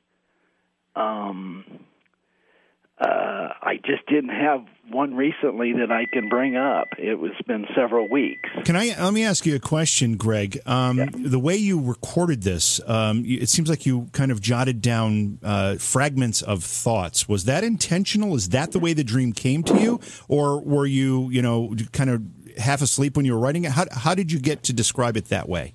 Um, 0.97 1.65
uh, 3.01 3.49
I 3.63 3.77
just 3.85 4.07
didn't 4.07 4.31
have 4.31 4.65
one 4.91 5.15
recently 5.15 5.73
that 5.75 5.93
I 5.93 6.07
can 6.13 6.29
bring 6.29 6.57
up. 6.57 6.89
It 6.99 7.15
was 7.15 7.31
been 7.47 7.67
several 7.75 8.09
weeks. 8.09 8.49
Can 8.65 8.75
I 8.75 8.95
let 8.99 9.13
me 9.13 9.25
ask 9.25 9.47
you 9.47 9.55
a 9.55 9.61
question, 9.61 10.17
Greg? 10.17 10.59
Um, 10.67 11.07
The 11.15 11.39
way 11.39 11.55
you 11.57 11.81
recorded 11.81 12.43
this, 12.43 12.81
um, 12.87 13.25
it 13.25 13.49
seems 13.49 13.71
like 13.71 13.87
you 13.87 14.09
kind 14.13 14.33
of 14.33 14.41
jotted 14.41 14.83
down 14.83 15.39
uh, 15.45 15.77
fragments 15.77 16.43
of 16.43 16.65
thoughts. 16.65 17.29
Was 17.29 17.45
that 17.45 17.63
intentional? 17.63 18.35
Is 18.35 18.49
that 18.49 18.73
the 18.73 18.81
way 18.81 18.95
the 18.95 19.05
dream 19.05 19.33
came 19.33 19.63
to 19.65 19.79
you, 19.79 20.01
or 20.27 20.61
were 20.61 20.87
you, 20.87 21.31
you 21.31 21.43
know, 21.43 21.75
kind 21.93 22.11
of 22.11 22.23
half 22.57 22.83
asleep 22.83 23.17
when 23.17 23.25
you 23.25 23.35
were 23.35 23.41
writing 23.41 23.65
it? 23.65 23.73
How 23.73 23.85
how 23.93 24.15
did 24.15 24.33
you 24.33 24.41
get 24.41 24.65
to 24.65 24.73
describe 24.73 25.17
it 25.17 25.27
that 25.27 25.49
way? 25.49 25.75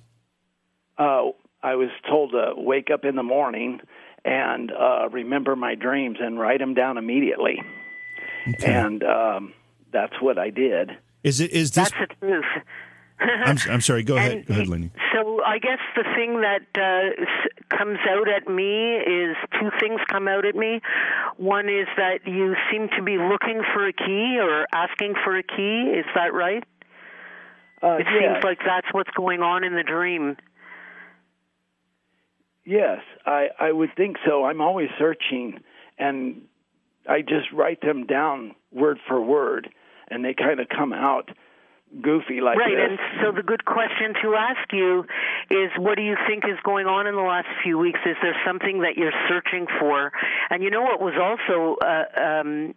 Uh, 0.98 1.30
I 1.62 1.76
was 1.76 1.88
told 2.06 2.32
to 2.32 2.52
wake 2.56 2.90
up 2.92 3.04
in 3.06 3.16
the 3.16 3.22
morning 3.22 3.80
and 4.24 4.72
uh, 4.72 5.08
remember 5.10 5.56
my 5.56 5.74
dreams 5.74 6.18
and 6.20 6.38
write 6.38 6.60
them 6.60 6.74
down 6.74 6.98
immediately, 6.98 7.62
and 8.64 9.02
um, 9.04 9.52
that's 9.92 10.14
what 10.20 10.38
I 10.38 10.50
did. 10.50 10.90
Is 11.22 11.40
it 11.40 11.52
is 11.52 11.70
this? 11.72 11.90
That's 11.90 12.10
the 12.20 12.26
truth. 12.26 12.44
I'm, 13.20 13.56
I'm 13.70 13.80
sorry. 13.80 14.02
Go 14.02 14.16
ahead. 14.16 14.32
And 14.38 14.46
Go 14.46 14.54
ahead, 14.54 14.68
Lenny. 14.68 14.90
So 15.14 15.40
I 15.44 15.58
guess 15.58 15.78
the 15.96 16.02
thing 16.16 16.40
that 16.42 16.66
uh, 16.74 17.76
comes 17.76 17.98
out 18.10 18.28
at 18.28 18.48
me 18.48 18.96
is 18.96 19.36
two 19.60 19.70
things 19.80 20.00
come 20.10 20.26
out 20.26 20.44
at 20.44 20.56
me. 20.56 20.80
One 21.36 21.68
is 21.68 21.86
that 21.96 22.26
you 22.26 22.54
seem 22.72 22.88
to 22.98 23.02
be 23.02 23.16
looking 23.16 23.62
for 23.72 23.86
a 23.86 23.92
key 23.92 24.38
or 24.40 24.66
asking 24.74 25.14
for 25.24 25.36
a 25.38 25.42
key. 25.44 25.92
Is 25.96 26.04
that 26.16 26.34
right? 26.34 26.64
Uh, 27.82 27.96
It 28.00 28.06
yes, 28.10 28.32
seems 28.34 28.44
like 28.44 28.58
that's 28.66 28.88
what's 28.92 29.10
going 29.16 29.42
on 29.42 29.62
in 29.62 29.74
the 29.74 29.84
dream. 29.84 30.36
Yes, 32.64 32.98
I 33.26 33.48
I 33.58 33.72
would 33.72 33.90
think 33.96 34.16
so. 34.26 34.44
I'm 34.44 34.60
always 34.60 34.88
searching, 34.98 35.60
and 35.98 36.42
I 37.08 37.20
just 37.22 37.52
write 37.52 37.80
them 37.80 38.06
down 38.06 38.54
word 38.72 38.98
for 39.06 39.20
word, 39.20 39.68
and 40.08 40.24
they 40.24 40.34
kind 40.34 40.60
of 40.60 40.68
come 40.68 40.92
out 40.92 41.30
goofy 42.02 42.40
like 42.40 42.58
Right, 42.58 42.74
this. 42.74 42.90
and 42.90 42.98
so 43.22 43.30
the 43.32 43.42
good 43.42 43.64
question 43.64 44.14
to 44.22 44.34
ask 44.34 44.72
you 44.72 45.04
is 45.50 45.70
what 45.78 45.96
do 45.96 46.02
you 46.02 46.16
think 46.26 46.44
is 46.44 46.58
going 46.64 46.86
on 46.86 47.06
in 47.06 47.14
the 47.14 47.20
last 47.22 47.46
few 47.62 47.78
weeks? 47.78 48.00
Is 48.04 48.16
there 48.20 48.34
something 48.44 48.80
that 48.80 48.96
you're 48.96 49.12
searching 49.28 49.66
for? 49.78 50.10
And 50.50 50.62
you 50.62 50.70
know 50.70 50.82
what 50.82 51.00
was 51.00 51.14
also 51.14 51.76
uh, 51.80 52.20
um, 52.20 52.74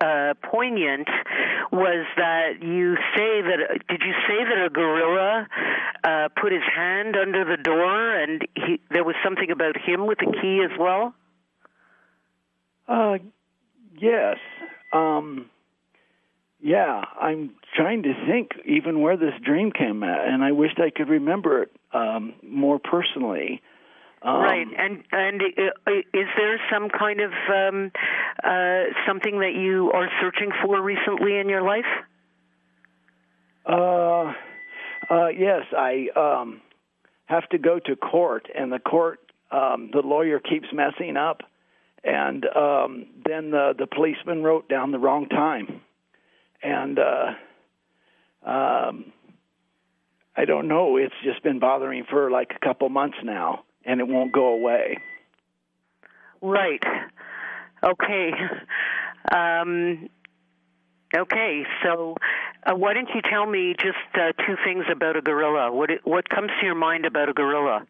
uh, 0.00 0.34
poignant 0.42 1.08
was 1.72 2.06
that 2.16 2.62
you 2.62 2.96
say 3.16 3.42
that 3.42 3.86
did 3.88 4.02
you 4.02 4.12
say 4.28 4.44
that 4.44 4.64
a 4.66 4.70
gorilla 4.70 5.46
uh, 6.04 6.28
put 6.40 6.52
his 6.52 6.62
hand 6.74 7.16
under 7.16 7.44
the 7.44 7.62
door 7.62 8.16
and 8.16 8.46
he, 8.54 8.80
there 8.90 9.04
was 9.04 9.16
something 9.24 9.50
about 9.50 9.76
him 9.76 10.06
with 10.06 10.18
the 10.18 10.32
key 10.40 10.62
as 10.64 10.78
well? 10.78 11.14
Uh, 12.88 13.18
yes. 13.98 14.36
Um, 14.92 15.50
yeah, 16.60 17.04
I'm 17.20 17.50
trying 17.74 18.02
to 18.04 18.14
think 18.26 18.52
even 18.64 19.00
where 19.00 19.16
this 19.16 19.34
dream 19.44 19.72
came 19.72 20.02
at, 20.02 20.26
and 20.26 20.42
I 20.42 20.52
wished 20.52 20.80
I 20.80 20.90
could 20.90 21.08
remember 21.08 21.62
it 21.62 21.70
um, 21.92 22.34
more 22.42 22.78
personally. 22.78 23.62
Um, 24.26 24.40
right, 24.40 24.66
and 24.76 25.04
and 25.12 25.40
is 25.40 26.26
there 26.36 26.60
some 26.68 26.88
kind 26.88 27.20
of 27.20 27.30
um, 27.48 27.92
uh, 28.42 28.82
something 29.06 29.38
that 29.38 29.54
you 29.54 29.92
are 29.94 30.08
searching 30.20 30.50
for 30.64 30.82
recently 30.82 31.38
in 31.38 31.48
your 31.48 31.62
life? 31.62 31.84
Uh, 33.64 34.32
uh, 35.08 35.28
yes, 35.28 35.62
I 35.72 36.08
um, 36.16 36.60
have 37.26 37.48
to 37.50 37.58
go 37.58 37.78
to 37.78 37.94
court, 37.94 38.48
and 38.52 38.72
the 38.72 38.80
court, 38.80 39.20
um, 39.52 39.90
the 39.92 40.00
lawyer 40.00 40.40
keeps 40.40 40.66
messing 40.72 41.16
up, 41.16 41.42
and 42.02 42.44
um, 42.46 43.06
then 43.24 43.52
the 43.52 43.74
the 43.78 43.86
policeman 43.86 44.42
wrote 44.42 44.68
down 44.68 44.90
the 44.90 44.98
wrong 44.98 45.28
time, 45.28 45.82
and 46.64 46.98
uh, 46.98 48.48
um, 48.50 49.12
I 50.36 50.46
don't 50.46 50.66
know. 50.66 50.96
It's 50.96 51.14
just 51.22 51.44
been 51.44 51.60
bothering 51.60 52.06
for 52.10 52.28
like 52.28 52.50
a 52.56 52.64
couple 52.64 52.88
months 52.88 53.18
now, 53.22 53.62
and 53.86 54.00
it 54.00 54.08
won't 54.08 54.32
go 54.32 54.46
away. 54.48 54.98
Right. 56.42 56.82
Okay. 57.82 58.30
Um, 59.32 60.08
okay. 61.16 61.64
So, 61.82 62.16
uh, 62.64 62.74
why 62.74 62.94
don't 62.94 63.08
you 63.14 63.22
tell 63.22 63.46
me 63.46 63.74
just 63.78 63.96
uh, 64.14 64.32
two 64.46 64.56
things 64.64 64.84
about 64.90 65.16
a 65.16 65.20
gorilla? 65.20 65.72
What 65.72 65.90
what 66.04 66.28
comes 66.28 66.50
to 66.60 66.66
your 66.66 66.74
mind 66.74 67.06
about 67.06 67.28
a 67.28 67.32
gorilla? 67.32 67.86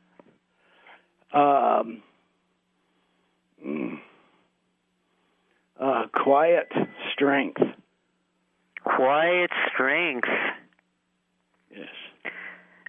Um, 1.32 2.02
mm, 3.64 3.98
uh, 5.80 6.04
quiet 6.14 6.72
strength. 7.12 7.60
Quiet 8.82 9.50
strength. 9.74 10.28
Yes. 11.70 11.88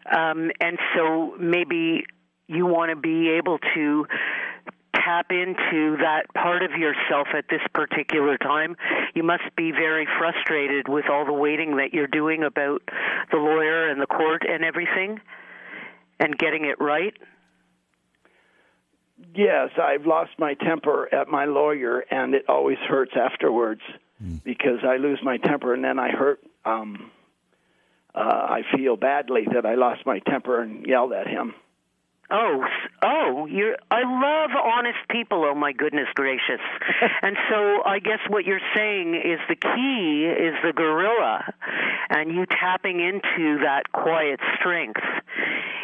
Um, 0.09 0.51
and 0.61 0.77
so 0.95 1.35
maybe 1.39 2.05
you 2.47 2.65
want 2.65 2.89
to 2.91 2.95
be 2.95 3.29
able 3.29 3.59
to 3.75 4.07
tap 5.07 5.31
into 5.31 5.97
that 5.97 6.23
part 6.33 6.63
of 6.63 6.71
yourself 6.71 7.27
at 7.37 7.45
this 7.49 7.61
particular 7.73 8.37
time. 8.37 8.75
You 9.13 9.23
must 9.23 9.43
be 9.55 9.71
very 9.71 10.07
frustrated 10.17 10.87
with 10.87 11.05
all 11.09 11.25
the 11.25 11.33
waiting 11.33 11.77
that 11.77 11.93
you're 11.93 12.07
doing 12.07 12.43
about 12.43 12.81
the 13.31 13.37
lawyer 13.37 13.89
and 13.89 14.01
the 14.01 14.07
court 14.07 14.43
and 14.47 14.63
everything 14.63 15.19
and 16.19 16.37
getting 16.37 16.65
it 16.65 16.79
right. 16.79 17.13
Yes, 19.33 19.69
I've 19.81 20.05
lost 20.05 20.31
my 20.37 20.53
temper 20.55 21.13
at 21.13 21.27
my 21.27 21.45
lawyer, 21.45 22.03
and 22.11 22.33
it 22.33 22.45
always 22.47 22.77
hurts 22.87 23.13
afterwards 23.15 23.81
because 24.43 24.79
I 24.83 24.97
lose 24.97 25.19
my 25.23 25.37
temper, 25.37 25.73
and 25.73 25.83
then 25.83 25.99
I 25.99 26.09
hurt. 26.09 26.39
Um, 26.65 27.11
uh, 28.13 28.19
I 28.19 28.61
feel 28.75 28.95
badly 28.95 29.47
that 29.53 29.65
I 29.65 29.75
lost 29.75 30.05
my 30.05 30.19
temper 30.19 30.61
and 30.61 30.85
yelled 30.85 31.13
at 31.13 31.27
him. 31.27 31.53
Oh, 32.29 32.65
oh, 33.03 33.45
you're 33.45 33.77
I 33.89 34.01
love 34.01 34.49
honest 34.61 34.97
people, 35.09 35.45
oh 35.45 35.55
my 35.55 35.71
goodness 35.71 36.07
gracious. 36.13 36.59
and 37.21 37.37
so 37.49 37.83
I 37.85 37.99
guess 37.99 38.19
what 38.27 38.43
you're 38.43 38.59
saying 38.75 39.15
is 39.15 39.39
the 39.47 39.55
key 39.55 40.25
is 40.27 40.53
the 40.61 40.73
gorilla 40.73 41.53
and 42.09 42.31
you 42.31 42.45
tapping 42.45 42.99
into 42.99 43.59
that 43.63 43.91
quiet 43.93 44.41
strength 44.59 44.99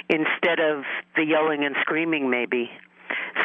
instead 0.10 0.60
of 0.60 0.84
the 1.16 1.24
yelling 1.24 1.64
and 1.64 1.76
screaming 1.82 2.30
maybe. 2.30 2.70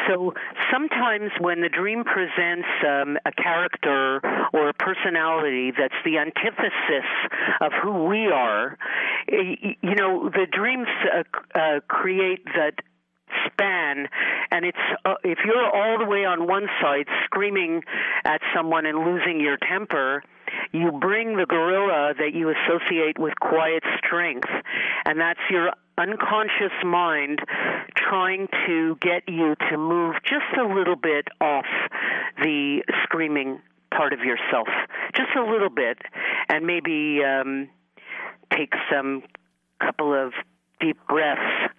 So 0.07 0.33
sometimes 0.71 1.31
when 1.39 1.61
the 1.61 1.69
dream 1.69 2.03
presents 2.03 2.67
um, 2.87 3.17
a 3.25 3.31
character 3.31 4.21
or 4.53 4.69
a 4.69 4.73
personality 4.73 5.71
that's 5.77 5.93
the 6.03 6.17
antithesis 6.17 7.07
of 7.61 7.71
who 7.81 8.05
we 8.05 8.27
are, 8.27 8.77
y- 9.31 9.77
you 9.81 9.95
know, 9.95 10.29
the 10.29 10.47
dreams 10.51 10.87
uh, 11.13 11.23
uh, 11.57 11.79
create 11.87 12.43
that 12.55 12.73
span 13.45 14.07
and 14.51 14.65
it's 14.65 14.77
uh, 15.05 15.15
if 15.23 15.39
you're 15.45 15.69
all 15.69 15.97
the 15.99 16.05
way 16.05 16.25
on 16.25 16.47
one 16.47 16.67
side 16.81 17.07
screaming 17.25 17.81
at 18.25 18.41
someone 18.55 18.85
and 18.85 18.99
losing 18.99 19.39
your 19.39 19.57
temper 19.57 20.23
you 20.71 20.91
bring 20.91 21.37
the 21.37 21.45
gorilla 21.45 22.13
that 22.17 22.33
you 22.33 22.49
associate 22.49 23.17
with 23.17 23.33
quiet 23.39 23.83
strength, 23.97 24.49
and 25.05 25.19
that's 25.19 25.39
your 25.49 25.71
unconscious 25.97 26.73
mind 26.83 27.39
trying 27.95 28.47
to 28.65 28.95
get 29.01 29.23
you 29.27 29.55
to 29.69 29.77
move 29.77 30.15
just 30.23 30.45
a 30.57 30.63
little 30.63 30.95
bit 30.95 31.27
off 31.41 31.65
the 32.41 32.83
screaming 33.03 33.61
part 33.91 34.13
of 34.13 34.19
yourself, 34.19 34.67
just 35.13 35.29
a 35.35 35.43
little 35.43 35.69
bit, 35.69 35.97
and 36.47 36.65
maybe 36.65 37.21
um, 37.23 37.69
take 38.53 38.73
some 38.91 39.23
couple 39.79 40.13
of 40.13 40.33
deep 40.79 40.97
breaths. 41.07 41.73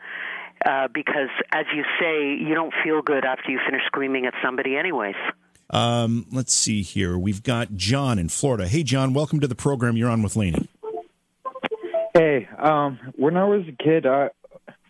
Uh, 0.65 0.89
because, 0.93 1.31
as 1.53 1.65
you 1.75 1.85
say, 1.99 2.35
you 2.35 2.55
don't 2.55 2.75
feel 2.85 3.01
good 3.01 3.25
after 3.25 3.51
you 3.51 3.59
finish 3.65 3.83
screaming 3.87 4.27
at 4.27 4.35
somebody, 4.45 4.77
anyways. 4.77 5.15
Um, 5.71 6.27
let's 6.33 6.53
see 6.53 6.83
here. 6.83 7.17
We've 7.17 7.43
got 7.43 7.77
John 7.77 8.19
in 8.19 8.29
Florida. 8.29 8.69
Hey, 8.69 8.83
John, 8.83 9.15
welcome 9.15 9.41
to 9.41 9.47
the 9.47 9.55
program. 9.55 9.97
You're 9.97 10.11
on 10.11 10.23
with 10.23 10.37
Laney. 10.37 10.69
Hey, 12.13 12.49
um, 12.59 12.99
when 13.17 13.37
I 13.37 13.45
was 13.45 13.63
a 13.69 13.83
kid, 13.83 14.05
I, 14.05 14.31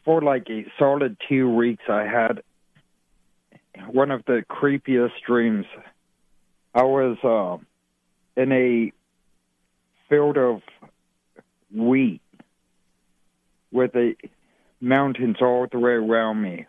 for 0.05 0.23
like 0.23 0.49
a 0.49 0.65
solid 0.79 1.17
two 1.29 1.55
weeks, 1.55 1.85
I 1.89 2.05
had 2.05 2.43
one 3.91 4.11
of 4.11 4.25
the 4.25 4.43
creepiest 4.51 5.13
dreams. 5.27 5.67
I 6.75 6.83
was 6.83 7.19
uh, 7.23 8.41
in 8.41 8.53
a 8.53 8.93
field 10.09 10.39
of 10.39 10.63
wheat 11.73 12.23
with 13.71 13.93
the 13.93 14.15
mountains 14.81 15.37
all 15.41 15.67
the 15.71 15.79
way 15.79 15.93
around 15.93 16.43
me, 16.43 16.67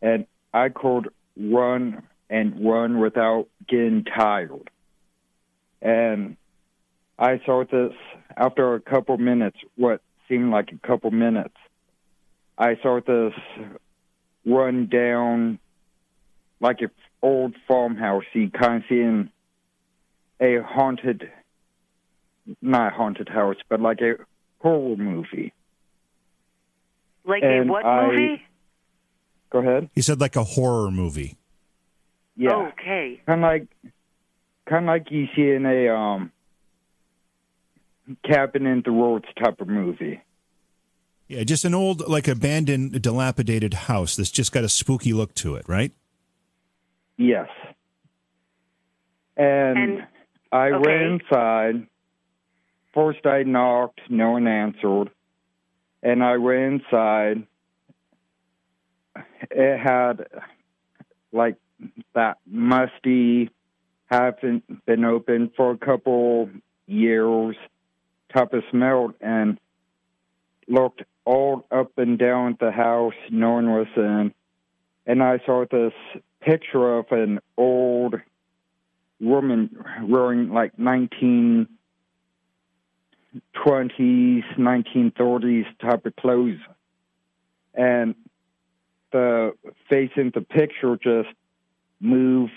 and 0.00 0.26
I 0.52 0.68
could 0.68 1.08
run 1.38 2.02
and 2.30 2.64
run 2.64 2.98
without 3.00 3.48
getting 3.68 4.04
tired. 4.04 4.70
And 5.82 6.36
I 7.18 7.40
saw 7.44 7.64
this 7.64 7.92
after 8.36 8.74
a 8.74 8.80
couple 8.80 9.16
minutes, 9.18 9.58
what 9.76 10.00
seemed 10.28 10.50
like 10.50 10.70
a 10.72 10.86
couple 10.86 11.10
minutes. 11.10 11.54
I 12.58 12.76
saw 12.82 13.00
this 13.00 13.34
run 14.44 14.86
down 14.86 15.58
like 16.60 16.80
an 16.80 16.90
old 17.22 17.54
farmhouse. 17.68 18.24
You 18.32 18.50
kind 18.50 18.76
of 18.76 18.82
see 18.88 19.00
in 19.00 19.30
a 20.40 20.62
haunted, 20.62 21.30
not 22.62 22.92
haunted 22.92 23.28
house, 23.28 23.56
but 23.68 23.80
like 23.80 24.00
a 24.00 24.14
horror 24.60 24.96
movie. 24.96 25.52
Like 27.26 27.42
and 27.42 27.68
a 27.68 27.72
what 27.72 27.84
I, 27.84 28.06
movie? 28.06 28.42
Go 29.50 29.58
ahead. 29.58 29.90
He 29.94 30.02
said 30.02 30.20
like 30.20 30.36
a 30.36 30.44
horror 30.44 30.90
movie. 30.90 31.36
Yeah. 32.36 32.70
Okay. 32.72 33.20
Kind 33.26 33.44
of 33.44 33.50
like, 33.50 33.66
kind 34.68 34.84
of 34.84 34.88
like 34.88 35.10
you 35.10 35.26
see 35.34 35.50
in 35.50 35.66
a 35.66 35.88
um, 35.88 36.32
cabin 38.24 38.66
in 38.66 38.82
the 38.84 38.92
woods 38.92 39.26
type 39.42 39.60
of 39.60 39.68
movie. 39.68 40.20
Yeah, 41.28 41.42
just 41.42 41.64
an 41.64 41.74
old, 41.74 42.06
like 42.06 42.28
abandoned, 42.28 43.02
dilapidated 43.02 43.74
house 43.74 44.14
that's 44.14 44.30
just 44.30 44.52
got 44.52 44.62
a 44.62 44.68
spooky 44.68 45.12
look 45.12 45.34
to 45.34 45.56
it, 45.56 45.68
right? 45.68 45.92
Yes. 47.16 47.48
And, 49.36 49.78
and 49.78 50.06
I 50.52 50.68
okay. 50.68 50.88
went 50.88 51.22
inside. 51.22 51.86
First, 52.94 53.26
I 53.26 53.42
knocked, 53.42 54.00
no 54.08 54.32
one 54.32 54.46
answered. 54.46 55.10
And 56.06 56.22
I 56.22 56.36
went 56.36 56.84
inside. 56.84 57.48
It 59.50 59.78
had 59.78 60.28
like 61.32 61.56
that 62.14 62.38
musty, 62.46 63.50
haven't 64.08 64.86
been 64.86 65.04
open 65.04 65.50
for 65.56 65.72
a 65.72 65.76
couple 65.76 66.48
years 66.86 67.56
type 68.32 68.52
of 68.52 68.62
smell 68.70 69.14
and 69.20 69.58
looked 70.68 71.02
all 71.24 71.66
up 71.72 71.98
and 71.98 72.20
down 72.20 72.56
the 72.60 72.70
house 72.70 73.14
no 73.30 73.54
one 73.54 73.72
was 73.72 73.88
in 73.96 74.32
and 75.06 75.22
I 75.24 75.40
saw 75.44 75.64
this 75.68 75.92
picture 76.40 76.98
of 76.98 77.06
an 77.10 77.40
old 77.56 78.14
woman 79.20 79.76
wearing 80.04 80.50
like 80.50 80.78
1920s, 83.66 84.42
1930s 84.58 85.66
type 85.80 86.06
of 86.06 86.16
clothes. 86.16 86.58
And 87.74 88.14
the 89.12 89.52
face 89.90 90.10
in 90.16 90.32
the 90.34 90.40
picture 90.40 90.96
just 90.96 91.28
move, 92.00 92.50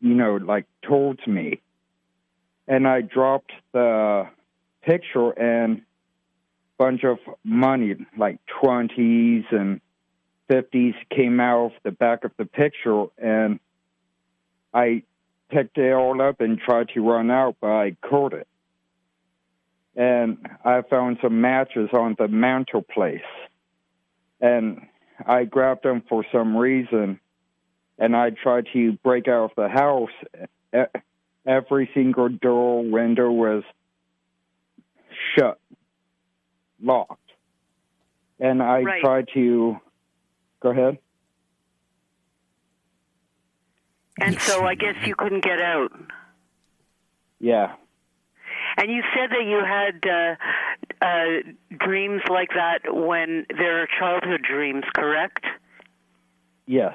you 0.00 0.14
know, 0.14 0.36
like 0.36 0.66
towards 0.82 1.26
me. 1.26 1.60
And 2.68 2.86
I 2.86 3.00
dropped 3.00 3.52
the 3.72 4.28
picture 4.82 5.30
and 5.30 5.82
bunch 6.78 7.04
of 7.04 7.18
money, 7.44 7.94
like 8.16 8.38
20s 8.62 9.44
and 9.52 9.80
50s, 10.50 10.94
came 11.10 11.38
out 11.38 11.66
of 11.66 11.72
the 11.84 11.92
back 11.92 12.24
of 12.24 12.32
the 12.38 12.44
picture. 12.44 13.06
And 13.18 13.60
I 14.74 15.02
picked 15.50 15.78
it 15.78 15.92
all 15.92 16.20
up 16.22 16.40
and 16.40 16.58
tried 16.58 16.88
to 16.90 17.00
run 17.00 17.30
out, 17.30 17.56
but 17.60 17.70
I 17.70 17.96
caught 18.02 18.32
it. 18.32 18.48
And 19.94 20.38
I 20.64 20.82
found 20.82 21.18
some 21.20 21.40
matches 21.40 21.90
on 21.92 22.16
the 22.18 22.28
mantelpiece. 22.28 23.20
And 24.40 24.86
I 25.26 25.44
grabbed 25.44 25.84
them 25.84 26.02
for 26.08 26.24
some 26.32 26.56
reason, 26.56 27.20
and 27.98 28.16
I 28.16 28.30
tried 28.30 28.66
to 28.72 28.92
break 28.92 29.28
out 29.28 29.44
of 29.44 29.50
the 29.56 29.68
house. 29.68 30.10
Every 31.46 31.90
single 31.94 32.28
door, 32.28 32.82
window 32.82 33.30
was 33.30 33.62
shut, 35.36 35.60
locked. 36.82 37.18
And 38.40 38.62
I 38.62 38.80
right. 38.80 39.00
tried 39.00 39.28
to 39.34 39.76
go 40.60 40.70
ahead. 40.70 40.98
And 44.20 44.40
so 44.40 44.64
I 44.64 44.74
guess 44.74 44.96
you 45.04 45.14
couldn't 45.14 45.44
get 45.44 45.60
out. 45.60 45.92
Yeah. 47.38 47.74
And 48.76 48.90
you 48.90 49.02
said 49.14 49.30
that 49.30 49.44
you 49.44 49.62
had 49.64 50.04
uh, 50.08 51.04
uh, 51.04 51.86
dreams 51.86 52.22
like 52.30 52.50
that 52.54 52.80
when 52.92 53.46
they're 53.56 53.88
childhood 53.98 54.42
dreams, 54.42 54.84
correct? 54.94 55.44
Yes. 56.66 56.94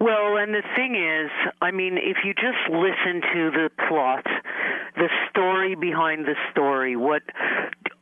Well, 0.00 0.36
and 0.36 0.54
the 0.54 0.62
thing 0.76 0.94
is, 0.94 1.30
I 1.60 1.70
mean, 1.70 1.98
if 1.98 2.18
you 2.24 2.34
just 2.34 2.68
listen 2.70 3.20
to 3.34 3.50
the 3.50 3.70
plot, 3.88 4.26
the 4.96 5.08
story 5.30 5.74
behind 5.74 6.26
the 6.26 6.36
story, 6.50 6.96
what 6.96 7.22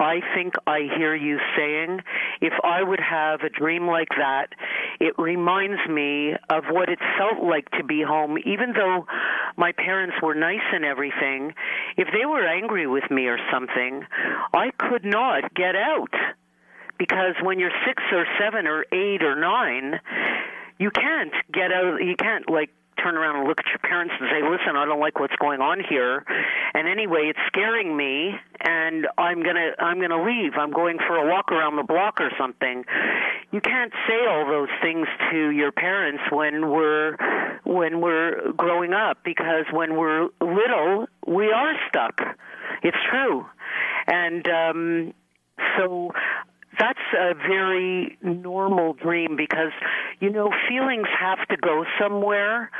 I 0.01 0.21
think 0.35 0.55
I 0.67 0.89
hear 0.97 1.15
you 1.15 1.39
saying, 1.57 2.01
if 2.41 2.53
I 2.63 2.83
would 2.83 3.01
have 3.01 3.41
a 3.41 3.49
dream 3.49 3.87
like 3.87 4.09
that, 4.17 4.49
it 5.01 5.15
reminds 5.19 5.81
me 5.89 6.35
of 6.51 6.65
what 6.71 6.89
it 6.89 6.99
felt 7.19 7.45
like 7.45 7.71
to 7.73 7.85
be 7.85 8.03
home, 8.03 8.37
even 8.45 8.73
though 8.73 9.07
my 9.57 9.73
parents 9.73 10.17
were 10.23 10.35
nice 10.35 10.67
and 10.73 10.85
everything. 10.85 11.55
If 11.97 12.09
they 12.13 12.27
were 12.27 12.47
angry 12.47 12.87
with 12.87 13.11
me 13.11 13.27
or 13.27 13.39
something, 13.53 14.05
I 14.53 14.71
could 14.79 15.05
not 15.05 15.55
get 15.55 15.77
out. 15.77 16.13
Because 16.99 17.35
when 17.43 17.59
you're 17.59 17.73
six 17.87 18.03
or 18.13 18.27
seven 18.39 18.67
or 18.67 18.85
eight 18.93 19.23
or 19.23 19.35
nine, 19.35 20.01
you 20.79 20.91
can't 20.91 21.33
get 21.53 21.73
out. 21.73 21.99
You 22.03 22.15
can't 22.17 22.49
like 22.49 22.71
turn 23.03 23.17
around 23.17 23.37
and 23.37 23.49
look 23.49 23.59
at 23.61 23.67
your 23.67 23.79
parents 23.79 24.15
and 24.19 24.29
say, 24.31 24.43
"Listen, 24.43 24.77
I 24.77 24.85
don't 24.85 25.01
like 25.01 25.19
what's 25.19 25.37
going 25.37 25.61
on 25.61 25.81
here." 25.81 26.25
And 26.75 26.89
anyway, 26.89 27.29
it's 27.29 27.39
scaring 27.47 27.97
me, 27.97 28.35
and 28.61 29.07
I'm 29.19 29.43
gonna 29.43 29.73
I'm 29.79 30.01
gonna 30.01 30.23
leave. 30.23 30.53
I'm 30.57 30.73
going 30.73 30.99
for 30.99 31.17
a 31.17 31.27
walk 31.31 31.53
around 31.53 31.77
the 31.77 31.83
block 31.83 32.21
or 32.21 32.31
something. 32.39 32.85
You 33.53 33.61
can't 33.61 33.93
say 34.09 34.27
all 34.29 34.47
those 34.47 34.71
things 34.83 35.07
to 35.31 35.51
your 35.51 35.73
parents 35.73 36.23
when 36.31 36.71
we're 36.71 37.17
when 37.65 38.01
we're 38.01 38.53
growing 38.53 38.93
up 38.93 39.19
because 39.25 39.65
when 39.73 39.97
we're 39.97 40.29
little, 40.41 41.07
we 41.27 41.53
are 41.53 41.75
stuck. 41.89 42.21
It's 42.83 42.97
true, 43.11 43.47
and 44.07 44.49
um, 44.49 45.15
so 45.77 46.13
that's 46.79 47.01
a 47.18 47.35
very 47.35 48.16
normal 48.22 48.93
dream 48.95 49.37
because 49.37 49.72
you 50.20 50.31
know 50.31 50.51
feelings 50.68 51.09
have 51.18 51.45
to 51.49 51.57
go 51.57 51.85
somewhere 52.01 52.70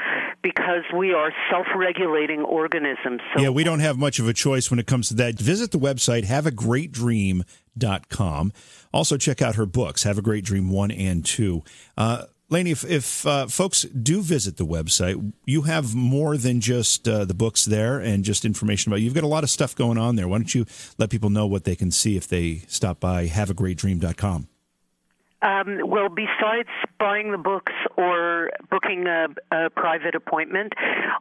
because 0.43 0.85
we 0.97 1.13
are 1.13 1.33
self-regulating 1.51 2.43
organisms. 2.43 3.21
So 3.35 3.43
yeah 3.43 3.49
we 3.51 3.65
don't 3.65 3.81
have 3.81 3.99
much 3.99 4.19
of 4.19 4.27
a 4.29 4.33
choice 4.33 4.71
when 4.71 4.79
it 4.79 4.87
comes 4.87 5.09
to 5.09 5.15
that. 5.15 5.39
Visit 5.39 5.73
the 5.73 5.79
website 5.79 6.25
haveagreatdream.com 6.25 8.53
also 8.93 9.17
check 9.17 9.43
out 9.43 9.57
her 9.57 9.67
books 9.67 10.05
have 10.05 10.17
a 10.19 10.23
great 10.23 10.45
dream 10.45 10.71
1 10.71 10.93
and 10.93 11.25
2 11.25 11.65
uh, 11.97 12.23
Laney, 12.55 12.71
if, 12.71 12.85
if 12.89 13.27
uh, 13.27 13.49
folks 13.49 13.83
do 13.83 14.23
visit 14.23 14.59
the 14.59 14.65
website, 14.65 15.33
you 15.45 15.63
have 15.63 15.93
more 15.93 16.37
than 16.37 16.61
just 16.61 17.09
uh, 17.09 17.25
the 17.25 17.35
books 17.35 17.65
there 17.65 17.99
and 17.99 18.23
just 18.23 18.45
information 18.45 18.93
about 18.93 19.01
you. 19.01 19.07
You've 19.07 19.15
got 19.15 19.25
a 19.25 19.27
lot 19.27 19.43
of 19.43 19.51
stuff 19.51 19.75
going 19.75 19.99
on 19.99 20.15
there. 20.15 20.29
Why 20.29 20.39
don't 20.39 20.55
you 20.55 20.65
let 20.97 21.11
people 21.11 21.31
know 21.31 21.49
what 21.49 21.65
they 21.65 21.75
can 21.75 21.91
see 21.91 22.17
if 22.17 22.29
they 22.29 22.63
stop 22.69 23.01
by 23.01 23.27
haveagreatdream.com? 23.27 24.47
Um, 25.43 25.81
well, 25.85 26.09
besides 26.09 26.69
buying 27.01 27.33
the 27.33 27.39
books 27.39 27.73
or 27.97 28.51
booking 28.71 29.09
a, 29.09 29.27
a, 29.51 29.71
private 29.71 30.15
appointment, 30.15 30.75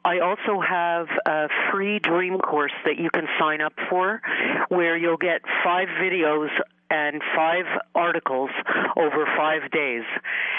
I 0.05 0.19
also 0.19 0.61
have 0.61 1.07
a 1.25 1.47
free 1.71 1.97
dream 1.97 2.37
course 2.37 2.71
that 2.85 2.97
you 2.97 3.09
can 3.09 3.27
sign 3.39 3.59
up 3.59 3.73
for 3.89 4.21
where 4.69 4.95
you'll 4.95 5.17
get 5.17 5.41
five 5.63 5.87
videos 5.99 6.49
and 6.93 7.23
five 7.35 7.65
articles 7.95 8.51
over 8.95 9.25
five 9.35 9.71
days. 9.71 10.03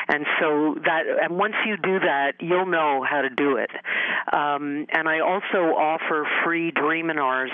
And 0.09 0.27
so 0.41 0.77
that, 0.85 1.03
and 1.23 1.39
once 1.39 1.55
you 1.65 1.77
do 1.77 2.01
that, 2.01 2.33
you'll 2.41 2.67
know 2.67 3.07
how 3.09 3.23
to 3.23 3.31
do 3.31 3.57
it. 3.57 3.71
Um, 4.33 4.87
and 4.91 5.09
I 5.09 5.21
also 5.21 5.77
offer 5.79 6.27
free 6.45 6.73
Dreaminars 6.73 7.53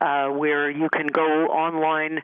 uh, 0.00 0.28
where 0.28 0.70
you 0.70 0.88
can 0.90 1.08
go 1.08 1.46
online 1.48 2.22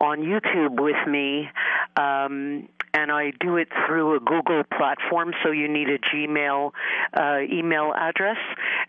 on 0.00 0.18
YouTube 0.18 0.80
with 0.80 1.06
me. 1.06 1.48
Um, 1.96 2.68
and 2.94 3.12
I 3.12 3.32
do 3.38 3.58
it 3.58 3.68
through 3.86 4.16
a 4.16 4.20
Google 4.20 4.64
platform, 4.76 5.32
so 5.44 5.52
you 5.52 5.68
need 5.68 5.88
a 5.88 5.98
Gmail 5.98 6.72
uh, 7.14 7.38
email 7.40 7.92
address, 7.94 8.38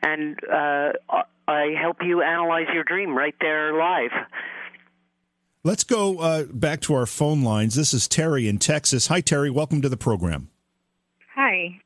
and 0.01 0.39
uh, 0.45 0.93
I 1.47 1.75
help 1.79 1.97
you 2.01 2.21
analyze 2.21 2.67
your 2.73 2.85
dream 2.85 3.15
right 3.15 3.35
there 3.41 3.73
live. 3.73 4.11
Let's 5.61 5.83
go 5.83 6.19
uh, 6.19 6.45
back 6.45 6.79
to 6.81 6.93
our 6.93 7.05
phone 7.05 7.43
lines. 7.43 7.75
This 7.75 7.93
is 7.93 8.07
Terry 8.07 8.47
in 8.47 8.59
Texas. 8.59 9.07
Hi, 9.07 9.19
Terry. 9.19 9.49
Welcome 9.49 9.81
to 9.81 9.89
the 9.89 9.97
program. 9.97 10.47
Hi. 11.35 11.81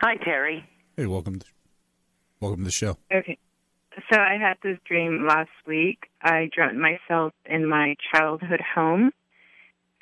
Hi, 0.00 0.16
Terry. 0.16 0.68
Hey, 0.96 1.06
welcome. 1.06 1.38
To, 1.38 1.46
welcome 2.40 2.62
to 2.62 2.64
the 2.64 2.72
show. 2.72 2.98
Okay. 3.14 3.38
So 4.12 4.18
I 4.18 4.38
had 4.40 4.56
this 4.60 4.76
dream 4.84 5.24
last 5.28 5.50
week. 5.68 6.10
I 6.20 6.50
dreamt 6.52 6.76
myself 6.76 7.32
in 7.44 7.64
my 7.64 7.94
childhood 8.12 8.60
home, 8.74 9.12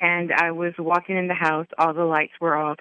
and 0.01 0.31
I 0.33 0.49
was 0.49 0.73
walking 0.79 1.17
in 1.17 1.27
the 1.27 1.35
house. 1.35 1.67
All 1.77 1.93
the 1.93 2.05
lights 2.05 2.33
were 2.41 2.57
off, 2.57 2.79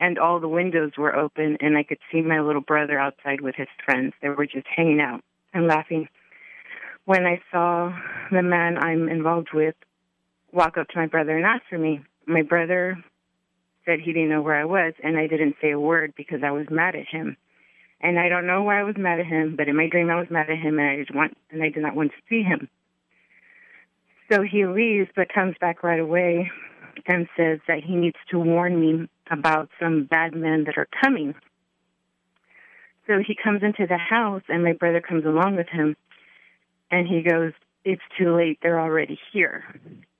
and 0.00 0.18
all 0.18 0.40
the 0.40 0.48
windows 0.48 0.92
were 0.96 1.14
open, 1.14 1.58
and 1.60 1.76
I 1.76 1.82
could 1.82 1.98
see 2.10 2.22
my 2.22 2.40
little 2.40 2.62
brother 2.62 2.98
outside 2.98 3.42
with 3.42 3.54
his 3.54 3.68
friends. 3.84 4.14
They 4.22 4.30
were 4.30 4.46
just 4.46 4.66
hanging 4.74 5.00
out 5.00 5.22
and 5.52 5.66
laughing 5.66 6.08
when 7.08 7.24
I 7.24 7.40
saw 7.50 7.90
the 8.30 8.42
man 8.42 8.76
I'm 8.76 9.08
involved 9.08 9.48
with 9.54 9.74
walk 10.52 10.76
up 10.76 10.88
to 10.88 10.98
my 10.98 11.06
brother 11.06 11.34
and 11.38 11.46
ask 11.46 11.62
for 11.70 11.78
me. 11.78 12.02
My 12.26 12.42
brother 12.42 13.02
said 13.86 14.00
he 14.00 14.12
didn't 14.12 14.28
know 14.28 14.42
where 14.42 14.60
I 14.60 14.66
was, 14.66 14.92
and 15.02 15.16
I 15.16 15.26
didn't 15.26 15.56
say 15.62 15.70
a 15.70 15.80
word 15.80 16.12
because 16.18 16.40
I 16.44 16.50
was 16.50 16.66
mad 16.70 16.94
at 16.94 17.06
him. 17.10 17.38
And 18.02 18.18
I 18.18 18.28
don't 18.28 18.46
know 18.46 18.62
why 18.62 18.78
I 18.78 18.82
was 18.82 18.96
mad 18.98 19.20
at 19.20 19.26
him, 19.26 19.56
but 19.56 19.68
in 19.68 19.76
my 19.76 19.88
dream 19.88 20.10
I 20.10 20.16
was 20.16 20.26
mad 20.28 20.50
at 20.50 20.58
him, 20.58 20.78
and 20.78 20.86
I 20.86 20.96
just 20.98 21.14
want 21.14 21.34
and 21.50 21.62
I 21.62 21.70
did 21.70 21.82
not 21.82 21.96
want 21.96 22.10
to 22.10 22.22
see 22.28 22.42
him. 22.42 22.68
So 24.30 24.42
he 24.42 24.66
leaves, 24.66 25.08
but 25.16 25.32
comes 25.32 25.54
back 25.62 25.82
right 25.82 26.00
away 26.00 26.50
and 27.06 27.26
says 27.38 27.60
that 27.68 27.84
he 27.84 27.96
needs 27.96 28.18
to 28.32 28.38
warn 28.38 28.78
me 28.78 29.08
about 29.30 29.70
some 29.80 30.04
bad 30.04 30.34
men 30.34 30.64
that 30.64 30.76
are 30.76 30.88
coming. 31.02 31.34
So 33.06 33.22
he 33.26 33.34
comes 33.34 33.62
into 33.62 33.86
the 33.86 33.96
house, 33.96 34.42
and 34.50 34.62
my 34.62 34.74
brother 34.74 35.00
comes 35.00 35.24
along 35.24 35.56
with 35.56 35.68
him 35.68 35.96
and 36.90 37.06
he 37.06 37.22
goes, 37.22 37.52
It's 37.84 38.02
too 38.18 38.34
late. 38.34 38.58
They're 38.62 38.80
already 38.80 39.18
here. 39.32 39.64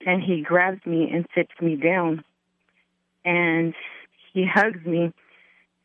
And 0.07 0.23
he 0.23 0.43
grabs 0.43 0.85
me 0.87 1.11
and 1.13 1.27
sits 1.35 1.53
me 1.61 1.77
down. 1.77 2.25
And 3.25 3.75
he 4.33 4.47
hugs 4.47 4.85
me 4.85 5.13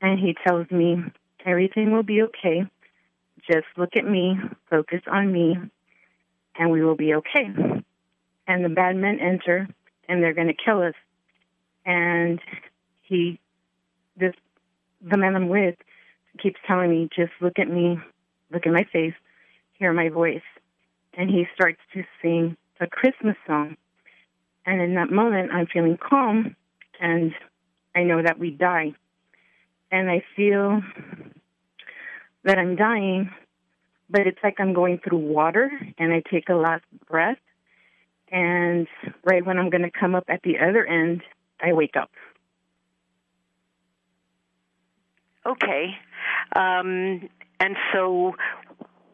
and 0.01 0.19
he 0.19 0.35
tells 0.45 0.69
me, 0.71 0.97
Everything 1.45 1.91
will 1.91 2.03
be 2.03 2.21
okay. 2.23 2.63
Just 3.51 3.65
look 3.75 3.95
at 3.97 4.05
me, 4.05 4.35
focus 4.69 5.01
on 5.11 5.31
me, 5.31 5.57
and 6.57 6.71
we 6.71 6.83
will 6.83 6.95
be 6.95 7.13
okay. 7.15 7.47
And 8.47 8.63
the 8.63 8.69
bad 8.69 8.95
men 8.95 9.19
enter 9.19 9.67
and 10.07 10.23
they're 10.23 10.33
going 10.33 10.47
to 10.47 10.53
kill 10.53 10.81
us. 10.81 10.93
And 11.85 12.39
he, 13.01 13.39
this, 14.17 14.33
the 15.01 15.17
man 15.17 15.35
I'm 15.35 15.49
with, 15.49 15.75
keeps 16.41 16.59
telling 16.65 16.89
me, 16.89 17.09
just 17.13 17.33
look 17.41 17.59
at 17.59 17.69
me, 17.69 17.97
look 18.51 18.65
at 18.65 18.71
my 18.71 18.85
face, 18.93 19.13
hear 19.77 19.91
my 19.91 20.07
voice 20.07 20.41
and 21.17 21.29
he 21.29 21.45
starts 21.53 21.79
to 21.93 22.03
sing 22.21 22.57
a 22.79 22.87
Christmas 22.87 23.35
song. 23.45 23.77
And 24.65 24.81
in 24.81 24.95
that 24.95 25.11
moment, 25.11 25.51
I'm 25.51 25.67
feeling 25.67 25.97
calm 25.97 26.55
and 26.99 27.33
I 27.95 28.03
know 28.03 28.21
that 28.21 28.39
we 28.39 28.51
die. 28.51 28.93
And 29.91 30.09
I 30.09 30.23
feel 30.35 30.81
that 32.43 32.57
I'm 32.57 32.75
dying, 32.75 33.29
but 34.09 34.25
it's 34.25 34.39
like 34.43 34.59
I'm 34.59 34.73
going 34.73 34.99
through 34.99 35.19
water 35.19 35.71
and 35.97 36.13
I 36.13 36.23
take 36.31 36.49
a 36.49 36.55
last 36.55 36.83
breath. 37.09 37.37
And 38.31 38.87
right 39.23 39.45
when 39.45 39.59
I'm 39.59 39.69
going 39.69 39.83
to 39.83 39.91
come 39.91 40.15
up 40.15 40.25
at 40.27 40.41
the 40.43 40.57
other 40.57 40.85
end, 40.85 41.21
I 41.61 41.73
wake 41.73 41.95
up. 41.95 42.09
Okay. 45.45 45.95
Um, 46.55 47.29
and 47.59 47.75
so 47.93 48.33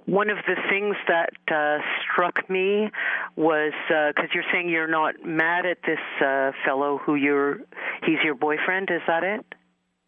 one 0.09 0.29
of 0.29 0.37
the 0.47 0.55
things 0.69 0.95
that 1.07 1.29
uh, 1.51 1.77
struck 2.03 2.49
me 2.49 2.89
was 3.35 3.73
because 3.87 4.13
uh, 4.17 4.33
you're 4.33 4.43
saying 4.51 4.69
you're 4.69 4.87
not 4.87 5.15
mad 5.23 5.65
at 5.65 5.77
this 5.85 5.99
uh, 6.25 6.51
fellow 6.65 6.97
who 6.97 7.15
you're 7.15 7.57
he's 8.05 8.17
your 8.23 8.35
boyfriend. 8.35 8.89
Is 8.91 9.01
that 9.07 9.23
it? 9.23 9.45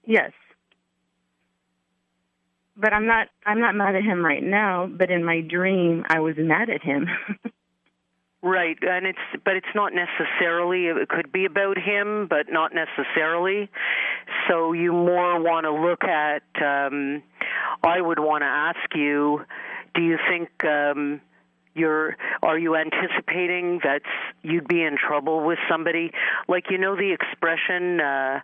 Yes. 0.05 0.31
But 2.75 2.93
I'm 2.93 3.05
not 3.05 3.27
I'm 3.45 3.59
not 3.59 3.75
mad 3.75 3.95
at 3.95 4.03
him 4.03 4.25
right 4.25 4.43
now, 4.43 4.87
but 4.87 5.11
in 5.11 5.23
my 5.23 5.41
dream 5.41 6.03
I 6.09 6.19
was 6.19 6.35
mad 6.37 6.69
at 6.69 6.81
him. 6.81 7.07
Right, 8.43 8.77
and 8.81 9.05
it's 9.05 9.19
but 9.45 9.55
it's 9.55 9.67
not 9.75 9.93
necessarily 9.93 10.87
it 10.87 11.09
could 11.09 11.31
be 11.31 11.45
about 11.45 11.77
him, 11.77 12.25
but 12.27 12.47
not 12.49 12.71
necessarily. 12.73 13.69
So 14.49 14.73
you 14.73 14.91
more 14.91 15.39
want 15.39 15.65
to 15.65 15.71
look 15.71 16.03
at 16.03 16.41
um 16.59 17.21
I 17.83 18.01
would 18.01 18.17
want 18.17 18.41
to 18.41 18.47
ask 18.47 18.95
you 18.95 19.41
do 19.93 20.01
you 20.01 20.17
think 20.29 20.49
um, 20.63 21.21
you're 21.73 22.17
are 22.41 22.57
you 22.57 22.75
anticipating 22.75 23.79
that 23.83 24.01
you'd 24.41 24.67
be 24.67 24.83
in 24.83 24.97
trouble 24.97 25.45
with 25.45 25.59
somebody? 25.69 26.11
Like 26.47 26.65
you 26.69 26.77
know 26.77 26.95
the 26.95 27.13
expression. 27.13 27.99
Uh, 27.99 28.39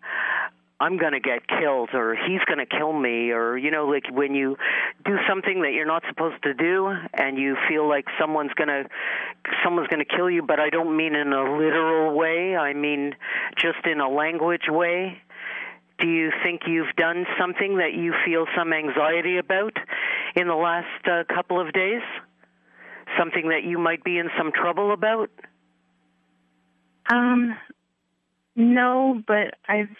I'm 0.79 0.97
going 0.97 1.13
to 1.13 1.19
get 1.19 1.47
killed 1.47 1.89
or 1.93 2.15
he's 2.15 2.41
going 2.45 2.59
to 2.59 2.65
kill 2.65 2.93
me 2.93 3.31
or 3.31 3.57
you 3.57 3.71
know 3.71 3.87
like 3.87 4.03
when 4.11 4.35
you 4.35 4.57
do 5.05 5.17
something 5.27 5.63
that 5.63 5.73
you're 5.73 5.87
not 5.87 6.03
supposed 6.07 6.43
to 6.43 6.53
do 6.53 6.93
and 7.15 7.37
you 7.37 7.57
feel 7.67 7.89
like 7.89 8.05
someone's 8.19 8.53
going 8.53 8.67
to 8.67 8.83
someone's 9.63 9.87
going 9.87 10.05
to 10.05 10.15
kill 10.15 10.29
you 10.29 10.43
but 10.43 10.59
I 10.59 10.69
don't 10.69 10.95
mean 10.95 11.15
in 11.15 11.33
a 11.33 11.57
literal 11.57 12.15
way 12.15 12.55
I 12.55 12.73
mean 12.73 13.15
just 13.57 13.87
in 13.91 13.99
a 13.99 14.07
language 14.07 14.67
way 14.69 15.19
do 15.99 16.07
you 16.07 16.31
think 16.43 16.61
you've 16.67 16.95
done 16.95 17.25
something 17.39 17.77
that 17.77 17.93
you 17.93 18.13
feel 18.25 18.45
some 18.55 18.71
anxiety 18.71 19.37
about 19.37 19.73
in 20.35 20.47
the 20.47 20.55
last 20.55 21.07
uh, 21.07 21.23
couple 21.33 21.59
of 21.59 21.73
days? 21.73 22.01
Something 23.17 23.49
that 23.49 23.63
you 23.63 23.79
might 23.79 24.03
be 24.03 24.17
in 24.17 24.29
some 24.37 24.51
trouble 24.51 24.91
about? 24.91 25.31
Um, 27.11 27.55
no, 28.55 29.21
but 29.25 29.55
I've 29.67 29.95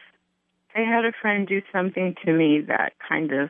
I 0.76 0.82
had 0.82 1.06
a 1.06 1.14
friend 1.22 1.48
do 1.48 1.62
something 1.72 2.16
to 2.26 2.34
me 2.34 2.62
that 2.68 2.94
kind 3.08 3.32
of 3.32 3.50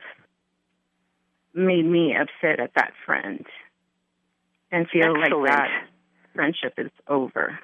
made 1.52 1.84
me 1.84 2.14
upset 2.16 2.60
at 2.60 2.70
that 2.76 2.92
friend 3.04 3.44
and 4.70 4.88
feel 4.88 5.14
Excellent. 5.16 5.42
like 5.42 5.52
that 5.52 5.68
friendship 6.34 6.74
is 6.78 6.90
over 7.06 7.58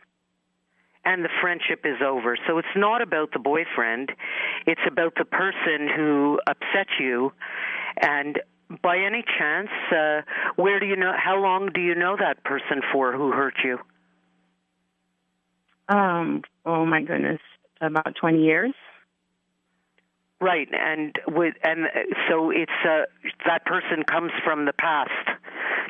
and 1.05 1.25
the 1.25 1.29
friendship 1.41 1.81
is 1.85 2.01
over. 2.05 2.37
So 2.47 2.59
it's 2.59 2.77
not 2.77 3.03
about 3.03 3.33
the 3.33 3.39
boyfriend, 3.39 4.13
it's 4.67 4.81
about 4.87 5.15
the 5.17 5.25
person 5.25 5.89
who 5.95 6.41
upset 6.47 6.89
you. 6.99 7.33
And 8.01 8.41
by 8.83 8.99
any 8.99 9.25
chance, 9.39 9.69
uh, 9.93 10.23
where 10.57 10.81
do 10.81 10.87
you 10.87 10.97
know? 10.97 11.13
How 11.17 11.41
long 11.41 11.71
do 11.73 11.81
you 11.81 11.95
know 11.95 12.17
that 12.19 12.43
person 12.45 12.81
for 12.93 13.13
who 13.13 13.31
hurt 13.31 13.55
you? 13.63 13.79
Um. 15.89 16.43
Oh 16.65 16.87
my 16.87 17.03
goodness, 17.03 17.41
about 17.81 18.15
twenty 18.19 18.43
years. 18.43 18.73
Right, 20.41 20.69
and 20.73 21.15
with 21.29 21.55
and 21.63 21.87
so 22.29 22.51
it's 22.51 22.73
uh, 22.85 23.03
that 23.47 23.65
person 23.65 24.03
comes 24.03 24.33
from 24.45 24.65
the 24.65 24.73
past, 24.73 25.11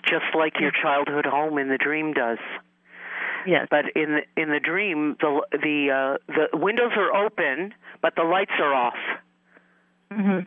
just 0.05 0.27
like 0.37 0.61
your 0.61 0.71
childhood 0.71 1.27
home 1.27 1.59
in 1.59 1.69
the 1.69 1.79
dream 1.79 2.13
does. 2.13 2.39
Yes. 3.47 3.69
But 3.71 3.87
in 3.95 4.21
the, 4.21 4.43
in 4.43 4.51
the 4.51 4.61
dream, 4.61 5.17
the 5.21 5.41
the 5.53 5.91
uh, 5.91 6.33
the 6.33 6.57
windows 6.57 6.93
are 6.97 7.15
open, 7.15 7.75
but 8.03 8.15
the 8.17 8.23
lights 8.23 8.53
are 8.59 8.75
off. 8.75 8.95
Mm-hmm. 10.13 10.41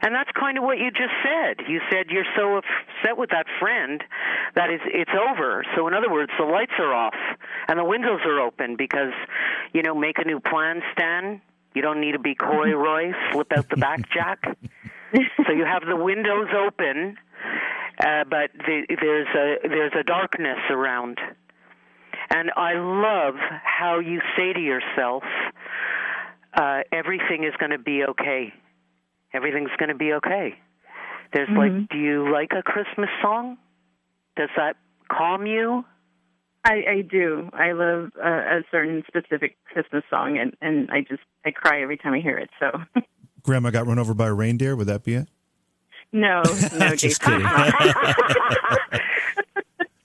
And 0.00 0.14
that's 0.14 0.30
kind 0.38 0.58
of 0.58 0.64
what 0.64 0.78
you 0.78 0.90
just 0.90 1.14
said. 1.24 1.66
You 1.68 1.80
said 1.90 2.06
you're 2.10 2.28
so 2.36 2.58
upset 2.58 3.18
with 3.18 3.30
that 3.30 3.46
friend 3.58 4.02
that 4.54 4.70
is 4.70 4.80
it's 4.86 5.10
over. 5.10 5.64
So 5.76 5.88
in 5.88 5.94
other 5.94 6.10
words, 6.10 6.30
the 6.38 6.44
lights 6.44 6.72
are 6.78 6.94
off 6.94 7.16
and 7.66 7.78
the 7.78 7.84
windows 7.84 8.20
are 8.24 8.40
open 8.40 8.76
because 8.76 9.12
you 9.72 9.82
know 9.82 9.94
make 9.94 10.18
a 10.18 10.24
new 10.24 10.40
plan, 10.40 10.82
Stan. 10.92 11.40
You 11.74 11.82
don't 11.82 12.00
need 12.00 12.12
to 12.12 12.18
be 12.18 12.34
coy, 12.34 12.74
Roy. 12.74 13.12
Slip 13.32 13.52
out 13.52 13.68
the 13.68 13.76
back, 13.76 14.08
Jack. 14.10 14.56
so 15.46 15.52
you 15.52 15.64
have 15.64 15.82
the 15.86 15.96
windows 15.96 16.48
open, 16.56 17.16
uh, 18.00 18.24
but 18.24 18.50
the, 18.54 18.86
there's 19.00 19.28
a 19.34 19.68
there's 19.68 19.92
a 19.98 20.04
darkness 20.04 20.58
around 20.70 21.18
And 22.30 22.50
I 22.56 22.74
love 22.74 23.34
how 23.64 24.00
you 24.00 24.20
say 24.36 24.52
to 24.52 24.60
yourself, 24.60 25.22
uh, 26.54 26.80
everything 26.92 27.44
is 27.44 27.54
going 27.58 27.70
to 27.70 27.78
be 27.78 28.04
okay. 28.10 28.52
Everything's 29.32 29.70
going 29.78 29.88
to 29.90 29.94
be 29.94 30.12
okay. 30.14 30.54
There's 31.32 31.48
Mm-hmm. 31.48 31.78
like, 31.80 31.88
do 31.90 31.98
you 31.98 32.30
like 32.32 32.52
a 32.58 32.62
Christmas 32.62 33.08
song? 33.22 33.58
Does 34.36 34.48
that 34.56 34.76
calm 35.10 35.46
you? 35.46 35.84
I, 36.64 36.82
I 36.88 37.02
do. 37.02 37.48
I 37.52 37.72
love 37.72 38.10
uh, 38.22 38.28
a 38.28 38.62
certain 38.70 39.02
specific 39.06 39.56
Christmas 39.72 40.02
song, 40.10 40.36
and 40.38 40.54
and 40.60 40.90
I 40.90 41.00
just 41.00 41.22
I 41.46 41.50
cry 41.50 41.80
every 41.82 41.96
time 41.96 42.12
I 42.14 42.20
hear 42.20 42.36
it. 42.38 42.50
So 42.60 42.70
Grandma 43.42 43.70
got 43.70 43.86
run 43.86 43.98
over 43.98 44.12
by 44.12 44.26
a 44.26 44.34
reindeer. 44.34 44.74
Would 44.76 44.86
that 44.88 45.02
be 45.04 45.14
it? 45.14 45.28
no, 46.12 46.42
no, 46.76 46.94
Just 46.96 47.20
kidding. 47.22 47.46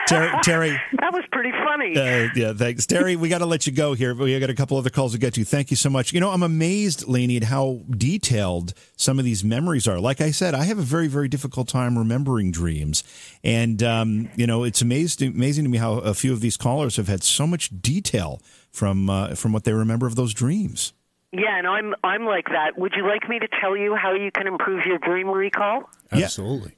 Terry, 0.09 0.31
Terry 0.43 0.71
That 1.01 1.13
was 1.13 1.25
pretty 1.31 1.53
funny. 1.53 1.97
uh, 1.97 2.29
yeah, 2.35 2.53
thanks. 2.53 2.87
Terry, 2.87 3.17
we 3.17 3.29
got 3.29 3.39
to 3.39 3.47
let 3.47 3.67
you 3.67 3.73
go 3.73 3.95
here. 3.95 4.15
We 4.15 4.39
got 4.39 4.51
a 4.51 4.55
couple 4.55 4.77
other 4.77 4.91
calls 4.91 5.13
to 5.13 5.19
get 5.19 5.35
to. 5.35 5.45
Thank 5.45 5.71
you 5.71 5.77
so 5.77 5.91
much. 5.91 6.13
You 6.13 6.21
know, 6.21 6.31
I'm 6.31 6.43
amazed, 6.43 7.07
Lainey, 7.07 7.37
at 7.37 7.45
how 7.45 7.83
detailed 7.91 8.75
some 8.97 9.19
of 9.19 9.25
these 9.25 9.45
memories 9.45 9.87
are. 9.87 10.01
Like 10.01 10.21
I 10.21 10.31
said, 10.31 10.55
I 10.55 10.65
have 10.65 10.79
a 10.79 10.83
very, 10.83 11.09
very 11.09 11.29
difficult 11.29 11.69
time 11.69 11.97
remembering 11.99 12.51
dreams. 12.51 13.05
And, 13.45 13.83
um, 13.83 14.31
you 14.37 14.47
know, 14.47 14.65
it's 14.65 14.83
amazed, 14.83 15.23
amazing 15.23 15.65
to 15.65 15.71
me 15.71 15.79
how 15.79 15.95
a 15.95 16.15
few 16.15 16.33
of 16.33 16.41
these 16.41 16.57
callers 16.57 16.97
have 16.97 17.09
had 17.09 17.23
so 17.23 17.47
much 17.47 17.71
detail 17.81 18.41
from, 18.71 19.09
uh, 19.11 19.35
from 19.35 19.53
what 19.53 19.65
they 19.65 19.73
remember 19.73 20.07
of 20.07 20.17
those 20.17 20.35
dreams. 20.35 20.93
Yeah, 21.31 21.59
and 21.59 21.67
I'm 21.67 21.95
I'm 22.03 22.25
like 22.25 22.47
that. 22.47 22.79
Would 22.79 22.95
you 22.97 23.07
like 23.07 23.29
me 23.29 23.39
to 23.39 23.49
tell 23.61 23.77
you 23.77 23.95
how 23.95 24.15
you 24.15 24.31
can 24.31 24.47
improve 24.47 24.87
your 24.87 24.97
dream 24.97 25.29
recall? 25.29 25.83
Absolutely. 26.11 26.78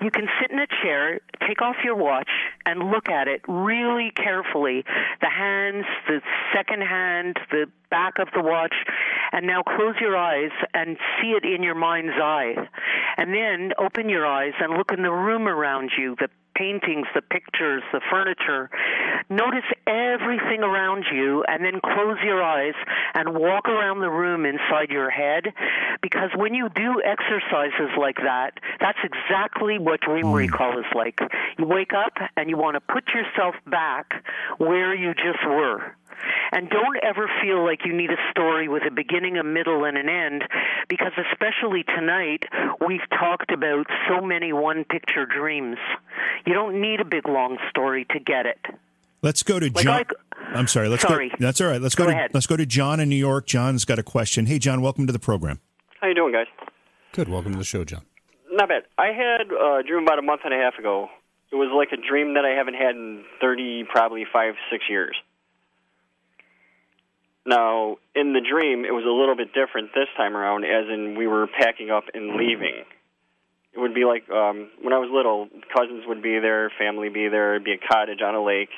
You 0.00 0.10
can 0.10 0.28
sit 0.40 0.50
in 0.50 0.58
a 0.58 0.66
chair, 0.82 1.20
take 1.46 1.62
off 1.62 1.76
your 1.82 1.96
watch, 1.96 2.28
and 2.66 2.90
look 2.90 3.08
at 3.08 3.28
it 3.28 3.40
really 3.48 4.10
carefully. 4.10 4.84
The 5.22 5.30
hands, 5.30 5.86
the 6.06 6.20
second 6.54 6.82
hand, 6.82 7.38
the 7.50 7.66
back 7.90 8.18
of 8.18 8.28
the 8.34 8.42
watch, 8.42 8.74
and 9.32 9.46
now 9.46 9.62
close 9.62 9.94
your 10.00 10.16
eyes 10.16 10.50
and 10.74 10.98
see 11.20 11.28
it 11.30 11.44
in 11.44 11.62
your 11.62 11.74
mind's 11.74 12.12
eye. 12.20 12.54
And 13.16 13.32
then 13.32 13.72
open 13.78 14.08
your 14.10 14.26
eyes 14.26 14.52
and 14.60 14.76
look 14.76 14.92
in 14.92 15.02
the 15.02 15.12
room 15.12 15.48
around 15.48 15.92
you, 15.96 16.14
the 16.18 16.28
paintings, 16.56 17.06
the 17.14 17.22
pictures, 17.22 17.82
the 17.92 18.00
furniture. 18.10 18.70
Notice 19.28 19.68
everything 19.86 20.62
around 20.62 21.04
you 21.12 21.44
and 21.48 21.64
then 21.64 21.80
close 21.80 22.18
your 22.24 22.42
eyes 22.42 22.74
and 23.14 23.34
walk 23.34 23.68
around 23.68 24.00
the 24.00 24.10
room 24.10 24.44
inside 24.46 24.90
your 24.90 25.10
head 25.10 25.52
because 26.02 26.30
when 26.36 26.54
you 26.54 26.68
do 26.74 27.02
exercises 27.04 27.90
like 27.98 28.16
that, 28.16 28.52
that's 28.80 28.98
exactly 29.04 29.78
what 29.78 30.00
dream 30.00 30.26
mm. 30.26 30.34
recall 30.34 30.78
is 30.78 30.86
like. 30.94 31.20
You 31.58 31.66
wake 31.66 31.92
up 31.92 32.14
and 32.36 32.48
you 32.48 32.56
want 32.56 32.74
to 32.74 32.80
put 32.80 33.04
yourself 33.08 33.54
back 33.66 34.24
where 34.58 34.94
you 34.94 35.14
just 35.14 35.44
were. 35.46 35.96
And 36.52 36.70
don't 36.70 36.96
ever 37.02 37.28
feel 37.42 37.64
like 37.64 37.84
you 37.84 37.92
need 37.94 38.10
a 38.10 38.30
story 38.30 38.68
with 38.68 38.82
a 38.86 38.90
beginning, 38.90 39.36
a 39.36 39.44
middle, 39.44 39.84
and 39.84 39.96
an 39.96 40.08
end, 40.08 40.44
because 40.88 41.12
especially 41.30 41.82
tonight, 41.82 42.44
we've 42.86 43.06
talked 43.10 43.52
about 43.52 43.86
so 44.08 44.24
many 44.24 44.52
one 44.52 44.84
picture 44.84 45.26
dreams. 45.26 45.76
You 46.44 46.54
don't 46.54 46.80
need 46.80 47.00
a 47.00 47.04
big 47.04 47.26
long 47.28 47.58
story 47.70 48.06
to 48.10 48.18
get 48.20 48.46
it. 48.46 48.58
Let's 49.22 49.42
go 49.42 49.58
to 49.58 49.66
Like 49.66 49.84
John. 49.84 50.04
I- 50.04 50.04
I'm 50.54 50.68
sorry. 50.68 50.88
Let's 50.88 51.02
Sorry. 51.02 51.28
go. 51.30 51.34
That's 51.40 51.60
all 51.60 51.66
right. 51.68 51.80
Let's 51.80 51.94
go, 51.96 52.04
Go 52.04 52.10
to 52.10 52.16
ahead. 52.16 52.30
let's 52.32 52.46
go 52.46 52.56
to 52.56 52.64
John 52.66 53.00
in 53.00 53.08
New 53.08 53.16
York. 53.16 53.46
John's 53.46 53.84
got 53.84 53.98
a 53.98 54.02
question. 54.02 54.46
Hey, 54.46 54.58
John, 54.60 54.80
welcome 54.80 55.06
to 55.08 55.12
the 55.12 55.18
program. 55.18 55.58
How 56.00 56.06
you 56.08 56.14
doing, 56.14 56.32
guys? 56.32 56.46
Good. 57.12 57.28
Welcome 57.28 57.52
to 57.52 57.58
the 57.58 57.64
show, 57.64 57.84
John. 57.84 58.02
Not 58.52 58.68
bad. 58.68 58.84
I 58.96 59.06
had 59.08 59.50
uh, 59.52 59.78
a 59.78 59.82
dream 59.82 60.04
about 60.04 60.18
a 60.18 60.22
month 60.22 60.42
and 60.44 60.54
a 60.54 60.56
half 60.56 60.78
ago. 60.78 61.08
It 61.50 61.56
was 61.56 61.68
like 61.76 61.88
a 61.92 62.00
dream 62.00 62.34
that 62.34 62.44
I 62.44 62.50
haven't 62.50 62.74
had 62.74 62.94
in 62.94 63.24
thirty, 63.40 63.84
probably 63.84 64.24
five, 64.32 64.54
six 64.70 64.84
years. 64.88 65.16
Now, 67.44 67.96
in 68.14 68.32
the 68.32 68.40
dream, 68.40 68.84
it 68.84 68.92
was 68.92 69.04
a 69.04 69.10
little 69.10 69.36
bit 69.36 69.52
different 69.54 69.90
this 69.94 70.08
time 70.16 70.36
around, 70.36 70.64
as 70.64 70.86
in 70.92 71.16
we 71.16 71.26
were 71.26 71.46
packing 71.46 71.90
up 71.90 72.04
and 72.12 72.36
leaving. 72.36 72.84
It 73.76 73.80
would 73.80 73.94
be 73.94 74.04
like 74.04 74.28
um, 74.30 74.70
when 74.80 74.94
I 74.94 74.98
was 74.98 75.10
little, 75.12 75.48
cousins 75.76 76.04
would 76.06 76.22
be 76.22 76.38
there, 76.40 76.72
family 76.78 77.10
be 77.10 77.28
there, 77.28 77.54
it'd 77.54 77.64
be 77.64 77.72
a 77.72 77.88
cottage 77.92 78.22
on 78.22 78.34
a 78.34 78.42
lake, 78.42 78.70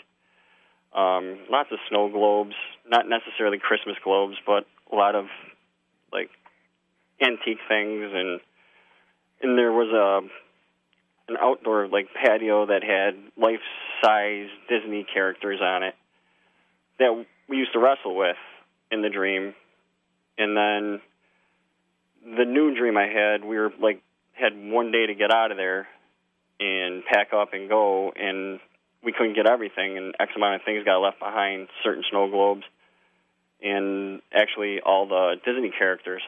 um, 0.92 1.38
lots 1.51 1.70
of 1.70 1.78
snow 1.88 2.09
globes, 2.09 2.55
not 2.86 3.09
necessarily 3.09 3.59
Christmas 3.59 3.96
globes, 4.03 4.34
but 4.44 4.66
a 4.90 4.96
lot 4.96 5.14
of 5.14 5.26
like 6.12 6.30
antique 7.20 7.61
things, 7.68 8.11
and 8.12 8.40
and 9.40 9.57
there 9.57 9.70
was 9.70 9.92
a 9.92 11.30
an 11.30 11.36
outdoor 11.40 11.86
like 11.86 12.09
patio 12.12 12.66
that 12.66 12.82
had 12.82 13.14
life 13.40 13.61
size 14.03 14.49
Disney 14.68 15.07
characters 15.12 15.61
on 15.62 15.82
it 15.84 15.94
that 16.99 17.24
we 17.49 17.57
used 17.57 17.72
to 17.72 17.78
wrestle 17.78 18.16
with 18.16 18.36
in 18.90 19.03
the 19.03 19.11
dream. 19.11 19.55
And 20.36 20.57
then 20.57 21.01
the 22.36 22.44
new 22.44 22.76
dream 22.76 22.96
I 22.96 23.07
had, 23.07 23.44
we 23.44 23.57
were 23.57 23.70
like 23.80 24.03
had 24.39 24.53
one 24.57 24.93
day 24.93 25.07
to 25.07 25.14
get 25.14 25.32
out 25.32 25.51
of 25.51 25.57
there 25.57 25.86
and 26.61 27.05
pack 27.05 27.32
up 27.32 27.53
and 27.53 27.68
go 27.68 28.12
and 28.14 28.61
we 29.03 29.12
couldn't 29.12 29.34
get 29.34 29.47
everything 29.47 29.97
and 29.97 30.14
X 30.18 30.32
amount 30.36 30.57
of 30.57 30.62
things 30.64 30.84
got 30.84 30.99
left 30.99 31.20
behind, 31.20 31.68
certain 31.84 32.03
snow 32.11 32.28
globes 32.28 32.64
and 33.62 34.20
actually 34.32 34.80
all 34.80 35.07
the 35.07 35.36
Disney 35.45 35.72
characters. 35.76 36.22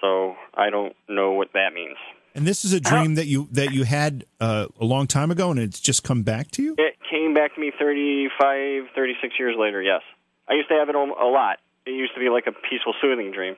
So 0.00 0.36
I 0.54 0.70
don't 0.70 0.94
know 1.08 1.32
what 1.32 1.48
that 1.54 1.72
means. 1.74 1.96
And 2.34 2.46
this 2.46 2.64
is 2.64 2.72
a 2.72 2.80
dream 2.80 3.14
that 3.14 3.26
you 3.26 3.48
that 3.52 3.72
you 3.72 3.84
had 3.84 4.24
uh, 4.40 4.66
a 4.80 4.84
long 4.84 5.06
time 5.06 5.30
ago, 5.30 5.52
and 5.52 5.60
it's 5.60 5.78
just 5.78 6.02
come 6.02 6.22
back 6.22 6.50
to 6.52 6.62
you. 6.62 6.74
It 6.76 6.96
came 7.08 7.32
back 7.32 7.54
to 7.54 7.60
me 7.60 7.70
35, 7.78 8.90
36 8.94 9.34
years 9.38 9.54
later, 9.56 9.80
yes. 9.80 10.02
I 10.48 10.54
used 10.54 10.68
to 10.68 10.74
have 10.74 10.88
it 10.88 10.96
a 10.96 10.98
lot. 10.98 11.58
It 11.86 11.92
used 11.92 12.12
to 12.14 12.20
be 12.20 12.28
like 12.28 12.46
a 12.48 12.52
peaceful, 12.52 12.92
soothing 13.00 13.30
dream. 13.32 13.56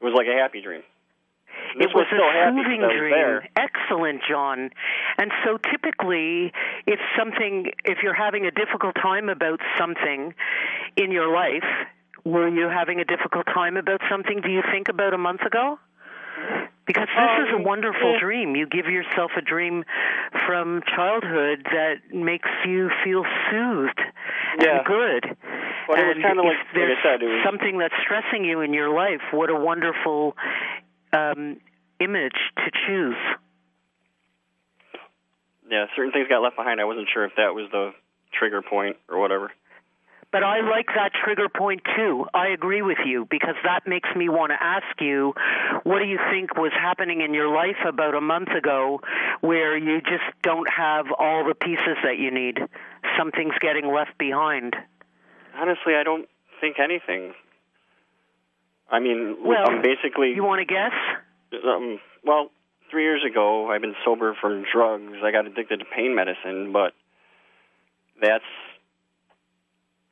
It 0.00 0.04
was 0.04 0.14
like 0.16 0.26
a 0.26 0.38
happy 0.38 0.60
dream. 0.62 0.82
This 1.78 1.86
it 1.86 1.94
was, 1.94 2.06
still 2.08 2.24
a 2.24 2.50
soothing 2.56 2.80
was 2.80 2.96
dream. 2.96 3.10
there. 3.12 3.48
Excellent, 3.56 4.22
John. 4.28 4.70
And 5.18 5.30
so 5.44 5.58
typically, 5.70 6.52
if 6.86 6.98
something, 7.18 7.70
if 7.84 7.98
you're 8.02 8.14
having 8.14 8.46
a 8.46 8.50
difficult 8.50 8.94
time 9.00 9.28
about 9.28 9.60
something 9.78 10.34
in 10.96 11.12
your 11.12 11.32
life, 11.32 11.64
were 12.24 12.48
you 12.48 12.68
having 12.68 13.00
a 13.00 13.04
difficult 13.04 13.46
time 13.46 13.76
about 13.76 14.00
something? 14.10 14.40
Do 14.40 14.48
you 14.50 14.62
think 14.72 14.88
about 14.88 15.12
a 15.14 15.18
month 15.18 15.42
ago? 15.42 15.78
Because 16.86 17.06
this 17.06 17.46
is 17.46 17.52
a 17.52 17.56
Um, 17.56 17.62
wonderful 17.64 18.12
yeah. 18.14 18.20
dream. 18.20 18.56
You 18.56 18.66
give 18.66 18.86
yourself 18.86 19.30
a 19.36 19.42
dream 19.42 19.84
from 20.46 20.82
childhood 20.96 21.66
that 21.70 22.12
makes 22.12 22.48
you 22.64 22.90
feel 23.04 23.24
soothed 23.50 24.00
Yeah. 24.60 24.78
and 24.78 24.86
good. 24.86 25.36
Well, 25.90 25.98
it 25.98 26.06
was 26.06 26.16
and 26.16 26.24
kinda 26.24 26.42
if 26.42 26.46
like- 26.46 26.58
like 26.58 26.74
there's 26.74 27.02
said, 27.02 27.22
was- 27.22 27.42
something 27.42 27.78
that's 27.78 27.94
stressing 28.02 28.44
you 28.44 28.60
in 28.60 28.72
your 28.72 28.90
life, 28.90 29.22
what 29.32 29.50
a 29.50 29.54
wonderful 29.56 30.36
um, 31.12 31.60
image 31.98 32.38
to 32.58 32.70
choose. 32.86 33.16
Yeah, 35.68 35.86
certain 35.96 36.12
things 36.12 36.28
got 36.28 36.42
left 36.42 36.56
behind. 36.56 36.80
I 36.80 36.84
wasn't 36.84 37.08
sure 37.12 37.24
if 37.24 37.34
that 37.36 37.54
was 37.54 37.68
the 37.72 37.92
trigger 38.32 38.62
point 38.62 38.96
or 39.08 39.18
whatever. 39.18 39.50
But 40.32 40.44
I 40.44 40.60
like 40.60 40.86
that 40.94 41.12
trigger 41.12 41.48
point 41.48 41.82
too. 41.96 42.26
I 42.32 42.48
agree 42.48 42.82
with 42.82 42.98
you 43.04 43.26
because 43.28 43.56
that 43.64 43.88
makes 43.88 44.08
me 44.14 44.28
want 44.28 44.52
to 44.52 44.62
ask 44.62 45.00
you 45.00 45.34
what 45.82 45.98
do 45.98 46.04
you 46.04 46.18
think 46.30 46.56
was 46.56 46.72
happening 46.72 47.20
in 47.20 47.34
your 47.34 47.48
life 47.48 47.78
about 47.84 48.14
a 48.14 48.20
month 48.20 48.50
ago 48.50 49.00
where 49.40 49.76
you 49.76 50.00
just 50.00 50.22
don't 50.42 50.70
have 50.70 51.06
all 51.18 51.44
the 51.44 51.54
pieces 51.56 51.96
that 52.04 52.18
you 52.18 52.30
need? 52.30 52.60
Something's 53.18 53.58
getting 53.60 53.92
left 53.92 54.16
behind. 54.18 54.76
Honestly, 55.56 55.94
I 55.94 56.02
don't 56.02 56.28
think 56.60 56.76
anything. 56.78 57.34
I 58.90 58.98
mean, 58.98 59.36
Well, 59.44 59.68
I'm 59.68 59.82
basically. 59.82 60.32
You 60.34 60.44
want 60.44 60.60
to 60.60 60.64
guess? 60.66 60.92
Um, 61.64 62.00
well, 62.24 62.50
three 62.90 63.04
years 63.04 63.22
ago, 63.24 63.70
I've 63.70 63.80
been 63.80 63.94
sober 64.04 64.36
from 64.40 64.64
drugs. 64.72 65.18
I 65.22 65.30
got 65.30 65.46
addicted 65.46 65.78
to 65.78 65.84
pain 65.84 66.14
medicine, 66.14 66.72
but 66.72 66.92
that's 68.20 68.44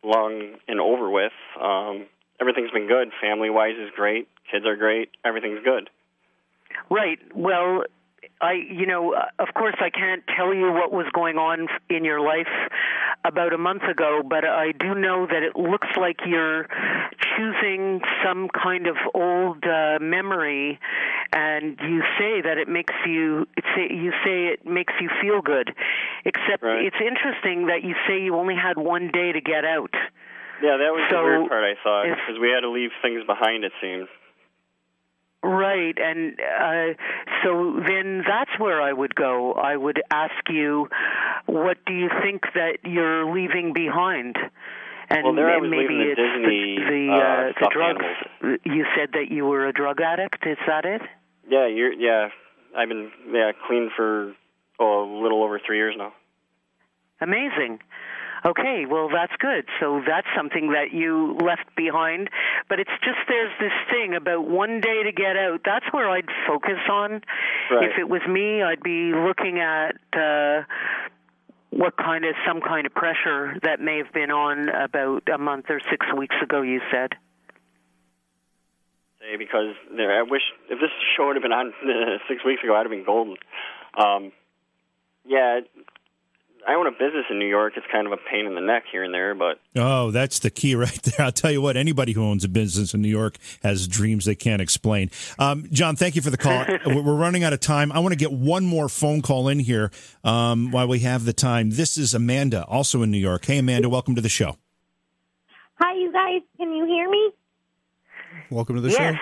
long 0.03 0.55
and 0.69 0.81
over 0.81 1.11
with. 1.11 1.33
Um, 1.61 2.07
everything's 2.41 2.71
been 2.71 2.87
good. 2.87 3.11
Family 3.21 3.51
wise 3.51 3.77
is 3.79 3.91
great. 3.95 4.29
Kids 4.51 4.65
are 4.65 4.77
great. 4.77 5.11
Everything's 5.25 5.63
good. 5.65 5.91
Right. 6.91 7.19
Well, 7.35 7.83
I, 8.41 8.53
you 8.53 8.87
know, 8.87 9.15
uh, 9.15 9.27
of 9.39 9.55
course, 9.55 9.75
I 9.81 9.91
can't 9.91 10.23
tell 10.37 10.55
you 10.55 10.73
what 10.73 10.93
was 10.93 11.07
going 11.13 11.37
on 11.37 11.67
in 11.91 12.05
your 12.05 12.21
life 12.21 12.47
about 13.25 13.53
a 13.53 13.59
month 13.59 13.83
ago, 13.83 14.23
but 14.25 14.45
I 14.45 14.73
do 14.73 14.95
know 14.95 15.27
that 15.27 15.43
it 15.43 15.57
looks 15.57 15.89
like 15.97 16.21
you're 16.27 16.67
choosing 17.37 18.01
some 18.25 18.49
kind 18.49 18.87
of 18.87 18.97
old 19.15 19.65
uh, 19.65 19.99
memory, 20.01 20.79
and 21.33 21.79
you 21.83 22.03
say 22.19 22.41
that 22.43 22.59
it 22.59 22.69
makes 22.69 22.95
you. 23.07 23.47
Say 23.75 23.89
you 23.91 24.13
say 24.25 24.47
it 24.47 24.65
makes 24.67 24.95
you 25.01 25.11
feel 25.21 25.43
good. 25.43 25.75
Except 26.25 26.63
Right. 26.63 26.85
it's 26.85 26.97
interesting 27.01 27.67
that 27.67 27.83
you 27.85 27.95
say 28.07 28.21
you 28.23 28.35
only 28.37 28.55
had 28.57 28.79
one 28.79 29.11
day 29.13 29.33
to 29.33 29.41
get 29.41 29.65
out. 29.65 29.93
Yeah, 30.63 30.77
that 30.77 30.91
was 30.93 31.03
So, 31.11 31.17
the 31.19 31.23
weird 31.23 31.49
part. 31.49 31.65
I 31.65 31.75
thought 31.83 32.05
because 32.05 32.41
we 32.41 32.51
had 32.51 32.61
to 32.61 32.71
leave 32.71 32.91
things 33.03 33.25
behind. 33.27 33.65
It 33.65 33.73
seemed. 33.81 34.09
Right, 35.43 35.97
and 35.97 36.37
uh, 36.41 36.95
so 37.45 37.81
then 37.87 38.25
that's 38.27 38.51
where 38.59 38.83
I 38.83 38.93
would 38.93 39.15
go. 39.15 39.53
I 39.53 39.77
would 39.77 40.03
ask 40.11 40.35
you, 40.51 40.89
what 41.47 41.79
do 41.87 41.93
you 41.93 42.09
think 42.23 42.43
that 42.55 42.79
you're 42.85 43.33
leaving 43.33 43.73
behind? 43.73 44.37
And 45.11 45.25
Well, 45.25 45.35
there 45.35 45.49
I 45.51 45.59
was 45.59 45.71
maybe 45.71 45.95
leaving 45.95 45.99
the 45.99 46.11
it's 46.11 46.21
Disney, 46.21 46.77
the, 46.77 46.91
the, 46.91 47.13
uh, 47.13 47.17
uh, 47.17 47.53
the 47.61 47.71
drugs. 47.73 48.05
animals. 48.43 48.61
You 48.65 48.85
said 48.97 49.11
that 49.13 49.31
you 49.31 49.47
were 49.47 49.67
a 49.67 49.73
drug 49.73 50.01
addict. 50.01 50.45
Is 50.45 50.59
that 50.67 50.85
it? 50.85 51.03
Yeah, 51.49 51.67
you're 51.69 51.93
yeah. 51.93 52.29
I've 52.77 52.89
been 52.89 53.11
yeah 53.31 53.53
clean 53.67 53.91
for 53.97 54.35
oh, 54.79 55.05
a 55.05 55.23
little 55.23 55.43
over 55.43 55.59
three 55.65 55.79
years 55.79 55.95
now. 55.97 56.13
Amazing. 57.21 57.81
Okay, 58.49 58.87
well 58.89 59.11
that's 59.13 59.33
good. 59.39 59.67
So 59.79 60.01
that's 60.07 60.27
something 60.35 60.73
that 60.73 60.93
you 60.97 61.37
left 61.45 61.77
behind, 61.77 62.31
but 62.69 62.81
it's 62.81 62.97
just 63.05 63.19
there's 63.29 63.53
this 63.61 63.73
thing 63.91 64.15
about 64.15 64.49
one 64.49 64.81
day 64.81 65.03
to 65.03 65.13
get 65.13 65.37
out. 65.37 65.61
That's 65.67 65.85
where 65.91 66.09
I'd 66.09 66.29
focus 66.47 66.81
on. 66.91 67.21
Right. 67.71 67.91
If 67.91 67.99
it 67.99 68.09
was 68.09 68.23
me, 68.27 68.63
I'd 68.63 68.83
be 68.83 69.13
looking 69.13 69.61
at 69.61 69.97
uh 70.17 70.63
what 71.71 71.99
kind 71.99 72.25
of 72.25 72.35
some 72.47 72.63
kind 72.63 72.87
of 72.87 72.95
pressure 72.95 73.59
that 73.63 73.81
may 73.81 73.99
have 73.99 74.13
been 74.15 74.31
on 74.31 74.71
about 74.71 75.29
a 75.29 75.37
month 75.37 75.67
or 75.69 75.81
6 75.81 76.07
weeks 76.17 76.35
ago 76.43 76.63
you 76.63 76.81
said. 76.91 77.11
Say 79.21 79.37
because 79.37 79.75
there, 79.95 80.19
I 80.19 80.23
wish 80.23 80.43
if 80.71 80.81
this 80.81 80.91
show 81.15 81.27
would 81.27 81.37
have 81.37 81.43
been 81.43 81.53
on 81.53 81.75
six 82.29 82.43
weeks 82.47 82.65
ago, 82.65 82.75
I'd 82.75 82.87
have 82.87 82.91
been 82.91 83.05
golden. 83.05 83.37
Um, 83.95 84.33
yeah, 85.27 85.61
I 86.67 86.75
own 86.75 86.87
a 86.87 86.91
business 86.91 87.25
in 87.31 87.39
New 87.39 87.49
York. 87.49 87.75
It's 87.77 87.87
kind 87.91 88.07
of 88.07 88.13
a 88.13 88.17
pain 88.17 88.47
in 88.47 88.55
the 88.55 88.61
neck 88.61 88.85
here 88.91 89.03
and 89.03 89.15
there, 89.15 89.35
but 89.35 89.61
Oh, 89.77 90.11
that's 90.11 90.39
the 90.39 90.51
key 90.51 90.75
right 90.77 91.03
there. 91.03 91.27
I'll 91.27 91.33
tell 91.33 91.51
you 91.51 91.63
what, 91.63 91.77
anybody 91.77 92.13
who 92.13 92.23
owns 92.23 92.45
a 92.45 92.49
business 92.49 92.95
in 92.95 93.03
New 93.03 93.09
York 93.09 93.37
has 93.63 93.87
dreams 93.89 94.25
they 94.25 94.35
can't 94.35 94.61
explain. 94.61 95.11
Um, 95.39 95.67
John, 95.71 95.97
thank 95.97 96.17
you 96.17 96.23
for 96.23 96.31
the 96.31 96.37
call. 96.37 96.65
We're 96.87 97.15
running 97.15 97.45
out 97.45 97.53
of 97.53 97.61
time. 97.61 97.93
I 97.93 98.01
want 98.01 98.13
to 98.13 98.19
get 98.19 98.33
one 98.33 98.65
more 98.67 98.89
phone 98.89 99.23
call 99.23 99.49
in 99.49 99.59
here 99.59 99.91
um, 100.25 100.71
while 100.71 100.89
we 100.89 101.01
have 101.01 101.25
the 101.25 101.33
time. 101.33 101.71
This 101.71 101.97
is 101.97 102.15
Amanda, 102.15 102.65
also 102.65 103.03
in 103.03 103.11
New 103.11 103.19
York. 103.19 103.45
Hey, 103.45 103.59
Amanda, 103.59 103.89
welcome 103.89 104.15
to 104.15 104.21
the 104.21 104.29
show. 104.29 104.57
Hi, 105.77 105.95
you 105.95 106.13
guys. 106.13 106.43
Can 106.57 106.73
you 106.73 106.85
hear 106.87 107.09
me? 107.09 107.31
Welcome 108.51 108.77
to 108.77 108.83
the 108.83 108.91
yes. 108.91 109.15
show. 109.15 109.21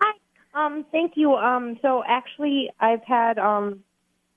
Hi. 0.00 0.66
Um, 0.66 0.84
thank 0.92 1.12
you. 1.16 1.34
Um, 1.34 1.78
so 1.82 2.02
actually, 2.06 2.70
I've 2.78 3.02
had 3.04 3.38
um, 3.38 3.80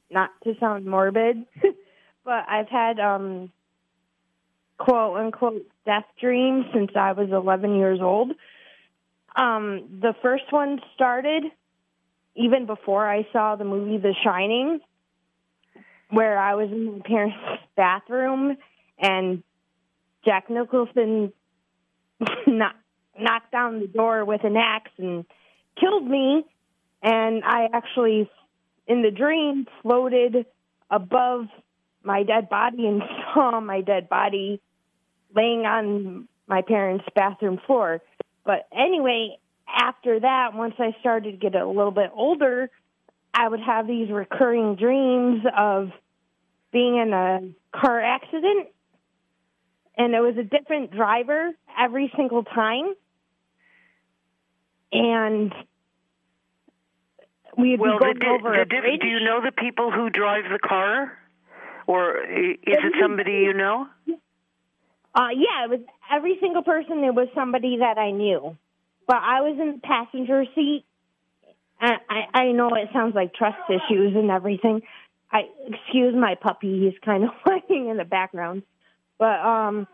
not 0.09 0.29
to 0.43 0.53
sound 0.59 0.85
morbid, 0.85 1.45
but 2.23 2.45
I've 2.49 2.69
had 2.69 2.99
um, 2.99 3.51
quote 4.77 5.17
unquote 5.17 5.65
death 5.85 6.05
dreams 6.19 6.65
since 6.73 6.91
I 6.95 7.13
was 7.13 7.29
11 7.31 7.75
years 7.75 7.99
old. 8.01 8.31
Um, 9.35 9.99
the 10.01 10.13
first 10.21 10.51
one 10.51 10.79
started 10.95 11.43
even 12.35 12.65
before 12.65 13.09
I 13.09 13.27
saw 13.33 13.55
the 13.55 13.65
movie 13.65 13.97
The 13.97 14.13
Shining, 14.23 14.79
where 16.09 16.37
I 16.37 16.55
was 16.55 16.69
in 16.71 16.93
my 16.93 16.99
parents' 16.99 17.37
bathroom 17.75 18.57
and 18.99 19.43
Jack 20.23 20.49
Nicholson 20.49 21.33
knock, 22.47 22.75
knocked 23.19 23.51
down 23.51 23.79
the 23.79 23.87
door 23.87 24.23
with 24.23 24.43
an 24.43 24.55
axe 24.55 24.91
and 24.97 25.25
killed 25.79 26.07
me. 26.07 26.45
And 27.01 27.43
I 27.43 27.67
actually, 27.73 28.29
in 28.88 29.01
the 29.01 29.11
dream, 29.11 29.65
floated 29.81 30.45
above 30.89 31.47
my 32.03 32.23
dead 32.23 32.49
body 32.49 32.88
and 32.88 33.01
saw 33.33 33.59
my 33.59 33.81
dead 33.81 34.09
body 34.09 34.61
laying 35.35 35.65
on 35.65 36.27
my 36.47 36.61
parents' 36.61 37.05
bathroom 37.13 37.59
floor. 37.65 38.01
But 38.45 38.67
anyway, 38.71 39.38
after 39.67 40.19
that, 40.19 40.53
once 40.53 40.75
I 40.79 40.95
started 41.01 41.31
to 41.31 41.38
get 41.38 41.55
a 41.55 41.67
little 41.67 41.91
bit 41.91 42.11
older, 42.13 42.69
I 43.33 43.47
would 43.47 43.59
have 43.59 43.88
these 43.88 44.09
recurring 44.09 44.75
dreams 44.75 45.43
of 45.55 45.89
being 46.71 46.97
in 46.97 47.13
a 47.13 47.77
car 47.77 48.01
accident 48.01 48.69
and 49.97 50.13
it 50.13 50.19
was 50.19 50.35
a 50.38 50.43
different 50.43 50.91
driver 50.91 51.51
every 51.77 52.11
single 52.15 52.43
time. 52.43 52.93
And 54.91 55.51
we'd 57.57 57.79
Well, 57.79 57.99
be 57.99 58.13
the, 58.19 58.25
over 58.27 58.49
the 58.51 58.65
bridge. 58.65 59.01
do 59.01 59.07
you 59.07 59.19
know 59.21 59.41
the 59.43 59.51
people 59.51 59.91
who 59.91 60.09
drive 60.09 60.43
the 60.51 60.59
car? 60.59 61.17
Or 61.87 62.17
is 62.23 62.57
it 62.63 62.93
somebody 63.01 63.31
you 63.31 63.53
know? 63.53 63.87
Uh, 65.15 65.29
yeah, 65.35 65.63
it 65.65 65.69
was 65.69 65.79
every 66.11 66.37
single 66.41 66.61
person. 66.63 67.03
It 67.03 67.15
was 67.15 67.27
somebody 67.33 67.77
that 67.77 67.97
I 67.97 68.11
knew, 68.11 68.55
but 69.07 69.17
I 69.17 69.41
was 69.41 69.57
in 69.59 69.73
the 69.73 69.79
passenger 69.79 70.45
seat. 70.53 70.83
I, 71.79 71.95
I 72.09 72.39
I 72.39 72.51
know 72.51 72.69
it 72.75 72.89
sounds 72.93 73.15
like 73.15 73.33
trust 73.33 73.57
issues 73.69 74.15
and 74.15 74.29
everything. 74.29 74.81
I 75.31 75.43
excuse 75.67 76.13
my 76.13 76.35
puppy; 76.35 76.81
he's 76.85 76.99
kind 77.03 77.23
of 77.23 77.29
whining 77.45 77.89
in 77.89 77.97
the 77.97 78.05
background. 78.05 78.63
But 79.17 79.39
um, 79.39 79.87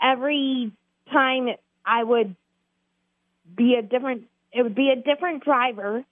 every 0.00 0.72
time 1.12 1.48
I 1.84 2.02
would 2.04 2.36
be 3.56 3.74
a 3.74 3.82
different, 3.82 4.24
it 4.52 4.62
would 4.62 4.74
be 4.74 4.90
a 4.90 4.96
different 4.96 5.42
driver, 5.42 6.04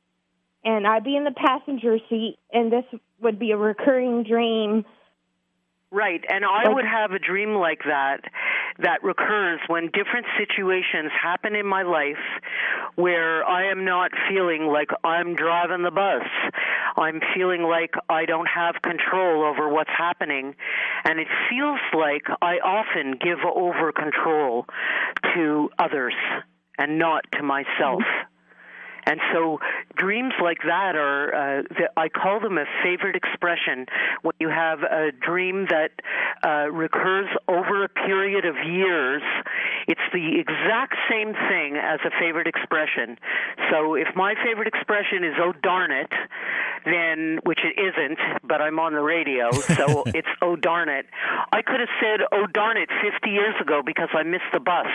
and 0.64 0.86
I'd 0.86 1.04
be 1.04 1.16
in 1.16 1.24
the 1.24 1.32
passenger 1.32 1.98
seat, 2.08 2.38
and 2.52 2.72
this 2.72 2.84
would 3.20 3.38
be 3.38 3.52
a 3.52 3.56
recurring 3.56 4.24
dream. 4.24 4.84
Right, 5.90 6.24
and 6.28 6.44
I 6.44 6.68
would 6.68 6.84
have 6.84 7.12
a 7.12 7.20
dream 7.20 7.54
like 7.54 7.82
that 7.86 8.22
that 8.78 9.04
recurs 9.04 9.60
when 9.68 9.84
different 9.92 10.26
situations 10.36 11.12
happen 11.22 11.54
in 11.54 11.66
my 11.66 11.82
life 11.82 12.18
where 12.96 13.46
I 13.48 13.70
am 13.70 13.84
not 13.84 14.10
feeling 14.28 14.66
like 14.66 14.88
I'm 15.04 15.36
driving 15.36 15.84
the 15.84 15.92
bus. 15.92 16.24
I'm 16.96 17.20
feeling 17.36 17.62
like 17.62 17.94
I 18.08 18.24
don't 18.24 18.48
have 18.48 18.82
control 18.82 19.44
over 19.44 19.68
what's 19.68 19.90
happening, 19.96 20.56
and 21.04 21.20
it 21.20 21.28
feels 21.48 21.78
like 21.96 22.24
I 22.42 22.56
often 22.58 23.14
give 23.20 23.38
over 23.44 23.92
control 23.92 24.66
to 25.34 25.70
others 25.78 26.14
and 26.76 26.98
not 26.98 27.24
to 27.34 27.44
myself. 27.44 28.02
And 29.06 29.20
so 29.32 29.60
dreams 29.96 30.32
like 30.42 30.58
that 30.66 30.96
are, 30.96 31.34
uh, 31.34 31.62
the, 31.62 31.90
I 31.96 32.08
call 32.08 32.40
them 32.40 32.58
a 32.58 32.64
favorite 32.82 33.16
expression. 33.16 33.86
When 34.22 34.34
you 34.40 34.48
have 34.48 34.80
a 34.82 35.12
dream 35.12 35.66
that 35.70 35.90
uh, 36.42 36.70
recurs 36.70 37.28
over 37.48 37.84
a 37.84 37.88
period 37.88 38.44
of 38.46 38.56
years, 38.66 39.22
it's 39.86 40.00
the 40.12 40.40
exact 40.40 40.94
same 41.10 41.34
thing 41.48 41.76
as 41.76 42.00
a 42.04 42.10
favorite 42.18 42.46
expression. 42.46 43.18
So 43.70 43.94
if 43.94 44.08
my 44.16 44.34
favorite 44.44 44.68
expression 44.68 45.24
is, 45.24 45.34
oh 45.38 45.52
darn 45.62 45.90
it, 45.90 46.12
then, 46.84 47.40
which 47.44 47.60
it 47.64 47.80
isn't, 47.80 48.18
but 48.42 48.60
I'm 48.60 48.78
on 48.78 48.92
the 48.92 49.02
radio, 49.02 49.50
so 49.52 50.04
it's 50.14 50.28
oh 50.42 50.56
darn 50.56 50.88
it. 50.88 51.06
I 51.52 51.62
could 51.62 51.80
have 51.80 51.92
said, 52.00 52.20
oh 52.32 52.46
darn 52.46 52.76
it, 52.76 52.88
50 53.02 53.30
years 53.30 53.54
ago 53.60 53.82
because 53.84 54.08
I 54.12 54.22
missed 54.22 54.50
the 54.52 54.60
bus. 54.60 54.86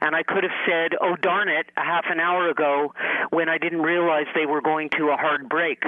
And 0.00 0.16
I 0.16 0.22
could 0.22 0.42
have 0.42 0.56
said, 0.66 0.98
oh 1.00 1.16
darn 1.16 1.48
it, 1.48 1.66
a 1.76 1.84
half 1.84 2.04
an 2.10 2.20
hour 2.20 2.48
ago 2.48 2.92
when 3.30 3.48
I 3.48 3.58
didn't 3.58 3.82
realize 3.82 4.26
they 4.34 4.46
were 4.46 4.60
going 4.60 4.90
to 4.98 5.10
a 5.10 5.16
hard 5.16 5.48
break. 5.48 5.82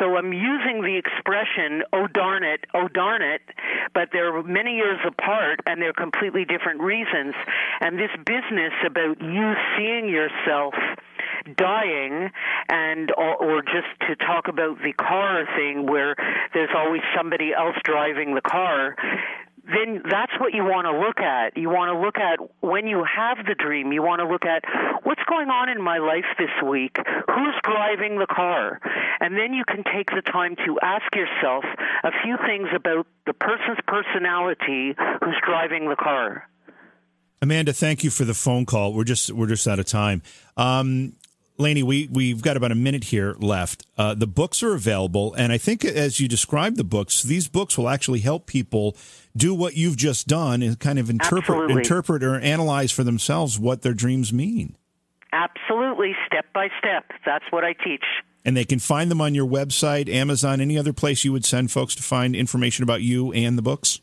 So 0.00 0.16
I'm 0.16 0.32
using 0.32 0.82
the 0.82 0.96
expression, 0.96 1.82
oh 1.92 2.06
darn 2.06 2.44
it, 2.44 2.64
oh 2.74 2.88
darn 2.88 3.22
it, 3.22 3.42
but 3.94 4.08
they're 4.12 4.42
many 4.42 4.76
years 4.76 4.98
apart 5.06 5.60
and 5.66 5.80
they're 5.80 5.92
completely 5.92 6.44
different 6.44 6.80
reasons. 6.80 7.34
And 7.80 7.98
this 7.98 8.10
business 8.24 8.72
about 8.86 9.20
you 9.20 9.52
seeing 9.76 10.08
yourself 10.08 10.74
dying 11.56 12.30
and 12.68 13.10
or, 13.16 13.62
just 13.62 13.88
to 14.08 14.16
talk 14.16 14.48
about 14.48 14.78
the 14.82 14.92
car 14.92 15.44
thing 15.56 15.86
where 15.86 16.14
there's 16.54 16.70
always 16.76 17.02
somebody 17.16 17.52
else 17.56 17.76
driving 17.84 18.34
the 18.34 18.40
car 18.40 18.96
then 19.64 20.02
that's 20.10 20.32
what 20.40 20.52
you 20.52 20.64
want 20.64 20.86
to 20.86 20.98
look 20.98 21.20
at. 21.20 21.56
You 21.56 21.70
want 21.70 21.94
to 21.94 21.98
look 21.98 22.18
at 22.18 22.40
when 22.60 22.86
you 22.86 23.04
have 23.04 23.46
the 23.46 23.54
dream, 23.54 23.92
you 23.92 24.02
want 24.02 24.18
to 24.18 24.26
look 24.26 24.44
at 24.44 24.64
what's 25.04 25.22
going 25.28 25.48
on 25.50 25.68
in 25.68 25.80
my 25.80 25.98
life 25.98 26.26
this 26.36 26.50
week? 26.66 26.96
Who's 26.98 27.54
driving 27.62 28.18
the 28.18 28.26
car? 28.26 28.80
And 29.20 29.36
then 29.36 29.54
you 29.54 29.62
can 29.64 29.84
take 29.84 30.10
the 30.10 30.22
time 30.22 30.56
to 30.66 30.78
ask 30.82 31.06
yourself 31.14 31.64
a 32.02 32.10
few 32.24 32.36
things 32.44 32.68
about 32.74 33.06
the 33.26 33.34
person's 33.34 33.78
personality 33.86 34.94
who's 35.22 35.38
driving 35.46 35.88
the 35.88 35.96
car. 35.96 36.48
Amanda, 37.42 37.72
thank 37.72 38.04
you 38.04 38.10
for 38.10 38.24
the 38.24 38.34
phone 38.34 38.64
call. 38.64 38.94
We're 38.94 39.02
just 39.02 39.32
we're 39.32 39.48
just 39.48 39.66
out 39.66 39.80
of 39.80 39.86
time. 39.86 40.22
Um, 40.56 41.14
Laney, 41.58 41.82
we 41.82 42.08
we've 42.10 42.40
got 42.40 42.56
about 42.56 42.70
a 42.70 42.76
minute 42.76 43.04
here 43.04 43.34
left. 43.40 43.84
Uh, 43.98 44.14
the 44.14 44.28
books 44.28 44.62
are 44.62 44.74
available, 44.74 45.34
and 45.34 45.52
I 45.52 45.58
think 45.58 45.84
as 45.84 46.20
you 46.20 46.28
describe 46.28 46.76
the 46.76 46.84
books, 46.84 47.20
these 47.22 47.48
books 47.48 47.76
will 47.76 47.88
actually 47.88 48.20
help 48.20 48.46
people 48.46 48.96
do 49.36 49.54
what 49.54 49.76
you've 49.76 49.96
just 49.96 50.28
done 50.28 50.62
and 50.62 50.78
kind 50.78 51.00
of 51.00 51.10
interpret 51.10 51.42
Absolutely. 51.42 51.76
interpret 51.78 52.22
or 52.22 52.38
analyze 52.38 52.92
for 52.92 53.02
themselves 53.02 53.58
what 53.58 53.82
their 53.82 53.94
dreams 53.94 54.32
mean. 54.32 54.76
Absolutely, 55.32 56.14
step 56.26 56.46
by 56.54 56.68
step. 56.78 57.10
That's 57.26 57.44
what 57.50 57.64
I 57.64 57.72
teach. 57.72 58.04
And 58.44 58.56
they 58.56 58.64
can 58.64 58.78
find 58.78 59.10
them 59.10 59.20
on 59.20 59.34
your 59.34 59.46
website, 59.48 60.08
Amazon, 60.08 60.60
any 60.60 60.78
other 60.78 60.92
place 60.92 61.24
you 61.24 61.32
would 61.32 61.44
send 61.44 61.72
folks 61.72 61.94
to 61.96 62.02
find 62.02 62.36
information 62.36 62.82
about 62.84 63.02
you 63.02 63.32
and 63.32 63.58
the 63.58 63.62
books. 63.62 64.00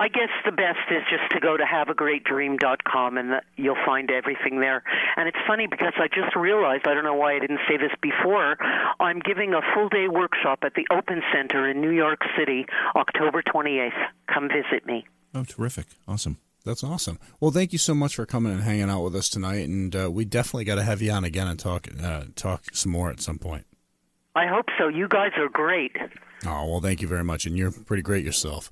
I 0.00 0.08
guess 0.08 0.30
the 0.44 0.52
best 0.52 0.78
is 0.90 1.02
just 1.10 1.30
to 1.32 1.40
go 1.40 1.56
to 1.56 1.64
haveagreatdream.com 1.64 3.18
and 3.18 3.40
you'll 3.56 3.82
find 3.84 4.10
everything 4.10 4.60
there. 4.60 4.84
And 5.16 5.28
it's 5.28 5.38
funny 5.46 5.66
because 5.66 5.94
I 5.96 6.06
just 6.06 6.36
realized, 6.36 6.86
I 6.86 6.94
don't 6.94 7.02
know 7.02 7.14
why 7.14 7.34
I 7.34 7.40
didn't 7.40 7.60
say 7.68 7.76
this 7.76 7.90
before, 8.00 8.56
I'm 9.00 9.18
giving 9.18 9.54
a 9.54 9.60
full 9.74 9.88
day 9.88 10.06
workshop 10.06 10.60
at 10.62 10.74
the 10.74 10.86
Open 10.92 11.22
Center 11.34 11.68
in 11.68 11.80
New 11.80 11.90
York 11.90 12.20
City, 12.38 12.66
October 12.94 13.42
28th. 13.42 13.90
Come 14.32 14.48
visit 14.48 14.86
me. 14.86 15.04
Oh, 15.34 15.42
terrific. 15.44 15.86
Awesome. 16.06 16.38
That's 16.64 16.84
awesome. 16.84 17.18
Well, 17.40 17.50
thank 17.50 17.72
you 17.72 17.78
so 17.78 17.94
much 17.94 18.14
for 18.14 18.26
coming 18.26 18.52
and 18.52 18.62
hanging 18.62 18.90
out 18.90 19.02
with 19.02 19.16
us 19.16 19.28
tonight. 19.28 19.68
And 19.68 19.94
uh, 19.96 20.10
we 20.12 20.24
definitely 20.24 20.64
got 20.64 20.76
to 20.76 20.82
have 20.82 21.02
you 21.02 21.10
on 21.10 21.24
again 21.24 21.48
and 21.48 21.58
talk, 21.58 21.88
uh, 22.02 22.24
talk 22.36 22.66
some 22.72 22.92
more 22.92 23.10
at 23.10 23.20
some 23.20 23.38
point. 23.38 23.64
I 24.36 24.46
hope 24.46 24.66
so. 24.78 24.86
You 24.86 25.08
guys 25.08 25.32
are 25.38 25.48
great. 25.48 25.96
Oh, 26.46 26.66
well, 26.70 26.80
thank 26.80 27.02
you 27.02 27.08
very 27.08 27.24
much. 27.24 27.46
And 27.46 27.56
you're 27.56 27.72
pretty 27.72 28.02
great 28.02 28.24
yourself. 28.24 28.70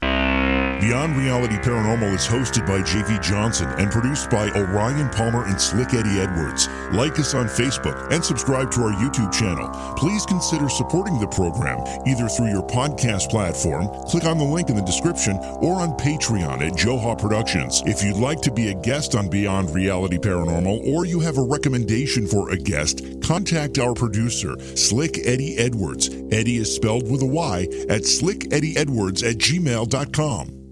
Beyond 0.81 1.17
Reality 1.17 1.57
Paranormal 1.57 2.13
is 2.15 2.27
hosted 2.27 2.67
by 2.67 2.81
JV 2.81 3.21
Johnson 3.23 3.67
and 3.79 3.91
produced 3.91 4.29
by 4.29 4.51
Orion 4.51 5.09
Palmer 5.09 5.47
and 5.47 5.59
Slick 5.59 5.95
Eddie 5.95 6.21
Edwards. 6.21 6.69
Like 6.93 7.19
us 7.19 7.33
on 7.33 7.47
Facebook 7.47 8.13
and 8.13 8.23
subscribe 8.23 8.71
to 8.73 8.83
our 8.83 8.93
YouTube 8.93 9.33
channel. 9.33 9.71
Please 9.97 10.27
consider 10.27 10.69
supporting 10.69 11.19
the 11.19 11.29
program 11.29 11.79
either 12.07 12.29
through 12.29 12.51
your 12.51 12.63
podcast 12.63 13.31
platform, 13.31 13.89
click 14.05 14.25
on 14.25 14.37
the 14.37 14.45
link 14.45 14.69
in 14.69 14.77
the 14.77 14.83
description, 14.83 15.39
or 15.63 15.81
on 15.81 15.93
Patreon 15.97 16.61
at 16.61 16.75
Joha 16.75 17.19
Productions. 17.19 17.83
If 17.87 18.05
you'd 18.05 18.19
like 18.19 18.43
to 18.43 18.53
be 18.53 18.69
a 18.69 18.75
guest 18.75 19.15
on 19.15 19.31
Beyond 19.31 19.75
Reality 19.75 20.19
Paranormal 20.19 20.87
or 20.95 21.07
you 21.07 21.21
have 21.21 21.39
a 21.39 21.43
recommendation 21.43 22.27
for 22.27 22.51
a 22.51 22.57
guest, 22.59 23.03
contact 23.23 23.79
our 23.79 23.95
producer, 23.95 24.59
Slick 24.77 25.27
Eddie 25.27 25.57
Edwards. 25.57 26.11
Eddie 26.31 26.57
is 26.59 26.73
spelled 26.73 27.11
with 27.11 27.23
a 27.23 27.27
Y 27.27 27.56
at 27.65 28.03
slickeddieedwards 28.03 29.23
at 29.29 29.39
gmail.com. 29.39 30.66